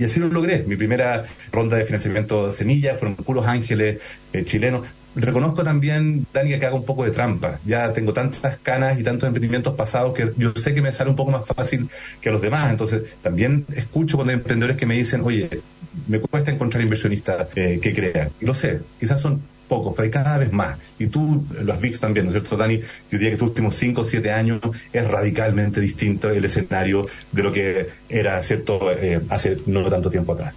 Y 0.00 0.04
así 0.04 0.20
lo 0.20 0.28
logré. 0.28 0.64
Mi 0.66 0.76
primera 0.76 1.24
ronda 1.52 1.76
de 1.76 1.84
financiamiento 1.84 2.52
semilla 2.52 2.96
fueron 2.96 3.16
puros 3.16 3.46
ángeles 3.46 3.98
eh, 4.32 4.44
chilenos. 4.44 4.86
Reconozco 5.14 5.64
también, 5.64 6.26
Dani, 6.32 6.58
que 6.58 6.66
hago 6.66 6.76
un 6.76 6.84
poco 6.84 7.04
de 7.04 7.10
trampa. 7.10 7.58
Ya 7.64 7.92
tengo 7.92 8.12
tantas 8.12 8.58
canas 8.58 9.00
y 9.00 9.02
tantos 9.02 9.26
emprendimientos 9.26 9.74
pasados 9.74 10.14
que 10.14 10.30
yo 10.36 10.52
sé 10.56 10.74
que 10.74 10.82
me 10.82 10.92
sale 10.92 11.08
un 11.08 11.16
poco 11.16 11.30
más 11.30 11.46
fácil 11.46 11.88
que 12.20 12.28
a 12.28 12.32
los 12.32 12.42
demás. 12.42 12.70
Entonces, 12.70 13.02
también 13.22 13.64
escucho 13.74 14.16
cuando 14.16 14.32
hay 14.32 14.38
emprendedores 14.38 14.76
que 14.76 14.84
me 14.84 14.94
dicen, 14.94 15.22
oye, 15.24 15.48
me 16.06 16.20
cuesta 16.20 16.50
encontrar 16.50 16.82
inversionistas 16.82 17.48
eh, 17.54 17.78
que 17.80 17.94
crean. 17.94 18.30
Y 18.40 18.44
lo 18.44 18.54
sé, 18.54 18.80
quizás 19.00 19.20
son 19.20 19.40
pocos, 19.68 19.92
pero 19.94 20.04
hay 20.04 20.10
cada 20.10 20.38
vez 20.38 20.52
más. 20.52 20.78
Y 20.98 21.06
tú 21.06 21.44
lo 21.62 21.72
has 21.72 21.80
visto 21.80 22.00
también, 22.00 22.26
¿no 22.26 22.30
es 22.30 22.34
cierto, 22.34 22.56
Dani? 22.56 22.78
Yo 22.78 22.84
diría 23.10 23.28
que 23.28 23.34
estos 23.34 23.48
últimos 23.48 23.74
5 23.74 24.00
o 24.00 24.04
7 24.04 24.30
años 24.32 24.60
es 24.92 25.06
radicalmente 25.06 25.80
distinto 25.80 26.30
el 26.30 26.44
escenario 26.44 27.06
de 27.32 27.42
lo 27.42 27.52
que 27.52 27.88
era, 28.08 28.40
¿cierto?, 28.42 28.90
eh, 28.92 29.20
hace 29.28 29.58
no 29.66 29.88
tanto 29.88 30.10
tiempo 30.10 30.32
atrás. 30.32 30.54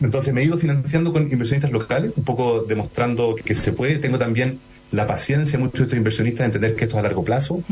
Entonces 0.00 0.34
me 0.34 0.42
he 0.42 0.44
ido 0.44 0.58
financiando 0.58 1.12
con 1.12 1.30
inversionistas 1.30 1.72
locales, 1.72 2.12
un 2.16 2.24
poco 2.24 2.62
demostrando 2.62 3.34
que 3.34 3.54
se 3.54 3.72
puede. 3.72 3.96
Tengo 3.98 4.18
también 4.18 4.58
la 4.92 5.06
paciencia 5.06 5.58
de 5.58 5.64
muchos 5.64 5.78
de 5.78 5.84
estos 5.84 5.96
inversionistas 5.96 6.40
de 6.40 6.46
entender 6.46 6.76
que 6.76 6.84
esto 6.84 6.96
es 6.96 7.00
a 7.00 7.02
largo 7.02 7.24
plazo. 7.24 7.62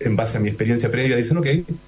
En 0.00 0.16
base 0.16 0.38
a 0.38 0.40
mi 0.40 0.48
experiencia 0.48 0.90
previa, 0.90 1.16
dicen, 1.16 1.36
ok, 1.36 1.46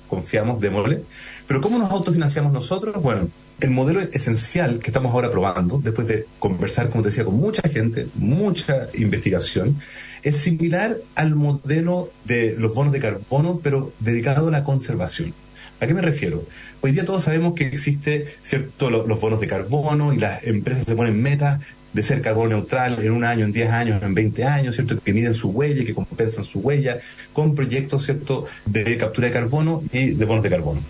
confiamos, 0.09 0.61
démosle. 0.61 1.03
Pero 1.47 1.61
¿cómo 1.61 1.79
nos 1.79 1.91
autofinanciamos 1.91 2.53
nosotros? 2.53 3.03
Bueno, 3.03 3.29
el 3.63 3.71
modelo 3.71 4.01
esencial 4.01 4.79
que 4.81 4.89
estamos 4.91 5.13
ahora 5.13 5.31
probando, 5.31 5.81
después 5.83 6.07
de 6.09 6.27
conversar, 6.39 6.91
como 6.91 7.03
te 7.03 7.09
decía, 7.11 7.25
con 7.25 7.37
mucha 7.37 7.63
gente, 7.69 8.09
mucha 8.15 8.89
investigación, 8.95 9.79
es 10.23 10.37
similar 10.37 10.97
al 11.15 11.35
modelo 11.35 12.11
de 12.25 12.57
los 12.59 12.75
bonos 12.75 12.93
de 12.93 13.01
carbono, 13.01 13.61
pero 13.63 13.93
dedicado 14.01 14.49
a 14.49 14.51
la 14.51 14.65
conservación. 14.65 15.33
¿A 15.81 15.87
qué 15.87 15.95
me 15.95 16.03
refiero? 16.03 16.45
Hoy 16.81 16.93
día 16.93 17.05
todos 17.05 17.25
sabemos 17.25 17.55
que 17.55 17.67
existe 17.67 18.27
cierto 18.43 18.91
lo- 18.91 19.07
los 19.07 19.21
bonos 19.21 19.41
de 19.41 19.47
carbono 19.47 20.13
y 20.13 20.19
las 20.19 20.45
empresas 20.45 20.85
se 20.85 20.95
ponen 20.95 21.21
metas 21.21 21.61
de 21.93 22.03
ser 22.03 22.21
carbono 22.23 22.51
neutral 22.57 22.99
en 23.05 23.13
un 23.13 23.23
año, 23.25 23.45
en 23.45 23.53
10 23.53 23.71
años, 23.71 24.03
en 24.03 24.15
20 24.15 24.45
años, 24.45 24.75
¿cierto? 24.77 24.99
Que 24.99 25.13
miden 25.13 25.35
su 25.35 25.51
huella 25.51 25.83
y 25.83 25.85
que 25.85 25.95
compensan 25.95 26.45
su 26.45 26.61
huella 26.61 26.99
con 27.33 27.55
proyectos, 27.55 28.05
¿cierto? 28.07 28.47
De 28.65 28.97
captura 28.97 29.27
de 29.29 29.33
carbono 29.33 29.83
y 29.93 30.11
de 30.11 30.25
bonos 30.25 30.43
de 30.43 30.51
carbono. 30.51 30.81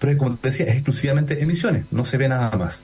Pero 0.00 0.18
como 0.18 0.36
te 0.36 0.48
decía, 0.48 0.66
es 0.66 0.74
exclusivamente 0.74 1.40
emisiones, 1.42 1.84
no 1.92 2.04
se 2.04 2.16
ve 2.16 2.28
nada 2.28 2.56
más. 2.56 2.82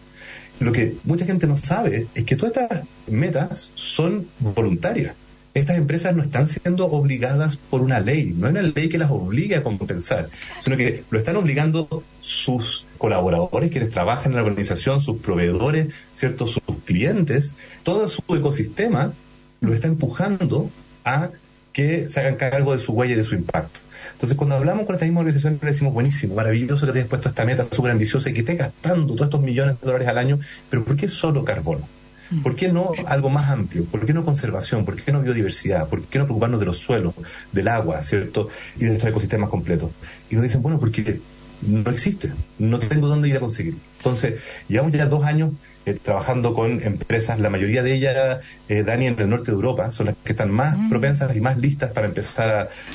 Lo 0.61 0.73
que 0.73 0.95
mucha 1.05 1.27
gente 1.27 1.47
no 1.47 1.59
sabe 1.59 2.07
es 2.15 2.25
que 2.25 2.37
todas 2.37 2.57
estas 2.57 2.83
metas 3.09 3.73
son 3.75 4.27
voluntarias. 4.39 5.15
Estas 5.55 5.79
empresas 5.79 6.15
no 6.15 6.23
están 6.23 6.49
siendo 6.49 6.87
obligadas 6.87 7.57
por 7.57 7.81
una 7.81 7.99
ley, 7.99 8.35
no 8.37 8.47
hay 8.47 8.53
una 8.53 8.63
ley 8.63 8.91
que 8.91 8.99
las 8.99 9.11
obligue 9.11 9.57
a 9.57 9.63
compensar, 9.63 10.29
sino 10.61 10.77
que 10.77 11.03
lo 11.09 11.19
están 11.19 11.37
obligando 11.37 12.05
sus 12.21 12.85
colaboradores, 12.99 13.71
quienes 13.71 13.89
trabajan 13.89 14.33
en 14.33 14.37
la 14.37 14.43
organización, 14.43 15.01
sus 15.01 15.17
proveedores, 15.17 15.89
¿cierto? 16.13 16.47
sus 16.47 16.61
clientes, 16.85 17.55
todo 17.85 18.07
su 18.11 18.23
ecosistema 18.35 19.15
lo 19.61 19.73
está 19.73 19.87
empujando 19.87 20.71
a 21.07 21.31
que 21.73 22.09
se 22.09 22.21
hagan 22.21 22.37
cargo 22.37 22.75
de 22.75 22.79
su 22.79 22.93
huella 22.93 23.15
y 23.15 23.17
de 23.17 23.25
su 23.25 23.35
impacto. 23.35 23.81
Entonces, 24.17 24.39
cuando 24.39 24.57
hablamos 24.57 24.87
con 24.87 24.95
esta 24.95 25.05
misma 25.05 25.21
organización, 25.21 25.59
le 25.61 25.69
decimos, 25.69 25.93
buenísimo, 25.93 26.35
maravilloso 26.35 26.87
que 26.87 26.93
te 26.93 27.01
hayas 27.01 27.09
puesto 27.11 27.29
esta 27.29 27.45
meta 27.45 27.67
súper 27.71 27.91
ambiciosa 27.91 28.31
y 28.31 28.33
que 28.33 28.41
estés 28.41 28.57
gastando 28.57 29.13
todos 29.13 29.27
estos 29.27 29.43
millones 29.43 29.79
de 29.79 29.87
dólares 29.87 30.09
al 30.09 30.17
año, 30.17 30.41
pero 30.71 30.85
¿por 30.85 30.97
qué 30.97 31.07
solo 31.07 31.45
carbono? 31.45 31.87
¿Por 32.43 32.57
qué 32.57 32.73
no 32.73 32.93
algo 33.07 33.29
más 33.29 33.51
amplio? 33.51 33.85
¿Por 33.85 34.07
qué 34.07 34.15
no 34.15 34.25
conservación? 34.25 34.87
¿Por 34.87 34.97
qué 34.97 35.13
no 35.13 35.21
biodiversidad? 35.21 35.87
¿Por 35.87 36.03
qué 36.05 36.19
no 36.19 36.25
preocuparnos 36.25 36.59
de 36.59 36.67
los 36.67 36.79
suelos, 36.79 37.13
del 37.53 37.69
agua, 37.69 38.03
¿cierto? 38.03 38.49
Y 38.77 38.87
de 38.87 38.95
estos 38.95 39.11
ecosistemas 39.11 39.51
completos. 39.51 39.91
Y 40.31 40.35
nos 40.35 40.43
dicen, 40.43 40.63
bueno, 40.63 40.81
porque 40.81 41.21
no 41.61 41.91
existe, 41.91 42.33
no 42.59 42.79
tengo 42.79 43.07
dónde 43.07 43.29
ir 43.29 43.37
a 43.37 43.41
conseguirlo. 43.41 43.81
Entonces, 43.99 44.41
llevamos 44.67 44.93
ya 44.93 45.07
dos 45.07 45.25
años 45.25 45.51
eh, 45.87 45.95
trabajando 46.03 46.53
con 46.53 46.83
empresas, 46.83 47.39
la 47.41 47.49
mayoría 47.49 47.83
de 47.83 47.95
ellas, 47.95 48.41
eh, 48.69 48.83
Dani, 48.83 49.07
en 49.07 49.19
el 49.21 49.29
norte 49.31 49.53
de 49.53 49.55
Europa, 49.55 49.93
son 49.93 50.07
las 50.07 50.17
que 50.25 50.33
están 50.33 50.51
más 50.51 50.77
propensas 50.91 51.35
y 51.37 51.41
más 51.41 51.57
listas 51.59 51.93
para 51.93 52.07
empezar 52.09 52.49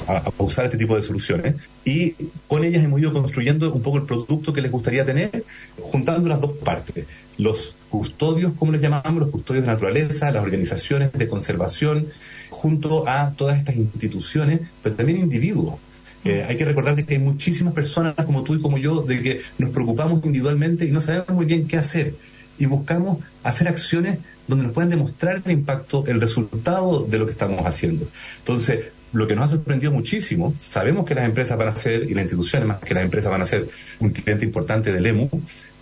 a, 0.07 0.13
a- 0.13 0.17
a 0.27 0.43
usar 0.43 0.65
este 0.65 0.77
tipo 0.77 0.95
de 0.95 1.01
soluciones. 1.01 1.55
Y 1.85 2.15
con 2.47 2.63
ellas 2.63 2.83
hemos 2.83 2.99
ido 2.99 3.13
construyendo 3.13 3.73
un 3.73 3.81
poco 3.81 3.97
el 3.97 4.03
producto 4.03 4.53
que 4.53 4.61
les 4.61 4.69
gustaría 4.71 5.03
tener, 5.05 5.43
juntando 5.79 6.27
las 6.29 6.39
dos 6.41 6.51
partes. 6.63 7.05
Los 7.37 7.75
custodios, 7.89 8.53
como 8.53 8.71
les 8.73 8.81
llamamos, 8.81 9.19
los 9.19 9.29
custodios 9.29 9.65
de 9.65 9.71
naturaleza, 9.71 10.29
las 10.31 10.43
organizaciones 10.43 11.11
de 11.13 11.27
conservación, 11.27 12.07
junto 12.49 13.07
a 13.07 13.31
todas 13.31 13.57
estas 13.57 13.75
instituciones, 13.77 14.59
pero 14.83 14.95
también 14.95 15.17
individuos. 15.17 15.75
Eh, 16.23 16.45
hay 16.47 16.55
que 16.55 16.65
recordar 16.65 16.93
que 17.03 17.13
hay 17.15 17.19
muchísimas 17.19 17.73
personas 17.73 18.13
como 18.13 18.43
tú 18.43 18.53
y 18.53 18.61
como 18.61 18.77
yo 18.77 19.01
de 19.01 19.21
que 19.23 19.41
nos 19.57 19.71
preocupamos 19.71 20.23
individualmente 20.23 20.85
y 20.85 20.91
no 20.91 21.01
sabemos 21.01 21.29
muy 21.29 21.45
bien 21.45 21.67
qué 21.67 21.77
hacer. 21.77 22.13
Y 22.57 22.65
buscamos 22.65 23.19
hacer 23.43 23.67
acciones 23.67 24.17
donde 24.47 24.65
nos 24.65 24.73
puedan 24.73 24.89
demostrar 24.89 25.41
el 25.45 25.51
impacto, 25.51 26.05
el 26.07 26.19
resultado 26.19 27.03
de 27.03 27.17
lo 27.17 27.25
que 27.25 27.31
estamos 27.31 27.65
haciendo. 27.65 28.07
Entonces, 28.39 28.89
lo 29.13 29.27
que 29.27 29.35
nos 29.35 29.45
ha 29.45 29.49
sorprendido 29.49 29.91
muchísimo, 29.91 30.53
sabemos 30.57 31.05
que 31.05 31.15
las 31.15 31.25
empresas 31.25 31.57
van 31.57 31.67
a 31.67 31.75
ser, 31.75 32.03
y 32.03 32.13
las 32.13 32.23
instituciones 32.23 32.67
más 32.67 32.79
que 32.79 32.93
las 32.93 33.03
empresas 33.03 33.31
van 33.31 33.41
a 33.41 33.45
ser 33.45 33.67
un 33.99 34.11
cliente 34.11 34.45
importante 34.45 34.91
del 34.91 35.05
EMU, 35.05 35.29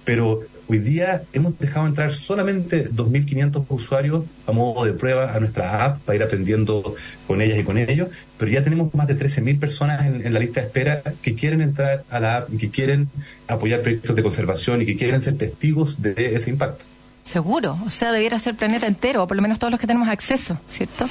pero 0.10 0.40
hoy 0.68 0.80
día 0.80 1.22
hemos 1.34 1.60
dejado 1.60 1.86
entrar 1.86 2.12
solamente 2.12 2.90
2.500 2.90 3.64
usuarios 3.70 4.26
a 4.48 4.52
modo 4.52 4.84
de 4.84 4.94
prueba 4.94 5.36
a 5.36 5.40
nuestra 5.40 5.86
app 5.86 6.00
para 6.00 6.16
ir 6.16 6.24
aprendiendo 6.24 6.96
con 7.28 7.44
ellas 7.44 7.60
y 7.60 7.64
con 7.64 7.78
ellos, 7.78 8.10
pero 8.40 8.50
ya 8.50 8.64
tenemos 8.64 8.92
más 8.96 9.06
de 9.06 9.16
13.000 9.16 9.60
personas 9.60 10.08
en, 10.08 10.34
la 10.34 10.40
lista 10.40 10.62
de 10.62 10.66
espera 10.66 11.04
que 11.22 11.36
quieren 11.36 11.62
entrar 11.62 12.06
a 12.10 12.20
la 12.20 12.38
app 12.38 12.52
y 12.52 12.58
que 12.58 12.72
quieren 12.72 13.08
apoyar 13.48 13.82
proyectos 13.82 14.16
de 14.16 14.24
conservación 14.24 14.82
y 14.82 14.88
que 14.88 14.96
quieren 14.96 15.22
ser 15.22 15.38
testigos 15.38 16.02
de 16.02 16.36
ese 16.36 16.50
impacto. 16.50 16.86
Seguro, 17.24 17.78
o 17.86 17.92
sea, 17.92 18.12
debiera 18.12 18.40
ser 18.40 18.56
planeta 18.56 18.88
entero, 18.88 19.22
o 19.22 19.28
por 19.28 19.38
lo 19.38 19.44
menos 19.44 19.60
todos 19.60 19.70
los 19.70 19.80
que 19.80 19.86
tenemos 19.86 20.10
acceso, 20.10 20.58
¿cierto? 20.68 21.08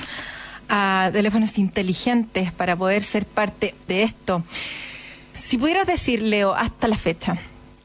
A 0.69 1.11
teléfonos 1.13 1.57
inteligentes 1.57 2.51
para 2.51 2.75
poder 2.75 3.05
ser 3.05 3.27
parte 3.27 3.77
de 3.87 4.03
esto. 4.03 4.43
Si 5.41 5.57
pudieras 5.57 5.87
decir, 5.87 6.21
Leo, 6.21 6.53
hasta 6.57 6.89
la 6.89 6.97
fecha, 6.97 7.39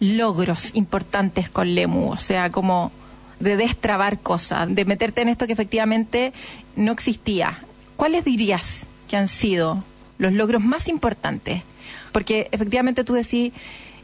logros 0.03 0.71
importantes 0.73 1.49
con 1.49 1.73
Lemu, 1.73 2.11
o 2.11 2.17
sea, 2.17 2.51
como 2.51 2.91
de 3.39 3.55
destrabar 3.55 4.19
cosas, 4.19 4.73
de 4.73 4.85
meterte 4.85 5.21
en 5.21 5.29
esto 5.29 5.47
que 5.47 5.53
efectivamente 5.53 6.33
no 6.75 6.91
existía, 6.91 7.59
¿cuáles 7.95 8.25
dirías 8.25 8.85
que 9.07 9.17
han 9.17 9.27
sido 9.27 9.83
los 10.17 10.33
logros 10.33 10.61
más 10.61 10.87
importantes? 10.87 11.61
Porque 12.11 12.49
efectivamente 12.51 13.03
tú 13.03 13.13
decís, 13.13 13.53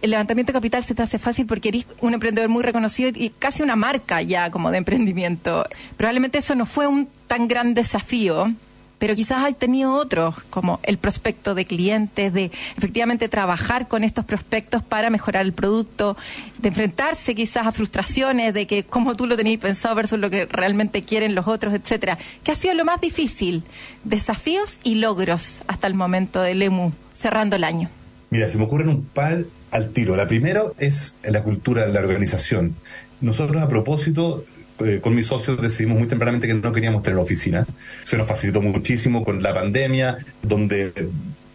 el 0.02 0.12
levantamiento 0.12 0.52
de 0.52 0.58
capital 0.58 0.84
se 0.84 0.96
te 0.96 1.04
hace 1.04 1.20
fácil 1.20 1.46
porque 1.46 1.70
eres 1.70 1.86
un 2.00 2.14
emprendedor 2.14 2.50
muy 2.50 2.64
reconocido 2.64 3.12
y 3.14 3.30
casi 3.32 3.62
una 3.62 3.76
marca 3.76 4.22
ya 4.22 4.52
como 4.52 4.72
de 4.72 4.78
emprendimiento. 4.78 5.66
Probablemente 5.98 6.38
eso 6.38 6.56
no 6.56 6.66
fue 6.66 6.88
un 6.88 7.10
tan 7.28 7.48
gran 7.48 7.74
desafío, 7.74 8.54
pero 9.00 9.16
quizás 9.16 9.40
hay 9.40 9.54
tenido 9.54 9.94
otros, 9.94 10.36
como 10.50 10.80
el 10.84 10.98
prospecto 10.98 11.56
de 11.56 11.66
clientes, 11.66 12.34
de 12.34 12.52
efectivamente 12.78 13.30
trabajar 13.30 13.88
con 13.88 14.04
estos 14.04 14.26
prospectos 14.26 14.84
para 14.84 15.10
mejorar 15.10 15.46
el 15.46 15.54
producto, 15.54 16.18
de 16.58 16.68
enfrentarse 16.68 17.34
quizás 17.34 17.66
a 17.66 17.72
frustraciones 17.72 18.54
de 18.54 18.68
que 18.68 18.84
como 18.84 19.16
tú 19.16 19.26
lo 19.26 19.38
tenías 19.38 19.60
pensado 19.60 19.96
versus 19.96 20.20
lo 20.20 20.30
que 20.30 20.46
realmente 20.46 21.02
quieren 21.02 21.34
los 21.34 21.48
otros, 21.48 21.74
etcétera. 21.74 22.18
¿Qué 22.44 22.52
ha 22.52 22.56
sido 22.56 22.74
lo 22.74 22.86
más 22.86 23.02
difícil? 23.02 23.64
Desafíos 24.04 24.80
y 24.84 24.96
logros 24.96 25.64
hasta 25.68 25.88
el 25.88 25.94
momento 25.94 26.42
del 26.42 26.62
EMU, 26.62 26.92
cerrando 27.18 27.56
el 27.56 27.64
año. 27.64 27.90
Mira, 28.30 28.50
se 28.50 28.58
me 28.58 28.66
ocurren 28.66 28.90
un 28.90 29.04
par 29.04 29.46
al 29.72 29.90
tiro. 29.90 30.16
La 30.16 30.28
primera 30.28 30.64
es 30.78 31.16
la 31.24 31.44
cultura 31.44 31.86
de 31.86 31.94
la 31.94 32.02
organización. 32.02 32.76
Nosotros 33.22 33.62
a 33.62 33.68
propósito, 33.68 34.44
eh, 34.80 35.00
con 35.02 35.16
mis 35.16 35.28
socios 35.28 35.62
decidimos 35.62 35.98
muy 35.98 36.08
tempranamente 36.08 36.48
que 36.48 36.54
no 36.54 36.72
queríamos 36.72 37.04
tener 37.04 37.20
oficina. 37.20 37.66
Se 38.04 38.18
nos 38.18 38.28
facilitó 38.28 38.62
muchísimo 38.62 39.24
con 39.24 39.42
la 39.42 39.54
pandemia, 39.54 40.18
donde 40.42 40.94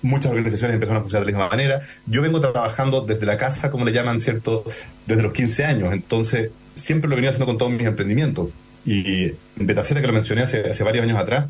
muchas 0.02 0.30
organizaciones 0.30 0.74
empezaron 0.74 0.98
a 0.98 1.02
funcionar 1.02 1.26
de 1.26 1.32
la 1.32 1.38
misma 1.38 1.50
manera. 1.50 1.80
Yo 2.06 2.22
vengo 2.22 2.40
trabajando 2.40 3.00
desde 3.00 3.26
la 3.26 3.36
casa, 3.36 3.70
como 3.70 3.84
le 3.84 3.92
llaman, 3.92 4.20
¿cierto? 4.20 4.64
Desde 5.06 5.22
los 5.22 5.32
15 5.32 5.64
años. 5.64 5.92
Entonces, 5.92 6.50
siempre 6.74 7.08
lo 7.08 7.16
venía 7.16 7.30
haciendo 7.30 7.46
con 7.46 7.58
todos 7.58 7.72
mis 7.72 7.86
emprendimientos. 7.86 8.50
Y 8.84 9.32
Betaceta, 9.56 10.00
que 10.00 10.06
lo 10.06 10.12
mencioné 10.12 10.42
hace 10.42 10.84
varios 10.84 11.04
años 11.04 11.18
atrás, 11.18 11.46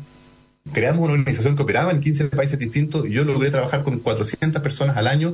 creamos 0.73 1.05
una 1.05 1.13
organización 1.13 1.55
que 1.55 1.61
operaba 1.61 1.91
en 1.91 2.01
15 2.01 2.25
países 2.25 2.57
distintos 2.57 3.07
y 3.07 3.11
yo 3.11 3.23
logré 3.23 3.51
trabajar 3.51 3.83
con 3.83 3.99
400 3.99 4.61
personas 4.61 4.97
al 4.97 5.07
año, 5.07 5.33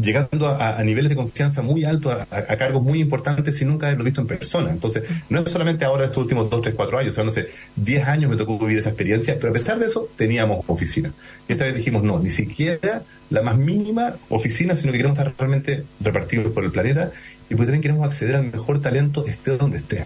llegando 0.00 0.48
a, 0.48 0.82
niveles 0.84 1.08
de 1.08 1.16
confianza 1.16 1.62
muy 1.62 1.84
altos, 1.84 2.12
a, 2.30 2.56
cargos 2.56 2.82
muy 2.82 3.00
importantes 3.00 3.56
sin 3.56 3.68
nunca 3.68 3.86
haberlo 3.86 4.04
visto 4.04 4.20
en 4.20 4.26
persona. 4.26 4.70
Entonces, 4.70 5.04
no 5.28 5.40
es 5.40 5.50
solamente 5.50 5.84
ahora 5.84 6.04
estos 6.04 6.18
últimos 6.18 6.50
2, 6.50 6.62
3, 6.62 6.74
4 6.74 6.98
años, 6.98 7.14
sino 7.14 7.28
hace 7.28 7.46
10 7.76 8.06
años 8.06 8.30
me 8.30 8.36
tocó 8.36 8.58
vivir 8.58 8.78
esa 8.78 8.90
experiencia, 8.90 9.36
pero 9.36 9.50
a 9.50 9.52
pesar 9.54 9.78
de 9.78 9.86
eso 9.86 10.08
teníamos 10.16 10.64
oficina. 10.68 11.12
Y 11.48 11.52
esta 11.52 11.64
vez 11.64 11.74
dijimos, 11.74 12.02
no, 12.02 12.18
ni 12.18 12.30
siquiera 12.30 13.02
la 13.30 13.42
más 13.42 13.56
mínima 13.56 14.16
oficina, 14.28 14.76
sino 14.76 14.92
que 14.92 14.98
queremos 14.98 15.18
estar 15.18 15.34
realmente 15.38 15.84
repartidos 16.00 16.52
por 16.52 16.64
el 16.64 16.70
planeta 16.70 17.10
y 17.48 17.54
pues 17.54 17.66
también 17.66 17.82
queremos 17.82 18.06
acceder 18.06 18.36
al 18.36 18.52
mejor 18.52 18.80
talento 18.80 19.24
esté 19.26 19.56
donde 19.56 19.78
esté. 19.78 20.04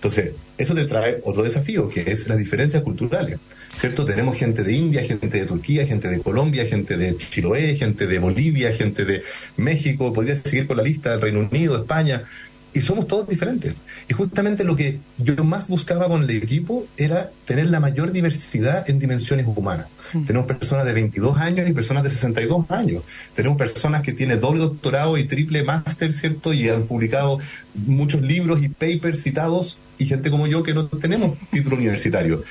Entonces, 0.00 0.32
eso 0.56 0.74
te 0.74 0.86
trae 0.86 1.18
otro 1.24 1.42
desafío, 1.42 1.86
que 1.90 2.00
es 2.10 2.26
las 2.26 2.38
diferencias 2.38 2.82
culturales. 2.82 3.38
¿Cierto? 3.76 4.06
Tenemos 4.06 4.38
gente 4.38 4.62
de 4.62 4.72
India, 4.72 5.04
gente 5.04 5.28
de 5.28 5.44
Turquía, 5.44 5.86
gente 5.86 6.08
de 6.08 6.20
Colombia, 6.20 6.64
gente 6.64 6.96
de 6.96 7.18
Chiloé, 7.18 7.76
gente 7.76 8.06
de 8.06 8.18
Bolivia, 8.18 8.72
gente 8.72 9.04
de 9.04 9.22
México, 9.58 10.10
podría 10.10 10.36
seguir 10.36 10.66
con 10.66 10.78
la 10.78 10.82
lista, 10.82 11.10
del 11.10 11.20
Reino 11.20 11.40
Unido, 11.40 11.76
España, 11.76 12.24
y 12.72 12.80
somos 12.82 13.06
todos 13.06 13.28
diferentes. 13.28 13.74
Y 14.08 14.14
justamente 14.14 14.64
lo 14.64 14.76
que 14.76 14.98
yo 15.18 15.42
más 15.44 15.68
buscaba 15.68 16.08
con 16.08 16.22
el 16.22 16.30
equipo 16.30 16.86
era 16.96 17.30
tener 17.44 17.68
la 17.68 17.80
mayor 17.80 18.12
diversidad 18.12 18.88
en 18.88 18.98
dimensiones 18.98 19.46
humanas. 19.46 19.86
Mm. 20.12 20.24
Tenemos 20.24 20.46
personas 20.46 20.86
de 20.86 20.92
22 20.92 21.36
años 21.38 21.68
y 21.68 21.72
personas 21.72 22.04
de 22.04 22.10
62 22.10 22.70
años. 22.70 23.02
Tenemos 23.34 23.58
personas 23.58 24.02
que 24.02 24.12
tienen 24.12 24.40
doble 24.40 24.60
doctorado 24.60 25.18
y 25.18 25.26
triple 25.26 25.64
máster, 25.64 26.12
¿cierto? 26.12 26.52
Y 26.52 26.68
han 26.68 26.84
publicado 26.84 27.38
muchos 27.74 28.22
libros 28.22 28.62
y 28.62 28.68
papers 28.68 29.22
citados 29.22 29.78
y 29.98 30.06
gente 30.06 30.30
como 30.30 30.46
yo 30.46 30.62
que 30.62 30.74
no 30.74 30.86
tenemos 30.86 31.36
título 31.50 31.76
universitario 31.76 32.42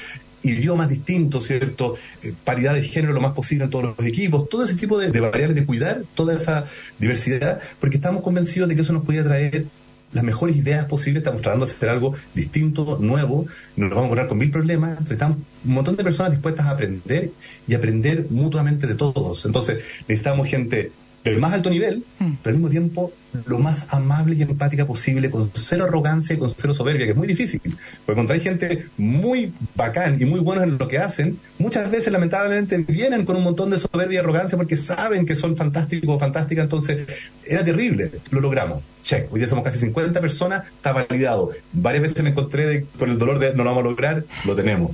idiomas 0.42 0.88
distintos, 0.88 1.48
¿cierto? 1.48 1.96
Eh, 2.24 2.34
paridad 2.46 2.74
de 2.74 2.82
género 2.82 3.12
lo 3.12 3.20
más 3.20 3.34
posible 3.34 3.66
en 3.66 3.70
todos 3.70 3.98
los 3.98 4.08
equipos, 4.08 4.48
todo 4.48 4.64
ese 4.64 4.76
tipo 4.76 4.98
de, 4.98 5.12
de, 5.12 5.20
variables 5.20 5.56
de 5.56 5.66
cuidar 5.66 6.04
toda 6.16 6.34
esa 6.34 6.66
diversidad, 6.98 7.60
porque 7.82 7.98
estamos 7.98 8.24
convencidos 8.24 8.70
de 8.70 8.76
que 8.78 8.84
eso 8.84 8.94
nos 8.94 9.04
podía 9.04 9.22
traer 9.22 9.66
las 10.12 10.24
mejores 10.24 10.56
ideas 10.56 10.86
posibles, 10.86 11.22
estamos 11.22 11.42
tratando 11.42 11.66
de 11.66 11.72
hacer 11.72 11.90
algo 11.90 12.16
distinto, 12.34 12.98
nuevo, 13.00 13.46
nos 13.76 13.90
vamos 13.90 14.04
a 14.04 14.06
encontrar 14.06 14.28
con 14.28 14.38
mil 14.38 14.52
problemas, 14.52 14.92
entonces 14.92 15.14
estamos 15.14 15.38
un 15.66 15.74
montón 15.74 15.96
de 15.96 16.04
personas 16.04 16.32
dispuestas 16.32 16.66
a 16.66 16.72
aprender 16.72 17.32
y 17.68 17.74
aprender 17.74 18.28
mutuamente 18.30 18.88
de 18.88 18.96
todos. 18.96 19.46
Entonces 19.46 19.84
necesitamos 20.08 20.48
gente 20.48 20.92
del 21.24 21.38
más 21.40 21.54
alto 21.54 21.70
nivel, 21.70 22.04
pero 22.18 22.38
al 22.46 22.54
mismo 22.54 22.70
tiempo 22.70 23.12
lo 23.46 23.60
más 23.60 23.86
amable 23.90 24.36
y 24.36 24.42
empática 24.42 24.86
posible, 24.86 25.30
con 25.30 25.52
cero 25.54 25.86
arrogancia 25.86 26.36
y 26.36 26.40
con 26.40 26.50
cero 26.50 26.74
soberbia, 26.74 27.06
que 27.06 27.12
es 27.12 27.18
muy 27.18 27.28
difícil. 27.28 27.62
Porque 28.06 28.16
cuando 28.16 28.34
hay 28.34 28.40
gente 28.40 28.88
muy 28.98 29.54
bacán 29.76 30.18
y 30.20 30.26
muy 30.26 30.40
buena 30.40 30.64
en 30.64 30.78
lo 30.78 30.88
que 30.88 30.98
hacen, 30.98 31.38
muchas 31.58 31.92
veces 31.92 32.12
lamentablemente 32.12 32.78
vienen 32.80 33.26
con 33.26 33.36
un 33.36 33.44
montón 33.44 33.70
de 33.70 33.78
soberbia 33.78 34.16
y 34.16 34.18
arrogancia 34.20 34.58
porque 34.58 34.78
saben 34.78 35.26
que 35.26 35.36
son 35.36 35.56
fantásticos 35.56 36.16
o 36.16 36.20
fantásticas, 36.20 36.64
entonces 36.64 37.06
era 37.46 37.64
terrible. 37.64 38.12
Lo 38.32 38.42
logramos. 38.42 38.84
Check. 39.04 39.32
Hoy 39.32 39.40
día 39.40 39.48
somos 39.48 39.64
casi 39.64 39.80
50 39.80 40.20
personas, 40.20 40.66
está 40.68 40.92
validado. 40.92 41.52
Varias 41.74 42.04
veces 42.04 42.24
me 42.24 42.30
encontré 42.32 42.66
de, 42.66 42.86
con 42.98 43.10
el 43.10 43.18
dolor 43.18 43.40
de 43.40 43.54
no 43.54 43.64
lo 43.64 43.70
vamos 43.72 43.86
a 43.86 43.90
lograr, 43.90 44.24
lo 44.46 44.56
tenemos. 44.56 44.92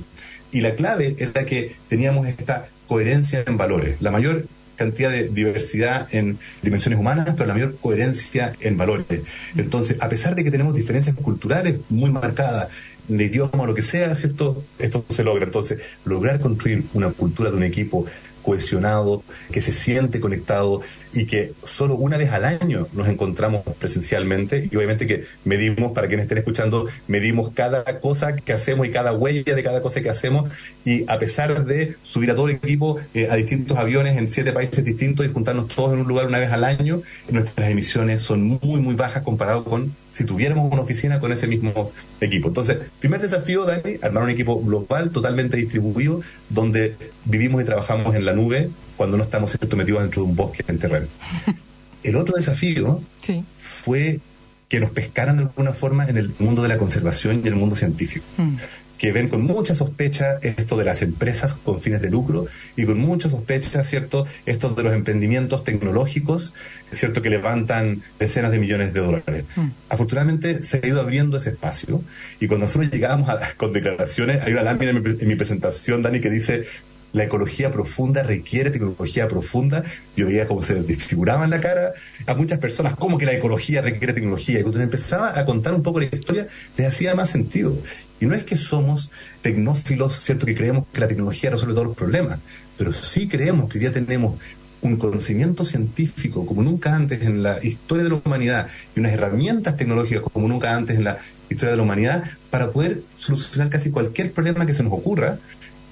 Y 0.52 0.60
la 0.60 0.74
clave 0.74 1.16
era 1.18 1.44
que 1.44 1.74
teníamos 1.88 2.26
esta 2.28 2.68
coherencia 2.86 3.44
en 3.46 3.56
valores. 3.56 4.00
La 4.00 4.10
mayor 4.10 4.46
cantidad 4.76 5.10
de 5.10 5.28
diversidad 5.28 6.06
en 6.12 6.38
dimensiones 6.62 7.00
humanas, 7.00 7.30
pero 7.36 7.46
la 7.46 7.54
mayor 7.54 7.76
coherencia 7.76 8.52
en 8.60 8.76
valores. 8.76 9.06
Entonces, 9.56 9.96
a 10.00 10.08
pesar 10.08 10.34
de 10.34 10.44
que 10.44 10.50
tenemos 10.50 10.74
diferencias 10.74 11.16
culturales 11.16 11.80
muy 11.88 12.10
marcadas, 12.10 12.68
de 13.08 13.24
idioma 13.24 13.62
o 13.62 13.66
lo 13.66 13.74
que 13.74 13.82
sea, 13.82 14.14
¿cierto? 14.16 14.64
Esto 14.78 15.04
se 15.08 15.22
logra. 15.22 15.44
Entonces, 15.44 15.80
lograr 16.04 16.40
construir 16.40 16.84
una 16.94 17.10
cultura 17.10 17.50
de 17.50 17.56
un 17.56 17.62
equipo 17.62 18.04
cohesionado, 18.46 19.24
que 19.50 19.60
se 19.60 19.72
siente 19.72 20.20
conectado 20.20 20.80
y 21.12 21.26
que 21.26 21.52
solo 21.64 21.96
una 21.96 22.16
vez 22.16 22.30
al 22.30 22.44
año 22.44 22.86
nos 22.92 23.08
encontramos 23.08 23.62
presencialmente 23.80 24.68
y 24.70 24.76
obviamente 24.76 25.06
que 25.06 25.24
medimos, 25.44 25.92
para 25.92 26.06
quienes 26.06 26.24
estén 26.24 26.38
escuchando, 26.38 26.86
medimos 27.08 27.50
cada 27.50 27.98
cosa 27.98 28.36
que 28.36 28.52
hacemos 28.52 28.86
y 28.86 28.90
cada 28.90 29.12
huella 29.12 29.54
de 29.54 29.62
cada 29.64 29.82
cosa 29.82 30.00
que 30.00 30.10
hacemos 30.10 30.48
y 30.84 31.10
a 31.10 31.18
pesar 31.18 31.64
de 31.64 31.96
subir 32.04 32.30
a 32.30 32.36
todo 32.36 32.48
el 32.48 32.54
equipo 32.54 33.00
eh, 33.14 33.26
a 33.30 33.34
distintos 33.34 33.76
aviones 33.78 34.16
en 34.16 34.30
siete 34.30 34.52
países 34.52 34.84
distintos 34.84 35.26
y 35.26 35.32
juntarnos 35.32 35.66
todos 35.66 35.92
en 35.94 36.00
un 36.00 36.06
lugar 36.06 36.26
una 36.26 36.38
vez 36.38 36.52
al 36.52 36.62
año, 36.62 37.02
nuestras 37.30 37.68
emisiones 37.68 38.22
son 38.22 38.42
muy, 38.42 38.80
muy 38.80 38.94
bajas 38.94 39.22
comparado 39.22 39.64
con 39.64 39.92
si 40.16 40.24
tuviéramos 40.24 40.72
una 40.72 40.80
oficina 40.80 41.20
con 41.20 41.30
ese 41.30 41.46
mismo 41.46 41.92
equipo. 42.22 42.48
Entonces, 42.48 42.78
primer 43.00 43.20
desafío, 43.20 43.66
Dani, 43.66 43.98
armar 44.00 44.22
un 44.22 44.30
equipo 44.30 44.58
global, 44.62 45.10
totalmente 45.10 45.58
distribuido, 45.58 46.22
donde 46.48 46.96
vivimos 47.26 47.60
y 47.60 47.66
trabajamos 47.66 48.14
en 48.14 48.24
la 48.24 48.32
nube 48.36 48.70
cuando 48.96 49.16
no 49.16 49.24
estamos 49.24 49.56
metidos 49.76 50.02
dentro 50.02 50.22
de 50.22 50.28
un 50.28 50.36
bosque 50.36 50.64
en 50.68 50.78
terreno. 50.78 51.06
El 52.02 52.16
otro 52.16 52.36
desafío 52.36 53.02
sí. 53.24 53.44
fue 53.58 54.20
que 54.68 54.80
nos 54.80 54.90
pescaran 54.90 55.36
de 55.36 55.42
alguna 55.44 55.72
forma 55.72 56.06
en 56.06 56.16
el 56.16 56.34
mundo 56.38 56.62
de 56.62 56.68
la 56.68 56.78
conservación 56.78 57.42
y 57.44 57.48
el 57.48 57.56
mundo 57.56 57.74
científico. 57.74 58.24
Mm 58.36 58.56
que 58.98 59.12
ven 59.12 59.28
con 59.28 59.42
mucha 59.42 59.74
sospecha 59.74 60.38
esto 60.42 60.76
de 60.76 60.84
las 60.84 61.02
empresas 61.02 61.54
con 61.54 61.80
fines 61.80 62.00
de 62.00 62.10
lucro 62.10 62.46
y 62.76 62.84
con 62.84 62.98
mucha 62.98 63.28
sospecha, 63.28 63.84
¿cierto?, 63.84 64.26
esto 64.46 64.70
de 64.70 64.82
los 64.82 64.94
emprendimientos 64.94 65.64
tecnológicos, 65.64 66.54
¿cierto?, 66.92 67.22
que 67.22 67.30
levantan 67.30 68.02
decenas 68.18 68.50
de 68.52 68.58
millones 68.58 68.94
de 68.94 69.00
dólares. 69.00 69.44
Mm. 69.56 69.68
Afortunadamente 69.88 70.62
se 70.62 70.80
ha 70.82 70.86
ido 70.86 71.00
abriendo 71.00 71.36
ese 71.36 71.50
espacio 71.50 72.02
y 72.40 72.46
cuando 72.46 72.66
nosotros 72.66 72.90
llegábamos 72.90 73.28
a, 73.28 73.38
con 73.56 73.72
declaraciones, 73.72 74.42
hay 74.42 74.52
una 74.52 74.62
lámina 74.62 74.92
en 74.92 75.02
mi, 75.02 75.10
en 75.20 75.28
mi 75.28 75.36
presentación, 75.36 76.02
Dani, 76.02 76.20
que 76.20 76.30
dice 76.30 76.64
la 77.16 77.24
ecología 77.24 77.70
profunda 77.70 78.22
requiere 78.22 78.70
tecnología 78.70 79.26
profunda. 79.26 79.82
Yo 80.16 80.26
veía 80.26 80.46
cómo 80.46 80.62
se 80.62 80.74
les 80.74 80.86
desfiguraba 80.86 81.44
en 81.44 81.50
la 81.50 81.62
cara 81.62 81.94
a 82.26 82.34
muchas 82.34 82.58
personas, 82.58 82.94
cómo 82.94 83.16
que 83.16 83.24
la 83.24 83.32
ecología 83.32 83.80
requiere 83.80 84.12
tecnología. 84.12 84.60
Y 84.60 84.62
cuando 84.62 84.82
empezaba 84.82 85.38
a 85.38 85.46
contar 85.46 85.72
un 85.72 85.82
poco 85.82 85.98
la 86.00 86.14
historia, 86.14 86.46
les 86.76 86.86
hacía 86.86 87.14
más 87.14 87.30
sentido. 87.30 87.74
Y 88.20 88.26
no 88.26 88.34
es 88.34 88.44
que 88.44 88.58
somos 88.58 89.10
tecnófilos, 89.40 90.20
¿cierto? 90.20 90.44
Que 90.44 90.54
creemos 90.54 90.84
que 90.92 91.00
la 91.00 91.08
tecnología 91.08 91.48
resuelve 91.48 91.72
todos 91.72 91.86
los 91.86 91.96
problemas, 91.96 92.38
pero 92.76 92.92
sí 92.92 93.26
creemos 93.26 93.70
que 93.70 93.78
hoy 93.78 93.80
día 93.80 93.92
tenemos 93.92 94.34
un 94.82 94.96
conocimiento 94.96 95.64
científico 95.64 96.44
como 96.44 96.62
nunca 96.62 96.94
antes 96.94 97.22
en 97.22 97.42
la 97.42 97.64
historia 97.64 98.04
de 98.04 98.10
la 98.10 98.20
humanidad 98.22 98.68
y 98.94 99.00
unas 99.00 99.14
herramientas 99.14 99.74
tecnológicas 99.78 100.22
como 100.30 100.48
nunca 100.48 100.76
antes 100.76 100.98
en 100.98 101.04
la 101.04 101.16
historia 101.48 101.70
de 101.70 101.76
la 101.78 101.82
humanidad 101.82 102.24
para 102.50 102.70
poder 102.70 103.00
solucionar 103.18 103.70
casi 103.70 103.90
cualquier 103.90 104.32
problema 104.32 104.66
que 104.66 104.74
se 104.74 104.82
nos 104.82 104.92
ocurra. 104.92 105.38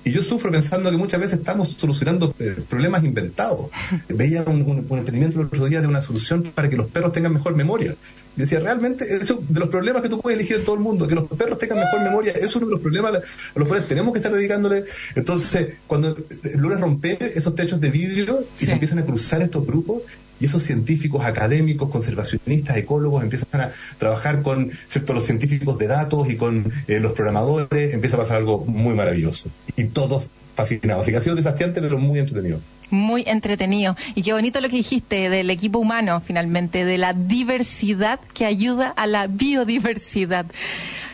Y 0.05 0.12
yo 0.12 0.22
sufro 0.22 0.50
pensando 0.52 0.90
que 0.90 0.96
muchas 0.96 1.18
veces 1.20 1.38
estamos 1.38 1.70
solucionando 1.78 2.34
eh, 2.38 2.57
problemas 2.68 3.02
inventados. 3.05 3.68
Veía 4.09 4.42
un, 4.42 4.62
un, 4.62 4.86
un 4.88 4.98
emprendimiento 4.98 5.40
el 5.40 5.46
otro 5.46 5.64
día 5.66 5.80
de 5.80 5.86
una 5.86 6.02
solución 6.02 6.42
para 6.55 6.68
que 6.68 6.76
los 6.76 6.86
perros 6.86 7.12
tengan 7.12 7.32
mejor 7.32 7.57
memoria. 7.57 7.96
Yo 8.36 8.42
decía, 8.42 8.59
realmente, 8.59 9.07
eso, 9.16 9.40
de 9.48 9.61
los 9.61 9.68
problemas 9.68 10.02
que 10.02 10.09
tú 10.09 10.20
puedes 10.20 10.36
elegir 10.38 10.57
en 10.57 10.64
todo 10.64 10.74
el 10.74 10.80
mundo, 10.82 11.07
que 11.07 11.14
los 11.14 11.26
perros 11.28 11.57
tengan 11.57 11.78
mejor 11.78 12.00
memoria, 12.02 12.32
es 12.32 12.55
uno 12.57 12.66
de 12.66 12.72
los 12.72 12.80
problemas 12.80 13.14
a 13.14 13.20
los 13.59 13.68
cuales 13.68 13.86
tenemos 13.86 14.12
que 14.12 14.18
estar 14.18 14.32
dedicándole. 14.32 14.84
Entonces, 15.14 15.68
cuando 15.86 16.16
logras 16.57 16.80
romper 16.80 17.32
esos 17.36 17.55
techos 17.55 17.80
de 17.80 17.90
vidrio 17.90 18.44
y 18.57 18.61
Sí. 18.61 18.66
se 18.66 18.72
empiezan 18.72 18.98
a 18.98 19.05
cruzar 19.05 19.40
estos 19.40 19.64
grupos, 19.64 20.02
y 20.41 20.47
esos 20.47 20.62
científicos 20.62 21.24
académicos, 21.24 21.89
conservacionistas, 21.89 22.76
ecólogos, 22.76 23.22
empiezan 23.22 23.61
a 23.61 23.72
trabajar 23.99 24.43
con 24.43 24.70
¿cierto? 24.89 25.12
los 25.12 25.24
científicos 25.24 25.78
de 25.78 25.87
datos 25.87 26.28
y 26.28 26.37
con 26.37 26.72
eh, 26.89 27.01
los 27.01 27.12
programadores, 27.12 27.95
empieza 27.95 28.16
a 28.16 28.20
pasar 28.20 28.39
algo 28.39 28.64
muy 28.64 28.95
maravilloso. 28.95 29.49
Y 29.76 29.85
todos 29.85 30.24
fascinados. 30.55 31.03
Así 31.03 31.11
que 31.11 31.18
ha 31.18 31.20
sido 31.20 31.37
desafiante, 31.37 31.80
pero 31.80 31.99
muy 31.99 32.18
entretenido. 32.18 32.61
Muy 32.91 33.24
entretenido. 33.26 33.97
Y 34.14 34.22
qué 34.22 34.32
bonito 34.32 34.61
lo 34.61 34.68
que 34.68 34.76
dijiste 34.76 35.28
del 35.28 35.51
equipo 35.51 35.78
humano, 35.78 36.22
finalmente, 36.24 36.85
de 36.85 36.99
la 36.99 37.12
diversidad 37.12 38.20
que 38.32 38.47
ayuda 38.47 38.89
a 38.89 39.07
la 39.07 39.26
biodiversidad. 39.26 40.47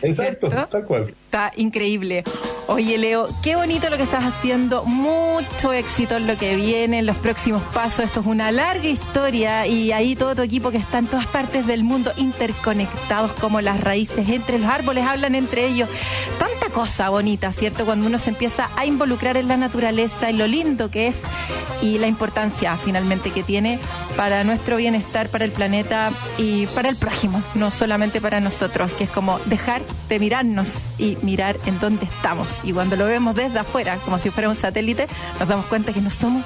Exacto, 0.01 0.49
¿Cierto? 0.49 0.67
tal 0.69 0.85
cual. 0.85 1.13
Está 1.31 1.53
increíble. 1.55 2.25
Oye, 2.67 2.97
Leo, 2.97 3.25
qué 3.41 3.55
bonito 3.55 3.89
lo 3.89 3.95
que 3.95 4.03
estás 4.03 4.25
haciendo. 4.25 4.83
Mucho 4.83 5.71
éxito 5.71 6.17
en 6.17 6.27
lo 6.27 6.37
que 6.37 6.57
viene, 6.57 6.99
en 6.99 7.05
los 7.05 7.15
próximos 7.15 7.63
pasos. 7.73 8.03
Esto 8.03 8.19
es 8.19 8.25
una 8.25 8.51
larga 8.51 8.89
historia 8.89 9.65
y 9.65 9.93
ahí 9.93 10.17
todo 10.17 10.35
tu 10.35 10.41
equipo 10.41 10.71
que 10.71 10.77
está 10.77 10.97
en 10.97 11.07
todas 11.07 11.27
partes 11.27 11.65
del 11.65 11.85
mundo 11.85 12.11
interconectados 12.17 13.31
como 13.39 13.61
las 13.61 13.79
raíces 13.79 14.27
entre 14.27 14.59
los 14.59 14.69
árboles 14.69 15.05
hablan 15.05 15.35
entre 15.35 15.67
ellos. 15.67 15.87
Cosa 16.71 17.09
bonita, 17.09 17.51
¿cierto? 17.53 17.85
Cuando 17.85 18.07
uno 18.07 18.19
se 18.19 18.29
empieza 18.29 18.69
a 18.77 18.85
involucrar 18.85 19.37
en 19.37 19.47
la 19.47 19.57
naturaleza 19.57 20.31
y 20.31 20.37
lo 20.37 20.47
lindo 20.47 20.89
que 20.89 21.07
es 21.07 21.15
y 21.81 21.97
la 21.97 22.07
importancia 22.07 22.77
finalmente 22.77 23.31
que 23.31 23.43
tiene 23.43 23.79
para 24.15 24.43
nuestro 24.43 24.77
bienestar, 24.77 25.29
para 25.29 25.45
el 25.45 25.51
planeta 25.51 26.11
y 26.37 26.67
para 26.67 26.89
el 26.89 26.95
prójimo, 26.95 27.41
no 27.55 27.71
solamente 27.71 28.21
para 28.21 28.39
nosotros, 28.39 28.91
que 28.91 29.05
es 29.05 29.09
como 29.09 29.39
dejar 29.45 29.81
de 30.09 30.19
mirarnos 30.19 30.77
y 30.97 31.17
mirar 31.21 31.57
en 31.65 31.79
dónde 31.79 32.05
estamos. 32.05 32.49
Y 32.63 32.73
cuando 32.73 32.95
lo 32.95 33.05
vemos 33.05 33.35
desde 33.35 33.59
afuera, 33.59 33.97
como 34.05 34.19
si 34.19 34.29
fuera 34.29 34.49
un 34.49 34.55
satélite, 34.55 35.07
nos 35.39 35.47
damos 35.47 35.65
cuenta 35.65 35.93
que 35.93 36.01
no 36.01 36.11
somos 36.11 36.45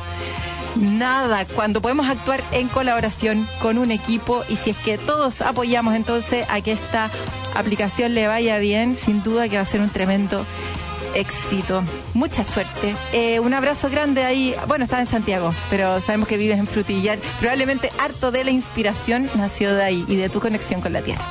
nada. 0.76 1.46
Cuando 1.46 1.82
podemos 1.82 2.08
actuar 2.08 2.42
en 2.52 2.68
colaboración 2.68 3.48
con 3.62 3.78
un 3.78 3.92
equipo 3.92 4.44
y 4.50 4.58
si 4.58 4.72
es 4.72 4.78
que 4.78 4.98
todos 4.98 5.42
apoyamos 5.42 5.96
entonces 5.96 6.46
a 6.50 6.62
que 6.62 6.74
esta 6.74 7.10
aplicación 7.56 8.14
le 8.14 8.28
vaya 8.28 8.58
bien, 8.60 8.96
sin 8.96 9.24
duda 9.24 9.48
que 9.48 9.56
va 9.56 9.64
a 9.64 9.66
ser 9.66 9.82
un 9.82 9.90
tremendo 9.90 10.14
éxito. 11.16 11.84
Mucha 12.13 12.43
suerte. 12.43 12.95
Eh, 13.13 13.39
un 13.39 13.53
abrazo 13.53 13.89
grande 13.89 14.24
ahí. 14.24 14.55
Bueno, 14.68 14.84
estaba 14.84 15.01
en 15.01 15.07
Santiago, 15.07 15.53
pero 15.70 16.01
sabemos 16.01 16.28
que 16.28 16.38
vives 16.38 16.59
en 16.59 16.68
Frutillar. 16.68 17.18
Probablemente 17.39 17.89
harto 17.99 18.32
de 18.32 18.43
la 18.43 18.51
inspiración 18.51 19.30
nació 19.36 19.74
de 19.74 19.84
ahí 19.84 20.05
y 20.07 20.16
de 20.16 20.30
tu 20.30 20.39
conexión 20.39 20.82
con 20.82 20.93
la 20.93 21.01
tierra. 21.01 21.24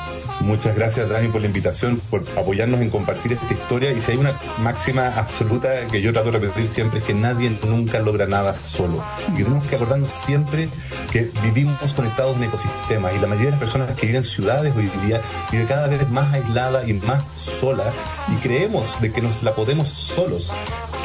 Muchas 0.45 0.77
gracias, 0.77 1.09
Dani, 1.09 1.29
por 1.29 1.41
la 1.41 1.47
invitación, 1.47 2.01
por 2.11 2.23
apoyarnos 2.37 2.83
en 2.83 2.91
compartir 2.91 3.33
esta 3.33 3.55
historia. 3.55 3.93
Y 3.93 4.01
si 4.03 4.13
hay 4.13 4.19
una 4.19 4.33
máxima 4.59 5.09
absoluta 5.09 5.87
que 5.91 6.03
yo 6.03 6.13
trato 6.13 6.31
de 6.31 6.39
repetir 6.39 6.69
siempre, 6.69 6.99
es 6.99 7.07
que 7.07 7.15
nadie 7.15 7.51
nunca 7.67 7.99
logra 8.01 8.27
nada 8.27 8.55
solo. 8.55 9.03
Y 9.33 9.43
tenemos 9.43 9.65
que 9.67 9.77
acordarnos 9.77 10.11
siempre 10.11 10.69
que 11.11 11.31
vivimos 11.43 11.95
conectados 11.95 12.37
en 12.37 12.45
ecosistemas. 12.45 13.15
Y 13.15 13.21
la 13.21 13.27
mayoría 13.27 13.47
de 13.47 13.51
las 13.53 13.61
personas 13.61 13.97
que 13.97 14.07
viven 14.07 14.17
en 14.23 14.25
ciudades 14.25 14.75
hoy 14.77 14.91
día 15.07 15.23
vive 15.51 15.65
cada 15.65 15.87
vez 15.87 16.07
más 16.11 16.31
aislada 16.35 16.87
y 16.87 16.93
más 16.93 17.31
sola. 17.37 17.85
Y 18.31 18.37
creemos 18.37 19.01
de 19.01 19.13
que 19.13 19.23
nos 19.23 19.43
la 19.43 19.55
podemos 19.55 19.89
solos. 19.89 20.53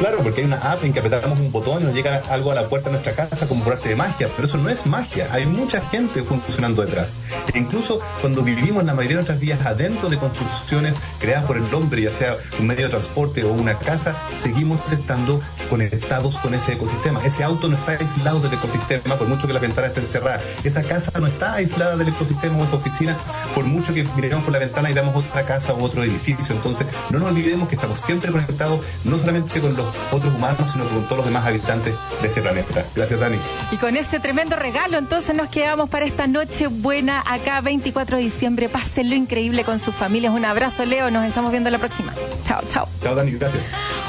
Claro, 0.00 0.18
porque 0.22 0.40
hay 0.40 0.46
una 0.46 0.56
app 0.56 0.82
en 0.82 0.94
que 0.94 0.98
apretamos 0.98 1.38
un 1.38 1.52
botón 1.52 1.82
y 1.82 1.84
nos 1.84 1.94
llega 1.94 2.22
algo 2.30 2.50
a 2.50 2.54
la 2.54 2.68
puerta 2.68 2.88
de 2.88 2.92
nuestra 2.92 3.12
casa 3.12 3.46
como 3.46 3.62
por 3.62 3.74
arte 3.74 3.90
de 3.90 3.96
magia, 3.96 4.28
pero 4.34 4.48
eso 4.48 4.56
no 4.56 4.70
es 4.70 4.86
magia. 4.86 5.28
Hay 5.30 5.44
mucha 5.44 5.82
gente 5.90 6.22
funcionando 6.22 6.82
detrás. 6.82 7.14
E 7.52 7.58
incluso 7.58 8.00
cuando 8.22 8.42
vivimos 8.42 8.82
la 8.84 8.94
mayoría 8.94 9.18
de 9.18 9.24
vidas 9.38 9.64
adentro 9.66 10.08
de 10.08 10.16
construcciones 10.16 10.96
creadas 11.20 11.44
por 11.44 11.56
el 11.56 11.74
hombre, 11.74 12.02
ya 12.02 12.10
sea 12.10 12.36
un 12.58 12.66
medio 12.66 12.86
de 12.86 12.90
transporte 12.90 13.44
o 13.44 13.52
una 13.52 13.78
casa, 13.78 14.16
seguimos 14.42 14.90
estando 14.92 15.40
conectados 15.70 16.36
con 16.38 16.52
ese 16.52 16.72
ecosistema. 16.72 17.24
Ese 17.24 17.44
auto 17.44 17.68
no 17.68 17.76
está 17.76 17.92
aislado 17.92 18.40
del 18.40 18.52
ecosistema 18.52 19.14
por 19.16 19.28
mucho 19.28 19.46
que 19.46 19.52
la 19.52 19.60
ventana 19.60 19.86
esté 19.86 20.00
encerrada. 20.00 20.40
Esa 20.64 20.82
casa 20.82 21.12
no 21.20 21.28
está 21.28 21.54
aislada 21.54 21.96
del 21.96 22.08
ecosistema 22.08 22.58
o 22.58 22.64
esa 22.64 22.76
oficina 22.76 23.16
por 23.54 23.64
mucho 23.64 23.94
que 23.94 24.02
miremos 24.16 24.44
por 24.44 24.52
la 24.52 24.58
ventana 24.58 24.90
y 24.90 24.92
veamos 24.92 25.14
otra 25.24 25.44
casa 25.46 25.72
o 25.72 25.82
otro 25.82 26.02
edificio. 26.02 26.54
Entonces, 26.54 26.86
no 27.10 27.20
nos 27.20 27.28
olvidemos 27.28 27.68
que 27.68 27.76
estamos 27.76 28.00
siempre 28.00 28.32
conectados, 28.32 28.84
no 29.04 29.18
solamente 29.18 29.60
con 29.60 29.74
los 29.76 29.86
otros 30.10 30.34
humanos, 30.34 30.70
sino 30.72 30.88
con 30.88 31.04
todos 31.04 31.18
los 31.18 31.26
demás 31.26 31.46
habitantes 31.46 31.94
de 32.20 32.28
este 32.28 32.42
planeta. 32.42 32.84
Gracias, 32.94 33.20
Dani. 33.20 33.38
Y 33.70 33.76
con 33.76 33.96
este 33.96 34.18
tremendo 34.18 34.56
regalo, 34.56 34.98
entonces 34.98 35.36
nos 35.36 35.48
quedamos 35.48 35.88
para 35.88 36.04
esta 36.04 36.26
noche 36.26 36.66
buena 36.66 37.22
acá, 37.26 37.60
24 37.60 38.16
de 38.16 38.24
diciembre. 38.24 38.68
Pásenlo 38.68 39.14
increíble 39.14 39.62
con 39.64 39.78
sus 39.78 39.94
familias. 39.94 40.34
Un 40.34 40.44
abrazo, 40.44 40.84
Leo. 40.84 41.10
Nos 41.10 41.26
estamos 41.26 41.52
viendo 41.52 41.70
la 41.70 41.78
próxima. 41.78 42.12
Chao, 42.44 42.60
chao. 42.68 42.88
Chao, 43.02 43.14
Dani. 43.14 43.32
Gracias. 43.32 43.62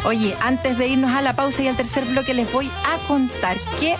Oye, 0.03 0.35
antes 0.41 0.77
de 0.79 0.87
irnos 0.87 1.11
a 1.11 1.21
la 1.21 1.35
pausa 1.35 1.50
y 1.59 1.67
al 1.67 1.75
tercer 1.75 2.05
bloque, 2.05 2.33
les 2.33 2.51
voy 2.51 2.69
a 2.85 3.07
contar 3.07 3.57
que 3.79 3.95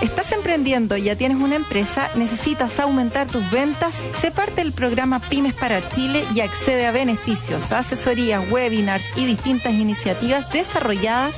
estás 0.00 0.32
emprendiendo, 0.32 0.96
ya 0.96 1.16
tienes 1.16 1.38
una 1.38 1.56
empresa, 1.56 2.10
necesitas 2.14 2.78
aumentar 2.80 3.26
tus 3.26 3.48
ventas, 3.50 3.94
sé 4.18 4.30
parte 4.30 4.62
del 4.62 4.72
programa 4.72 5.18
Pymes 5.20 5.54
para 5.54 5.86
Chile 5.88 6.24
y 6.34 6.40
accede 6.40 6.86
a 6.86 6.92
beneficios, 6.92 7.72
asesorías, 7.72 8.42
webinars 8.50 9.04
y 9.16 9.26
distintas 9.26 9.74
iniciativas 9.74 10.50
desarrolladas 10.52 11.34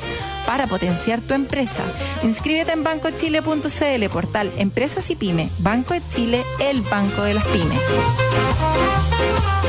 para 0.47 0.67
potenciar 0.67 1.21
tu 1.21 1.35
empresa. 1.35 1.83
Inscríbete 2.23 2.73
en 2.73 2.85
bancochile.cl, 2.85 4.09
portal 4.13 4.51
Empresas 4.59 5.11
y 5.11 5.17
Pyme. 5.17 5.49
Banco 5.59 5.95
de 5.95 6.03
Chile, 6.15 6.45
el 6.61 6.81
banco 6.83 7.23
de 7.23 7.35
las 7.35 7.45
pymes. 7.47 7.83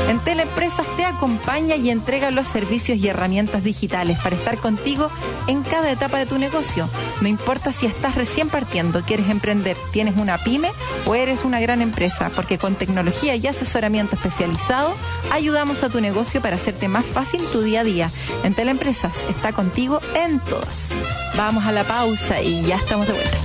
En 0.08 0.18
Teleempresas 0.18 0.86
te 0.96 1.04
acompaña 1.04 1.76
y 1.76 1.90
entrega 1.90 2.30
los 2.30 2.48
servicios 2.48 2.98
y 2.98 3.08
herramientas 3.08 3.62
digitales 3.62 4.18
para 4.18 4.36
estar 4.36 4.58
contigo 4.58 5.10
en 5.46 5.62
cada 5.62 5.90
etapa 5.90 6.18
de 6.18 6.26
tu 6.26 6.38
negocio. 6.38 6.88
No 7.20 7.28
importa 7.28 7.72
si 7.72 7.86
estás 7.86 8.14
recién 8.16 8.48
partiendo, 8.48 9.02
quieres 9.02 9.28
emprender, 9.28 9.76
tienes 9.92 10.16
una 10.16 10.38
pyme 10.38 10.70
o 11.06 11.14
eres 11.14 11.44
una 11.44 11.60
gran 11.60 11.80
empresa, 11.82 12.30
porque 12.34 12.58
con 12.58 12.74
tecnología 12.74 13.36
y 13.36 13.46
asesoramiento 13.46 14.16
especializado 14.16 14.94
ayudamos 15.32 15.82
a 15.82 15.90
tu 15.90 16.00
negocio 16.00 16.40
para 16.40 16.56
hacerte 16.56 16.88
más 16.88 17.06
fácil 17.06 17.40
tu 17.52 17.62
día 17.62 17.80
a 17.80 17.84
día. 17.84 18.10
En 18.42 18.54
Teleempresas 18.54 19.16
está 19.28 19.52
contigo 19.52 20.00
en 20.14 20.40
todas. 20.40 20.88
Vamos 21.36 21.64
a 21.64 21.72
la 21.72 21.84
pausa 21.84 22.40
y 22.42 22.64
ya 22.64 22.76
estamos 22.76 23.06
de 23.06 23.12
vuelta. 23.12 23.36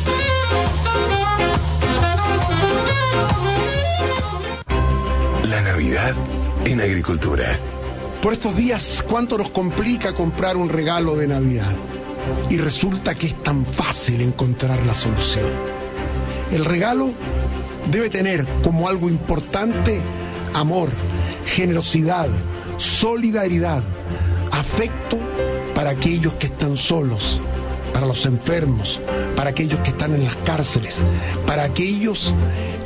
La 5.44 5.62
Navidad 5.62 6.16
en 6.66 6.82
agricultura. 6.82 7.60
Por 8.22 8.34
estos 8.34 8.56
días, 8.58 9.06
¿cuánto 9.08 9.38
nos 9.38 9.50
complica 9.52 10.14
comprar 10.14 10.58
un 10.58 10.70
regalo 10.70 11.16
de 11.16 11.28
Navidad? 11.28 11.72
Y 12.50 12.58
resulta 12.58 13.16
que 13.16 13.28
es 13.28 13.44
tan 13.44 13.66
fácil 13.66 14.22
encontrar 14.22 14.84
la 14.86 14.96
solución. 14.96 15.46
El 16.52 16.66
regalo 16.66 17.12
debe 17.92 18.10
tener 18.10 18.46
como 18.64 18.90
algo 18.90 19.10
importante 19.10 20.02
amor, 20.54 20.90
generosidad, 21.46 22.28
solidaridad, 22.78 23.84
afecto 24.52 25.20
para 25.76 25.92
aquellos 25.92 26.34
que 26.34 26.48
están 26.48 26.78
solos, 26.78 27.40
para 27.96 28.08
los 28.08 28.26
enfermos, 28.26 29.00
para 29.38 29.52
aquellos 29.52 29.80
que 29.80 29.92
están 29.92 30.14
en 30.14 30.26
las 30.26 30.36
cárceles, 30.36 31.02
para 31.48 31.64
aquellos 31.64 32.34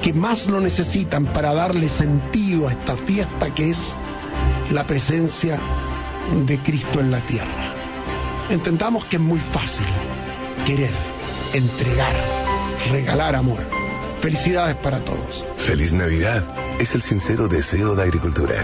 que 0.04 0.14
más 0.14 0.46
lo 0.46 0.62
necesitan 0.62 1.26
para 1.26 1.52
darle 1.52 1.90
sentido 1.90 2.68
a 2.68 2.74
esta 2.74 2.96
fiesta 2.96 3.52
que 3.56 3.72
es 3.72 3.96
la 4.72 4.84
presencia 4.84 5.60
de 6.46 6.60
Cristo 6.60 7.00
en 7.00 7.10
la 7.10 7.22
tierra. 7.22 7.74
Entendamos 8.52 9.04
que 9.06 9.16
es 9.16 9.22
muy 9.22 9.40
fácil 9.52 9.88
querer, 10.68 10.94
entregar, 11.54 12.14
regalar 12.92 13.36
amor. 13.36 13.64
Felicidades 14.22 14.76
para 14.76 15.00
todos. 15.00 15.44
Feliz 15.58 15.92
Navidad 15.92 16.44
es 16.80 16.94
el 16.94 17.02
sincero 17.02 17.48
deseo 17.48 17.96
de 17.96 18.04
agricultura. 18.04 18.64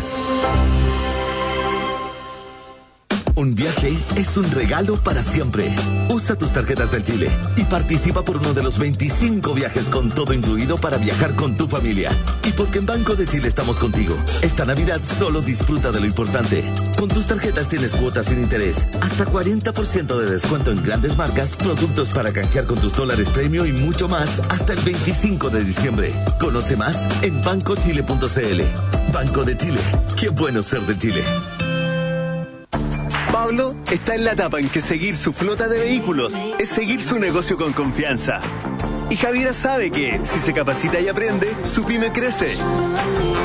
Un 3.37 3.53
viaje 3.53 3.93
es 4.15 4.37
un 4.37 4.49
regalo 4.49 4.95
para 4.95 5.21
siempre. 5.21 5.75
Usa 6.09 6.37
tus 6.37 6.53
tarjetas 6.53 6.91
del 6.91 7.03
Chile 7.03 7.29
y 7.57 7.65
participa 7.65 8.23
por 8.23 8.37
uno 8.37 8.53
de 8.53 8.63
los 8.63 8.77
25 8.79 9.53
viajes 9.53 9.89
con 9.89 10.09
todo 10.09 10.33
incluido 10.33 10.77
para 10.77 10.97
viajar 10.97 11.35
con 11.35 11.57
tu 11.57 11.67
familia. 11.67 12.11
Y 12.45 12.51
porque 12.53 12.79
en 12.79 12.85
Banco 12.85 13.15
de 13.15 13.25
Chile 13.25 13.49
estamos 13.49 13.77
contigo. 13.77 14.15
Esta 14.41 14.63
Navidad 14.63 15.01
solo 15.03 15.41
disfruta 15.41 15.91
de 15.91 15.99
lo 15.99 16.05
importante. 16.05 16.63
Con 16.97 17.09
tus 17.09 17.25
tarjetas 17.25 17.67
tienes 17.67 17.93
cuotas 17.93 18.27
sin 18.27 18.39
interés, 18.39 18.87
hasta 19.01 19.25
40% 19.25 20.17
de 20.17 20.31
descuento 20.31 20.71
en 20.71 20.81
grandes 20.81 21.17
marcas, 21.17 21.55
productos 21.55 22.09
para 22.09 22.31
canjear 22.31 22.65
con 22.65 22.79
tus 22.79 22.93
dólares 22.93 23.27
premio 23.29 23.65
y 23.65 23.73
mucho 23.73 24.07
más 24.07 24.39
hasta 24.47 24.71
el 24.71 24.79
25 24.79 25.49
de 25.49 25.61
diciembre. 25.61 26.13
Conoce 26.39 26.77
más 26.77 27.05
en 27.21 27.41
bancochile.cl. 27.43 29.11
Banco 29.11 29.43
de 29.43 29.57
Chile. 29.57 29.81
Qué 30.15 30.29
bueno 30.29 30.63
ser 30.63 30.81
de 30.81 30.97
Chile. 30.97 31.23
Pablo 33.45 33.75
está 33.91 34.15
en 34.15 34.23
la 34.23 34.31
etapa 34.31 34.59
en 34.59 34.69
que 34.69 34.81
seguir 34.81 35.15
su 35.15 35.31
flota 35.31 35.67
de 35.67 35.77
vehículos 35.77 36.33
es 36.57 36.67
seguir 36.67 36.99
su 36.99 37.19
negocio 37.19 37.57
con 37.57 37.73
confianza. 37.73 38.39
Y 39.11 39.17
Javiera 39.17 39.53
sabe 39.53 39.91
que, 39.91 40.19
si 40.23 40.39
se 40.39 40.51
capacita 40.51 40.99
y 40.99 41.07
aprende, 41.07 41.53
su 41.63 41.85
pyme 41.85 42.11
crece. 42.11 42.55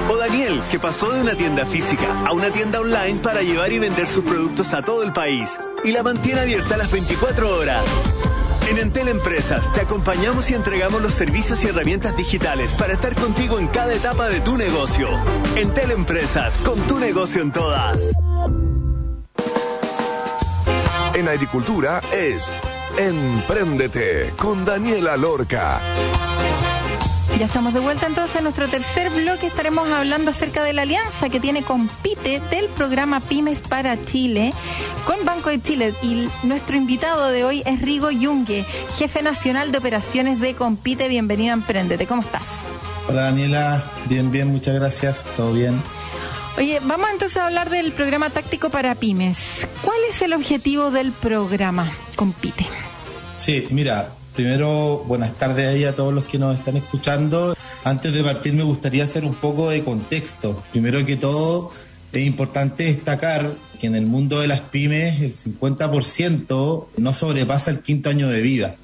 O 0.08 0.16
Daniel, 0.16 0.62
que 0.70 0.78
pasó 0.78 1.12
de 1.12 1.20
una 1.20 1.34
tienda 1.34 1.66
física 1.66 2.06
a 2.24 2.32
una 2.32 2.50
tienda 2.50 2.80
online 2.80 3.18
para 3.22 3.42
llevar 3.42 3.70
y 3.72 3.78
vender 3.78 4.06
sus 4.06 4.24
productos 4.24 4.72
a 4.72 4.80
todo 4.80 5.02
el 5.02 5.12
país. 5.12 5.50
Y 5.84 5.92
la 5.92 6.02
mantiene 6.02 6.40
abierta 6.40 6.78
las 6.78 6.90
24 6.90 7.58
horas. 7.58 7.84
En 8.70 8.78
Entel 8.78 9.08
Empresas 9.08 9.70
te 9.74 9.82
acompañamos 9.82 10.50
y 10.50 10.54
entregamos 10.54 11.02
los 11.02 11.12
servicios 11.12 11.62
y 11.62 11.66
herramientas 11.66 12.16
digitales 12.16 12.72
para 12.78 12.94
estar 12.94 13.14
contigo 13.16 13.58
en 13.58 13.66
cada 13.66 13.92
etapa 13.92 14.30
de 14.30 14.40
tu 14.40 14.56
negocio. 14.56 15.08
Entel 15.56 15.90
Empresas, 15.90 16.56
con 16.64 16.80
tu 16.86 16.98
negocio 16.98 17.42
en 17.42 17.52
todas. 17.52 17.98
En 21.20 21.28
agricultura 21.28 22.00
es 22.14 22.50
Empréndete 22.96 24.32
con 24.38 24.64
Daniela 24.64 25.18
Lorca. 25.18 25.78
Ya 27.38 27.44
estamos 27.44 27.74
de 27.74 27.80
vuelta 27.80 28.06
entonces 28.06 28.36
en 28.36 28.44
nuestro 28.44 28.66
tercer 28.68 29.10
bloque. 29.10 29.46
Estaremos 29.46 29.86
hablando 29.90 30.30
acerca 30.30 30.64
de 30.64 30.72
la 30.72 30.80
alianza 30.80 31.28
que 31.28 31.38
tiene 31.38 31.62
Compite 31.62 32.40
del 32.50 32.68
programa 32.68 33.20
Pymes 33.20 33.60
para 33.60 34.02
Chile 34.06 34.54
con 35.04 35.22
Banco 35.26 35.50
de 35.50 35.60
Chile. 35.60 35.92
Y 36.02 36.26
nuestro 36.44 36.78
invitado 36.78 37.28
de 37.28 37.44
hoy 37.44 37.62
es 37.66 37.82
Rigo 37.82 38.10
Yungue, 38.10 38.64
jefe 38.96 39.20
nacional 39.20 39.72
de 39.72 39.78
operaciones 39.78 40.40
de 40.40 40.54
Compite. 40.54 41.06
Bienvenido 41.08 41.52
a 41.52 41.58
Emprendete. 41.58 42.06
¿Cómo 42.06 42.22
estás? 42.22 42.44
Hola 43.10 43.24
Daniela, 43.24 43.84
bien, 44.06 44.30
bien, 44.30 44.48
muchas 44.48 44.74
gracias, 44.74 45.22
todo 45.36 45.52
bien. 45.52 45.82
Oye, 46.58 46.80
vamos 46.82 47.08
entonces 47.12 47.36
a 47.38 47.46
hablar 47.46 47.70
del 47.70 47.92
programa 47.92 48.30
táctico 48.30 48.70
para 48.70 48.94
pymes. 48.94 49.66
¿Cuál 49.82 49.98
es 50.10 50.20
el 50.20 50.32
objetivo 50.32 50.90
del 50.90 51.12
programa 51.12 51.90
Compite? 52.16 52.66
Sí, 53.36 53.66
mira, 53.70 54.10
primero 54.34 55.04
buenas 55.06 55.34
tardes 55.38 55.68
ahí 55.68 55.84
a 55.84 55.94
todos 55.94 56.12
los 56.12 56.24
que 56.24 56.38
nos 56.38 56.58
están 56.58 56.76
escuchando. 56.76 57.56
Antes 57.84 58.12
de 58.12 58.22
partir 58.22 58.52
me 58.52 58.62
gustaría 58.62 59.04
hacer 59.04 59.24
un 59.24 59.34
poco 59.34 59.70
de 59.70 59.82
contexto. 59.82 60.62
Primero 60.72 61.04
que 61.06 61.16
todo, 61.16 61.72
es 62.12 62.26
importante 62.26 62.84
destacar 62.84 63.54
que 63.80 63.86
en 63.86 63.94
el 63.94 64.04
mundo 64.04 64.40
de 64.40 64.48
las 64.48 64.60
pymes 64.60 65.22
el 65.22 65.34
50% 65.34 66.86
no 66.96 67.12
sobrepasa 67.14 67.70
el 67.70 67.80
quinto 67.80 68.10
año 68.10 68.28
de 68.28 68.42
vida. 68.42 68.76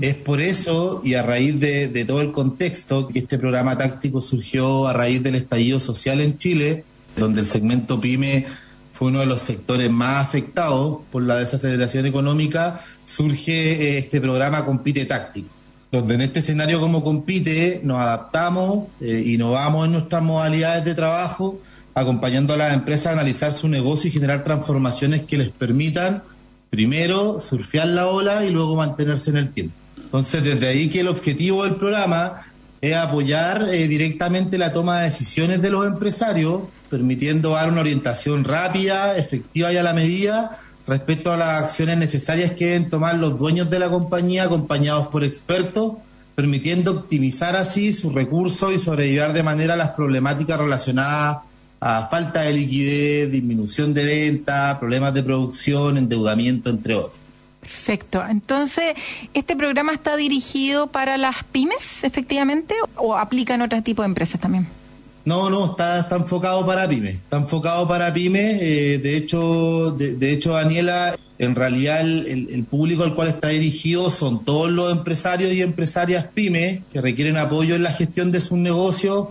Es 0.00 0.14
por 0.14 0.40
eso 0.40 1.02
y 1.04 1.14
a 1.14 1.22
raíz 1.24 1.58
de, 1.58 1.88
de, 1.88 2.04
todo 2.04 2.20
el 2.20 2.30
contexto 2.30 3.08
que 3.08 3.18
este 3.18 3.36
programa 3.36 3.76
táctico 3.76 4.20
surgió 4.20 4.86
a 4.86 4.92
raíz 4.92 5.20
del 5.24 5.34
estallido 5.34 5.80
social 5.80 6.20
en 6.20 6.38
Chile, 6.38 6.84
donde 7.16 7.40
el 7.40 7.46
segmento 7.46 8.00
pyme 8.00 8.46
fue 8.92 9.08
uno 9.08 9.20
de 9.20 9.26
los 9.26 9.42
sectores 9.42 9.90
más 9.90 10.24
afectados 10.24 10.98
por 11.10 11.22
la 11.22 11.36
desaceleración 11.36 12.06
económica, 12.06 12.80
surge 13.04 13.52
eh, 13.52 13.98
este 13.98 14.20
programa 14.20 14.64
Compite 14.64 15.04
Táctico, 15.06 15.48
donde 15.90 16.14
en 16.14 16.20
este 16.22 16.38
escenario 16.40 16.80
como 16.80 17.02
Compite 17.02 17.80
nos 17.82 17.98
adaptamos, 18.00 18.86
eh, 19.00 19.22
innovamos 19.26 19.86
en 19.86 19.92
nuestras 19.92 20.22
modalidades 20.22 20.84
de 20.84 20.94
trabajo, 20.94 21.60
acompañando 21.94 22.54
a 22.54 22.56
las 22.56 22.74
empresas 22.74 23.06
a 23.08 23.12
analizar 23.12 23.52
su 23.52 23.68
negocio 23.68 24.08
y 24.08 24.12
generar 24.12 24.44
transformaciones 24.44 25.22
que 25.22 25.36
les 25.36 25.50
permitan 25.50 26.22
primero 26.70 27.38
surfear 27.38 27.88
la 27.88 28.06
ola 28.06 28.46
y 28.46 28.50
luego 28.50 28.76
mantenerse 28.76 29.30
en 29.30 29.36
el 29.36 29.52
tiempo. 29.52 29.74
Entonces, 29.96 30.42
desde 30.42 30.68
ahí 30.68 30.88
que 30.88 31.00
el 31.00 31.08
objetivo 31.08 31.64
del 31.64 31.74
programa 31.74 32.42
es 32.80 32.96
apoyar 32.96 33.68
eh, 33.70 33.88
directamente 33.88 34.58
la 34.58 34.72
toma 34.72 35.00
de 35.00 35.06
decisiones 35.06 35.60
de 35.60 35.70
los 35.70 35.86
empresarios, 35.86 36.62
permitiendo 36.92 37.52
dar 37.52 37.70
una 37.70 37.80
orientación 37.80 38.44
rápida, 38.44 39.16
efectiva 39.16 39.72
y 39.72 39.78
a 39.78 39.82
la 39.82 39.94
medida 39.94 40.58
respecto 40.86 41.32
a 41.32 41.38
las 41.38 41.62
acciones 41.62 41.96
necesarias 41.96 42.50
que 42.50 42.66
deben 42.66 42.90
tomar 42.90 43.14
los 43.14 43.38
dueños 43.38 43.70
de 43.70 43.78
la 43.78 43.88
compañía 43.88 44.44
acompañados 44.44 45.06
por 45.06 45.24
expertos, 45.24 45.94
permitiendo 46.34 46.90
optimizar 46.90 47.56
así 47.56 47.94
sus 47.94 48.12
recursos 48.12 48.74
y 48.74 48.78
sobrellevar 48.78 49.32
de 49.32 49.42
manera 49.42 49.74
las 49.74 49.92
problemáticas 49.92 50.60
relacionadas 50.60 51.38
a 51.80 52.08
falta 52.08 52.42
de 52.42 52.52
liquidez, 52.52 53.32
disminución 53.32 53.94
de 53.94 54.04
venta, 54.04 54.76
problemas 54.78 55.14
de 55.14 55.22
producción, 55.22 55.96
endeudamiento, 55.96 56.68
entre 56.68 56.94
otros. 56.94 57.16
Perfecto. 57.60 58.22
Entonces, 58.28 58.92
¿este 59.32 59.56
programa 59.56 59.94
está 59.94 60.14
dirigido 60.16 60.88
para 60.88 61.16
las 61.16 61.36
pymes, 61.52 62.04
efectivamente, 62.04 62.74
o 62.96 63.16
aplica 63.16 63.54
en 63.54 63.62
otros 63.62 63.82
tipos 63.82 64.02
de 64.04 64.08
empresas 64.08 64.38
también? 64.38 64.81
No, 65.24 65.50
no, 65.50 65.66
está, 65.66 66.00
está 66.00 66.16
enfocado 66.16 66.66
para 66.66 66.88
pymes. 66.88 67.14
Está 67.14 67.36
enfocado 67.36 67.86
para 67.86 68.12
pymes. 68.12 68.58
Eh, 68.60 69.00
de 69.02 69.16
hecho, 69.16 69.92
de, 69.92 70.14
de, 70.14 70.32
hecho, 70.32 70.52
Daniela, 70.52 71.14
en 71.38 71.54
realidad 71.54 72.00
el, 72.00 72.48
el, 72.50 72.64
público 72.64 73.04
al 73.04 73.14
cual 73.14 73.28
está 73.28 73.48
dirigido 73.48 74.10
son 74.10 74.44
todos 74.44 74.70
los 74.70 74.90
empresarios 74.90 75.52
y 75.52 75.62
empresarias 75.62 76.24
pymes 76.34 76.80
que 76.92 77.00
requieren 77.00 77.36
apoyo 77.36 77.76
en 77.76 77.84
la 77.84 77.92
gestión 77.92 78.32
de 78.32 78.40
sus 78.40 78.58
negocios, 78.58 79.28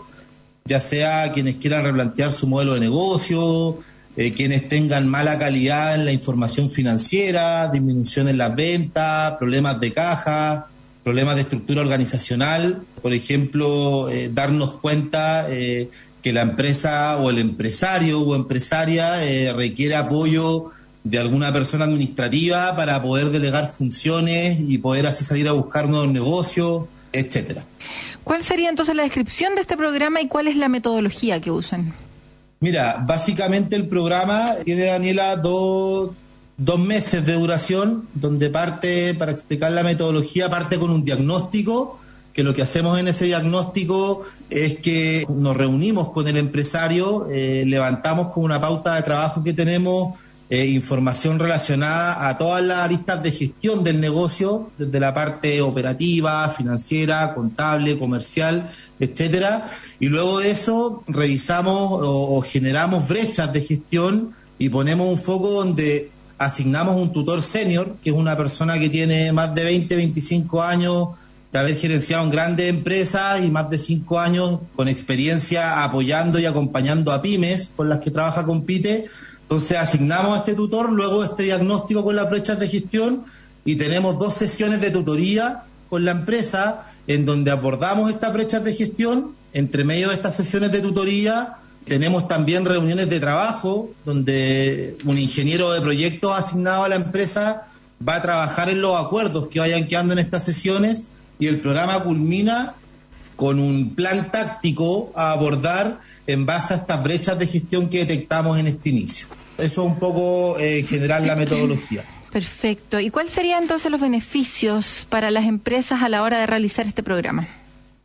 ya 0.65 0.79
sea 0.79 1.31
quienes 1.33 1.57
quieran 1.57 1.83
replantear 1.83 2.31
su 2.31 2.47
modelo 2.47 2.73
de 2.73 2.79
negocio, 2.79 3.79
eh, 4.17 4.33
quienes 4.33 4.67
tengan 4.69 5.07
mala 5.07 5.37
calidad 5.39 5.95
en 5.95 6.05
la 6.05 6.11
información 6.11 6.69
financiera, 6.69 7.69
disminución 7.69 8.27
en 8.27 8.37
las 8.37 8.55
ventas, 8.55 9.37
problemas 9.37 9.79
de 9.79 9.93
caja, 9.93 10.67
problemas 11.03 11.35
de 11.35 11.41
estructura 11.41 11.81
organizacional, 11.81 12.83
por 13.01 13.13
ejemplo, 13.13 14.09
eh, 14.09 14.29
darnos 14.31 14.73
cuenta 14.73 15.47
eh, 15.49 15.89
que 16.21 16.33
la 16.33 16.41
empresa 16.41 17.17
o 17.17 17.29
el 17.29 17.39
empresario 17.39 18.21
o 18.21 18.35
empresaria 18.35 19.23
eh, 19.23 19.53
requiere 19.53 19.95
apoyo 19.95 20.71
de 21.03 21.17
alguna 21.17 21.51
persona 21.51 21.85
administrativa 21.85 22.75
para 22.75 23.01
poder 23.01 23.29
delegar 23.31 23.73
funciones 23.75 24.59
y 24.59 24.77
poder 24.77 25.07
así 25.07 25.23
salir 25.23 25.47
a 25.47 25.53
buscar 25.53 25.89
nuevos 25.89 26.11
negocios, 26.11 26.83
etcétera. 27.11 27.65
¿Cuál 28.23 28.43
sería 28.43 28.69
entonces 28.69 28.95
la 28.95 29.03
descripción 29.03 29.55
de 29.55 29.61
este 29.61 29.75
programa 29.75 30.21
y 30.21 30.27
cuál 30.27 30.47
es 30.47 30.55
la 30.55 30.69
metodología 30.69 31.41
que 31.41 31.49
usan? 31.49 31.93
Mira, 32.59 33.03
básicamente 33.03 33.75
el 33.75 33.87
programa 33.87 34.53
tiene, 34.63 34.85
Daniela, 34.85 35.35
dos, 35.35 36.11
dos 36.63 36.79
meses 36.79 37.25
de 37.25 37.33
duración, 37.33 38.07
donde 38.13 38.51
parte, 38.51 39.15
para 39.15 39.31
explicar 39.31 39.71
la 39.71 39.83
metodología, 39.83 40.47
parte 40.47 40.77
con 40.77 40.91
un 40.91 41.03
diagnóstico, 41.03 41.99
que 42.33 42.43
lo 42.43 42.53
que 42.53 42.61
hacemos 42.61 42.99
en 42.99 43.07
ese 43.07 43.25
diagnóstico 43.25 44.21
es 44.49 44.77
que 44.77 45.25
nos 45.27 45.57
reunimos 45.57 46.09
con 46.09 46.27
el 46.27 46.37
empresario, 46.37 47.27
eh, 47.31 47.63
levantamos 47.65 48.29
con 48.29 48.43
una 48.43 48.61
pauta 48.61 48.93
de 48.93 49.01
trabajo 49.01 49.43
que 49.43 49.53
tenemos, 49.53 50.13
eh, 50.51 50.67
información 50.67 51.39
relacionada 51.39 52.29
a 52.29 52.37
todas 52.37 52.61
las 52.63 52.79
aristas 52.79 53.23
de 53.23 53.31
gestión 53.31 53.83
del 53.83 53.99
negocio, 53.99 54.69
desde 54.77 54.99
la 54.99 55.15
parte 55.15 55.61
operativa, 55.61 56.47
financiera, 56.49 57.33
contable, 57.33 57.97
comercial, 57.97 58.69
etcétera. 58.99 59.67
Y 59.99 60.09
luego 60.09 60.39
de 60.39 60.51
eso 60.51 61.03
revisamos 61.07 61.75
o, 61.75 62.37
o 62.37 62.41
generamos 62.41 63.07
brechas 63.07 63.51
de 63.51 63.61
gestión 63.61 64.35
y 64.59 64.69
ponemos 64.69 65.07
un 65.07 65.17
foco 65.17 65.49
donde 65.49 66.11
asignamos 66.41 66.95
un 66.95 67.13
tutor 67.13 67.43
senior, 67.43 67.95
que 68.03 68.09
es 68.09 68.15
una 68.15 68.35
persona 68.35 68.79
que 68.79 68.89
tiene 68.89 69.31
más 69.31 69.53
de 69.53 69.63
20, 69.63 69.95
25 69.95 70.63
años 70.63 71.09
de 71.53 71.59
haber 71.59 71.77
gerenciado 71.77 72.23
en 72.23 72.31
grandes 72.31 72.67
empresas 72.67 73.43
y 73.43 73.51
más 73.51 73.69
de 73.69 73.77
5 73.77 74.19
años 74.19 74.59
con 74.75 74.87
experiencia 74.87 75.83
apoyando 75.83 76.39
y 76.39 76.45
acompañando 76.45 77.11
a 77.11 77.21
pymes 77.21 77.71
con 77.75 77.89
las 77.89 77.99
que 77.99 78.09
trabaja 78.09 78.45
Compite. 78.45 79.05
Entonces 79.43 79.77
asignamos 79.77 80.33
a 80.33 80.37
este 80.39 80.55
tutor, 80.55 80.91
luego 80.91 81.23
este 81.23 81.43
diagnóstico 81.43 82.03
con 82.03 82.15
las 82.15 82.29
brechas 82.29 82.59
de 82.59 82.67
gestión 82.67 83.23
y 83.63 83.75
tenemos 83.75 84.17
dos 84.17 84.33
sesiones 84.33 84.81
de 84.81 84.89
tutoría 84.89 85.63
con 85.91 86.05
la 86.05 86.11
empresa 86.11 86.87
en 87.05 87.25
donde 87.25 87.51
abordamos 87.51 88.09
estas 88.09 88.33
brechas 88.33 88.63
de 88.63 88.73
gestión. 88.73 89.35
Entre 89.53 89.83
medio 89.83 90.07
de 90.07 90.15
estas 90.15 90.35
sesiones 90.35 90.71
de 90.71 90.79
tutoría 90.79 91.57
tenemos 91.85 92.27
también 92.27 92.65
reuniones 92.65 93.09
de 93.09 93.19
trabajo 93.19 93.91
donde 94.05 94.97
un 95.05 95.17
ingeniero 95.17 95.71
de 95.71 95.81
proyectos 95.81 96.37
asignado 96.37 96.83
a 96.83 96.89
la 96.89 96.95
empresa 96.95 97.67
va 98.07 98.15
a 98.15 98.21
trabajar 98.21 98.69
en 98.69 98.81
los 98.81 98.99
acuerdos 98.99 99.47
que 99.47 99.59
vayan 99.59 99.87
quedando 99.87 100.13
en 100.13 100.19
estas 100.19 100.45
sesiones 100.45 101.07
y 101.39 101.47
el 101.47 101.59
programa 101.59 101.99
culmina 101.99 102.75
con 103.35 103.59
un 103.59 103.95
plan 103.95 104.31
táctico 104.31 105.11
a 105.15 105.31
abordar 105.31 105.99
en 106.27 106.45
base 106.45 106.75
a 106.75 106.77
estas 106.77 107.03
brechas 107.03 107.39
de 107.39 107.47
gestión 107.47 107.89
que 107.89 107.99
detectamos 107.99 108.59
en 108.59 108.67
este 108.67 108.89
inicio. 108.89 109.27
Eso 109.57 109.81
es 109.81 109.87
un 109.89 109.97
poco 109.99 110.59
eh, 110.59 110.79
en 110.79 110.87
general 110.87 111.25
la 111.25 111.35
metodología. 111.35 112.05
Perfecto. 112.31 112.99
¿Y 112.99 113.09
cuáles 113.09 113.33
serían 113.33 113.63
entonces 113.63 113.91
los 113.91 113.99
beneficios 113.99 115.05
para 115.09 115.31
las 115.31 115.45
empresas 115.45 116.01
a 116.01 116.09
la 116.09 116.21
hora 116.21 116.39
de 116.39 116.47
realizar 116.47 116.87
este 116.87 117.03
programa? 117.03 117.47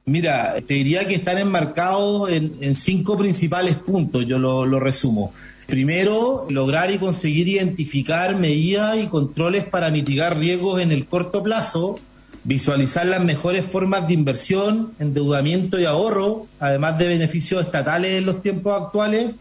Mira, 0.09 0.55
te 0.65 0.75
diría 0.75 1.05
que 1.05 1.17
están 1.17 1.39
enmarcados 1.39 2.31
en, 2.31 2.77
cinco 2.77 3.19
principales 3.19 3.75
puntos, 3.75 4.25
yo 4.25 4.39
lo, 4.39 4.65
lo 4.65 4.79
resumo. 4.79 5.33
Primero, 5.67 6.47
lograr 6.49 6.93
y 6.93 6.99
conseguir 6.99 7.49
identificar 7.49 8.37
medidas 8.37 8.99
y 8.99 9.09
controles 9.09 9.65
para 9.65 9.91
mitigar 9.91 10.39
riesgos 10.39 10.81
en 10.81 10.93
el 10.93 11.07
corto 11.07 11.43
plazo, 11.43 11.99
visualizar 12.45 13.05
las 13.07 13.25
mejores 13.25 13.65
formas 13.65 14.07
de 14.07 14.15
inversión, 14.15 14.93
endeudamiento 15.01 15.81
y 15.81 15.87
ahorro, 15.87 16.47
además 16.61 16.99
de 16.99 17.09
beneficios 17.09 17.65
estatales 17.65 18.15
en 18.15 18.27
los 18.27 18.43
tiempos 18.43 18.81
actuales, 18.81 19.33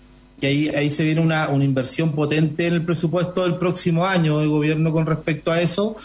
que 0.41 0.47
ahí, 0.47 0.69
ahí 0.69 0.89
se 0.89 1.03
viene 1.03 1.21
una, 1.21 1.47
una 1.49 1.63
inversión 1.63 2.13
potente 2.13 2.65
en 2.65 2.73
el 2.73 2.81
presupuesto 2.81 3.43
del 3.43 3.57
próximo 3.57 4.07
año 4.07 4.39
del 4.39 4.49
gobierno 4.49 4.91
con 4.91 5.05
respecto 5.05 5.51
a 5.51 5.61
eso, 5.61 5.95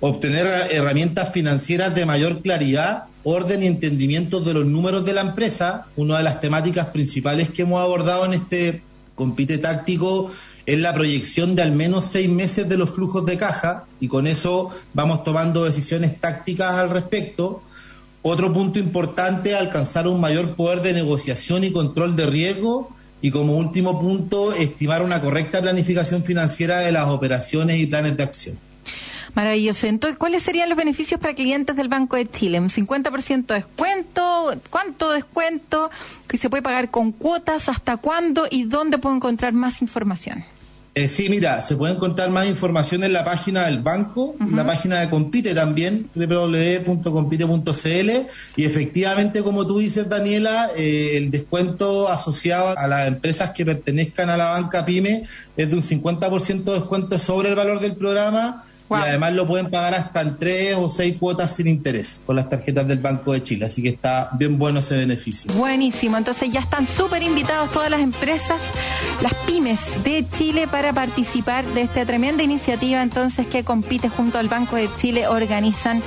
obtener 0.00 0.46
herramientas 0.70 1.32
financieras 1.32 1.94
de 1.94 2.06
mayor 2.06 2.40
claridad, 2.42 3.04
orden 3.22 3.62
y 3.62 3.66
entendimiento 3.66 4.40
de 4.40 4.54
los 4.54 4.66
números 4.66 5.04
de 5.04 5.12
la 5.12 5.20
empresa, 5.20 5.86
una 5.96 6.18
de 6.18 6.24
las 6.24 6.40
temáticas 6.40 6.86
principales 6.86 7.50
que 7.50 7.62
hemos 7.62 7.80
abordado 7.80 8.24
en 8.24 8.34
este 8.34 8.82
compite 9.14 9.58
táctico 9.58 10.30
es 10.66 10.78
la 10.78 10.94
proyección 10.94 11.56
de 11.56 11.62
al 11.62 11.72
menos 11.72 12.04
seis 12.04 12.28
meses 12.28 12.68
de 12.68 12.76
los 12.76 12.90
flujos 12.90 13.26
de 13.26 13.36
caja 13.36 13.84
y 13.98 14.08
con 14.08 14.26
eso 14.26 14.70
vamos 14.94 15.24
tomando 15.24 15.64
decisiones 15.64 16.20
tácticas 16.20 16.74
al 16.74 16.90
respecto. 16.90 17.62
Otro 18.22 18.52
punto 18.52 18.78
importante, 18.78 19.54
alcanzar 19.54 20.06
un 20.06 20.20
mayor 20.20 20.54
poder 20.54 20.82
de 20.82 20.92
negociación 20.92 21.64
y 21.64 21.72
control 21.72 22.16
de 22.16 22.26
riesgo. 22.26 22.90
Y 23.22 23.30
como 23.30 23.56
último 23.56 24.00
punto, 24.00 24.54
estimar 24.54 25.02
una 25.02 25.20
correcta 25.20 25.60
planificación 25.60 26.22
financiera 26.22 26.78
de 26.78 26.92
las 26.92 27.08
operaciones 27.08 27.78
y 27.78 27.86
planes 27.86 28.16
de 28.16 28.22
acción. 28.22 28.69
Maravilloso. 29.34 29.86
Entonces, 29.86 30.18
¿cuáles 30.18 30.42
serían 30.42 30.68
los 30.68 30.76
beneficios 30.76 31.20
para 31.20 31.34
clientes 31.34 31.76
del 31.76 31.88
Banco 31.88 32.16
de 32.16 32.28
Chile? 32.28 32.60
¿Un 32.60 32.68
50% 32.68 33.46
de 33.46 33.54
descuento? 33.54 34.54
¿Cuánto 34.70 35.12
descuento? 35.12 35.90
¿Que 36.26 36.36
se 36.36 36.50
puede 36.50 36.62
pagar 36.62 36.90
con 36.90 37.12
cuotas? 37.12 37.68
¿Hasta 37.68 37.96
cuándo? 37.96 38.46
¿Y 38.50 38.64
dónde 38.64 38.98
puedo 38.98 39.14
encontrar 39.14 39.52
más 39.52 39.82
información? 39.82 40.44
Eh, 40.92 41.06
sí, 41.06 41.28
mira, 41.28 41.60
se 41.60 41.76
puede 41.76 41.94
encontrar 41.94 42.30
más 42.30 42.48
información 42.48 43.04
en 43.04 43.12
la 43.12 43.24
página 43.24 43.66
del 43.66 43.80
banco, 43.80 44.34
en 44.40 44.56
la 44.56 44.66
página 44.66 45.00
de 45.00 45.08
Compite 45.08 45.54
también, 45.54 46.10
www.compite.cl 46.16 48.10
y 48.56 48.64
efectivamente, 48.64 49.42
como 49.44 49.64
tú 49.68 49.78
dices, 49.78 50.08
Daniela, 50.08 50.68
eh, 50.76 51.12
el 51.14 51.30
descuento 51.30 52.08
asociado 52.08 52.76
a 52.76 52.88
las 52.88 53.06
empresas 53.06 53.52
que 53.52 53.64
pertenezcan 53.64 54.30
a 54.30 54.36
la 54.36 54.46
banca 54.46 54.84
PYME 54.84 55.26
es 55.56 55.70
de 55.70 55.76
un 55.76 55.82
50% 55.82 56.64
de 56.64 56.72
descuento 56.72 57.20
sobre 57.20 57.50
el 57.50 57.54
valor 57.54 57.78
del 57.78 57.94
programa 57.94 58.64
Wow. 58.90 58.98
y 58.98 59.02
además 59.02 59.34
lo 59.34 59.46
pueden 59.46 59.70
pagar 59.70 59.94
hasta 59.94 60.20
en 60.20 60.36
tres 60.36 60.74
o 60.76 60.88
seis 60.88 61.16
cuotas 61.16 61.54
sin 61.54 61.68
interés 61.68 62.22
con 62.26 62.34
las 62.34 62.50
tarjetas 62.50 62.88
del 62.88 62.98
Banco 62.98 63.32
de 63.32 63.44
Chile, 63.44 63.66
así 63.66 63.82
que 63.82 63.90
está 63.90 64.30
bien 64.32 64.58
bueno 64.58 64.80
ese 64.80 64.96
beneficio. 64.96 65.52
Buenísimo, 65.54 66.16
entonces 66.16 66.52
ya 66.52 66.58
están 66.58 66.88
súper 66.88 67.22
invitados 67.22 67.70
todas 67.70 67.88
las 67.88 68.00
empresas, 68.00 68.60
las 69.22 69.32
pymes 69.46 69.78
de 70.02 70.26
Chile 70.36 70.66
para 70.66 70.92
participar 70.92 71.64
de 71.66 71.82
esta 71.82 72.04
tremenda 72.04 72.42
iniciativa 72.42 73.00
entonces 73.00 73.46
que 73.46 73.62
compite 73.62 74.08
junto 74.08 74.38
al 74.38 74.48
Banco 74.48 74.74
de 74.74 74.88
Chile, 75.00 75.28
organizan. 75.28 76.02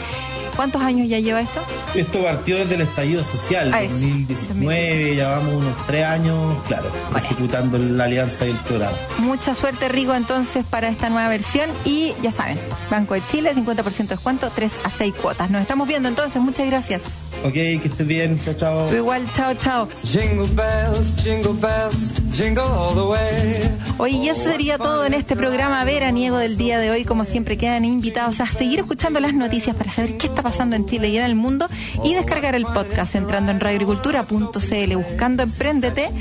¿Cuántos 0.56 0.82
años 0.82 1.08
ya 1.10 1.20
lleva 1.20 1.41
esto? 1.41 1.62
Esto 1.95 2.24
partió 2.24 2.58
desde 2.58 2.76
el 2.76 2.82
estallido 2.82 3.24
social, 3.24 3.72
Ah, 3.74 3.82
eso. 3.84 3.95
2019, 3.95 5.16
llevamos 5.16 5.54
unos 5.56 5.86
tres 5.88 6.06
años, 6.06 6.38
claro, 6.68 6.86
ejecutando 7.18 7.78
la 7.78 8.04
alianza 8.06 8.45
y 8.45 8.51
el 8.51 8.58
programa. 8.58 8.95
Mucha 9.20 9.56
suerte, 9.56 9.89
Rigo, 9.89 10.14
entonces, 10.14 10.66
para 10.66 10.88
esta 10.89 11.10
nueva 11.10 11.28
versión. 11.30 11.70
Y 11.86 12.14
ya 12.22 12.32
saben, 12.32 12.60
Banco 12.89 13.14
de 13.16 13.22
Chile, 13.32 13.54
50% 13.56 14.10
de 14.10 14.16
descuento, 14.16 14.51
3 14.54 14.72
a 14.84 14.89
6 14.89 15.14
cuotas. 15.22 15.49
Nos 15.49 15.62
estamos 15.62 15.88
viendo 15.88 16.08
entonces, 16.10 16.41
muchas 16.41 16.68
gracias. 16.68 17.01
Ok, 17.46 17.54
que 17.54 17.82
estés 17.84 18.08
bien, 18.08 18.39
chao, 18.46 18.54
chao. 18.54 18.88
Tú 18.88 18.96
igual, 18.96 19.26
chao, 19.36 19.54
chao. 19.56 19.89
Jingle 20.02 20.48
bells, 20.56 21.22
jingle 21.22 21.52
bells, 21.52 22.10
jingle 22.32 22.64
all 22.64 22.96
the 22.96 23.02
way. 23.02 23.70
Oye, 23.98 24.16
y 24.16 24.30
eso 24.30 24.50
sería 24.50 24.78
todo 24.78 25.06
en 25.06 25.14
este 25.14 25.36
programa 25.36 25.84
veraniego 25.84 26.38
del 26.38 26.56
día 26.56 26.80
de 26.80 26.89
hoy. 26.89 27.04
Como 27.04 27.26
siempre, 27.26 27.58
quedan 27.58 27.84
invitados 27.84 28.39
a 28.39 28.46
seguir 28.46 28.80
escuchando 28.80 29.20
las 29.20 29.34
noticias 29.34 29.76
para 29.76 29.91
saber 29.91 30.18
qué 30.18 30.28
está 30.28 30.41
pasando 30.41 30.78
en 30.78 30.86
Chile 30.86 31.10
y 31.10 31.18
en 31.18 31.26
el 31.26 31.36
mundo 31.36 31.68
y 32.06 32.14
descargar 32.14 32.56
el 32.56 32.64
podcast 32.64 33.14
entrando 33.16 33.52
en 33.52 33.60
radioagricultura.cl 33.60 34.96
buscando 34.96 35.44
Emprendete 35.44 36.12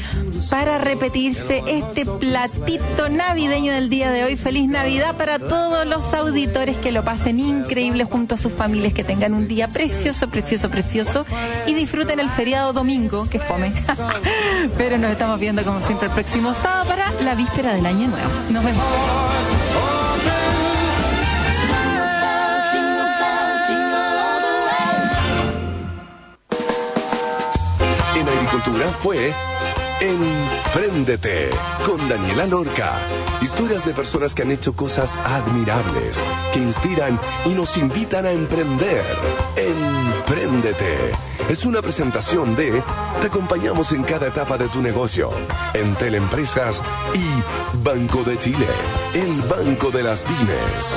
para 0.51 0.79
repetirse 0.79 1.63
este 1.69 2.05
platito 2.05 3.09
navideño 3.09 3.73
del 3.73 3.89
día 3.91 4.11
de 4.11 4.25
hoy. 4.25 4.35
Feliz 4.35 4.69
Navidad 4.69 5.17
para 5.17 5.39
todos 5.39 5.87
los 5.87 6.13
auditores 6.15 6.77
que 6.79 6.91
lo 6.91 7.05
pasen 7.05 7.39
increíble 7.39 8.03
junto 8.03 8.35
a 8.35 8.39
sus 8.39 8.53
familias, 8.53 8.93
que 8.93 9.05
tengan 9.05 9.35
un 9.35 9.47
día 9.47 9.69
precioso, 9.69 10.29
precioso, 10.29 10.69
precioso 10.69 11.12
y 11.67 11.75
disfruten 11.75 12.21
el 12.21 12.29
feriado 12.29 12.73
domingo, 12.73 13.29
que 13.29 13.39
fome. 13.39 13.73
Pero 14.79 14.99
nos 14.99 15.11
estamos 15.11 15.39
viendo 15.39 15.63
como 15.63 15.81
siempre 15.81 16.09
el 16.09 16.15
próximo 16.15 16.55
sábado 16.55 16.89
para 16.89 17.11
la 17.23 17.35
víspera 17.35 17.75
del 17.75 17.87
año 17.87 18.09
nuevo. 18.09 18.31
Nos 18.51 18.65
vemos. 18.65 18.85
En 28.15 28.29
agricultura 28.29 28.87
fue 29.03 29.35
Empréndete 30.03 31.49
con 31.87 32.09
Daniela 32.09 32.49
Lorca. 32.49 32.99
Historias 33.41 33.87
de 33.87 33.95
personas 33.95 34.35
que 34.35 34.43
han 34.43 34.51
hecho 34.51 34.75
cosas 34.75 35.17
admirables, 35.17 36.21
que 36.53 36.59
inspiran 36.59 37.21
y 37.45 37.51
nos 37.51 37.77
invitan 37.77 38.27
a 38.27 38.33
emprender. 38.33 39.05
Empréndete. 39.55 40.97
Es 41.49 41.65
una 41.65 41.83
presentación 41.83 42.57
de 42.57 42.83
Te 43.21 43.29
acompañamos 43.29 43.93
en 43.93 44.03
cada 44.03 44.27
etapa 44.27 44.59
de 44.59 44.67
tu 44.71 44.83
negocio. 44.83 45.31
En 45.73 45.95
Teleempresas 45.95 46.83
y 47.15 47.77
Banco 47.85 48.25
de 48.25 48.37
Chile, 48.41 48.67
el 49.15 49.41
banco 49.43 49.93
de 49.93 50.03
las 50.03 50.25
pymes. 50.25 50.97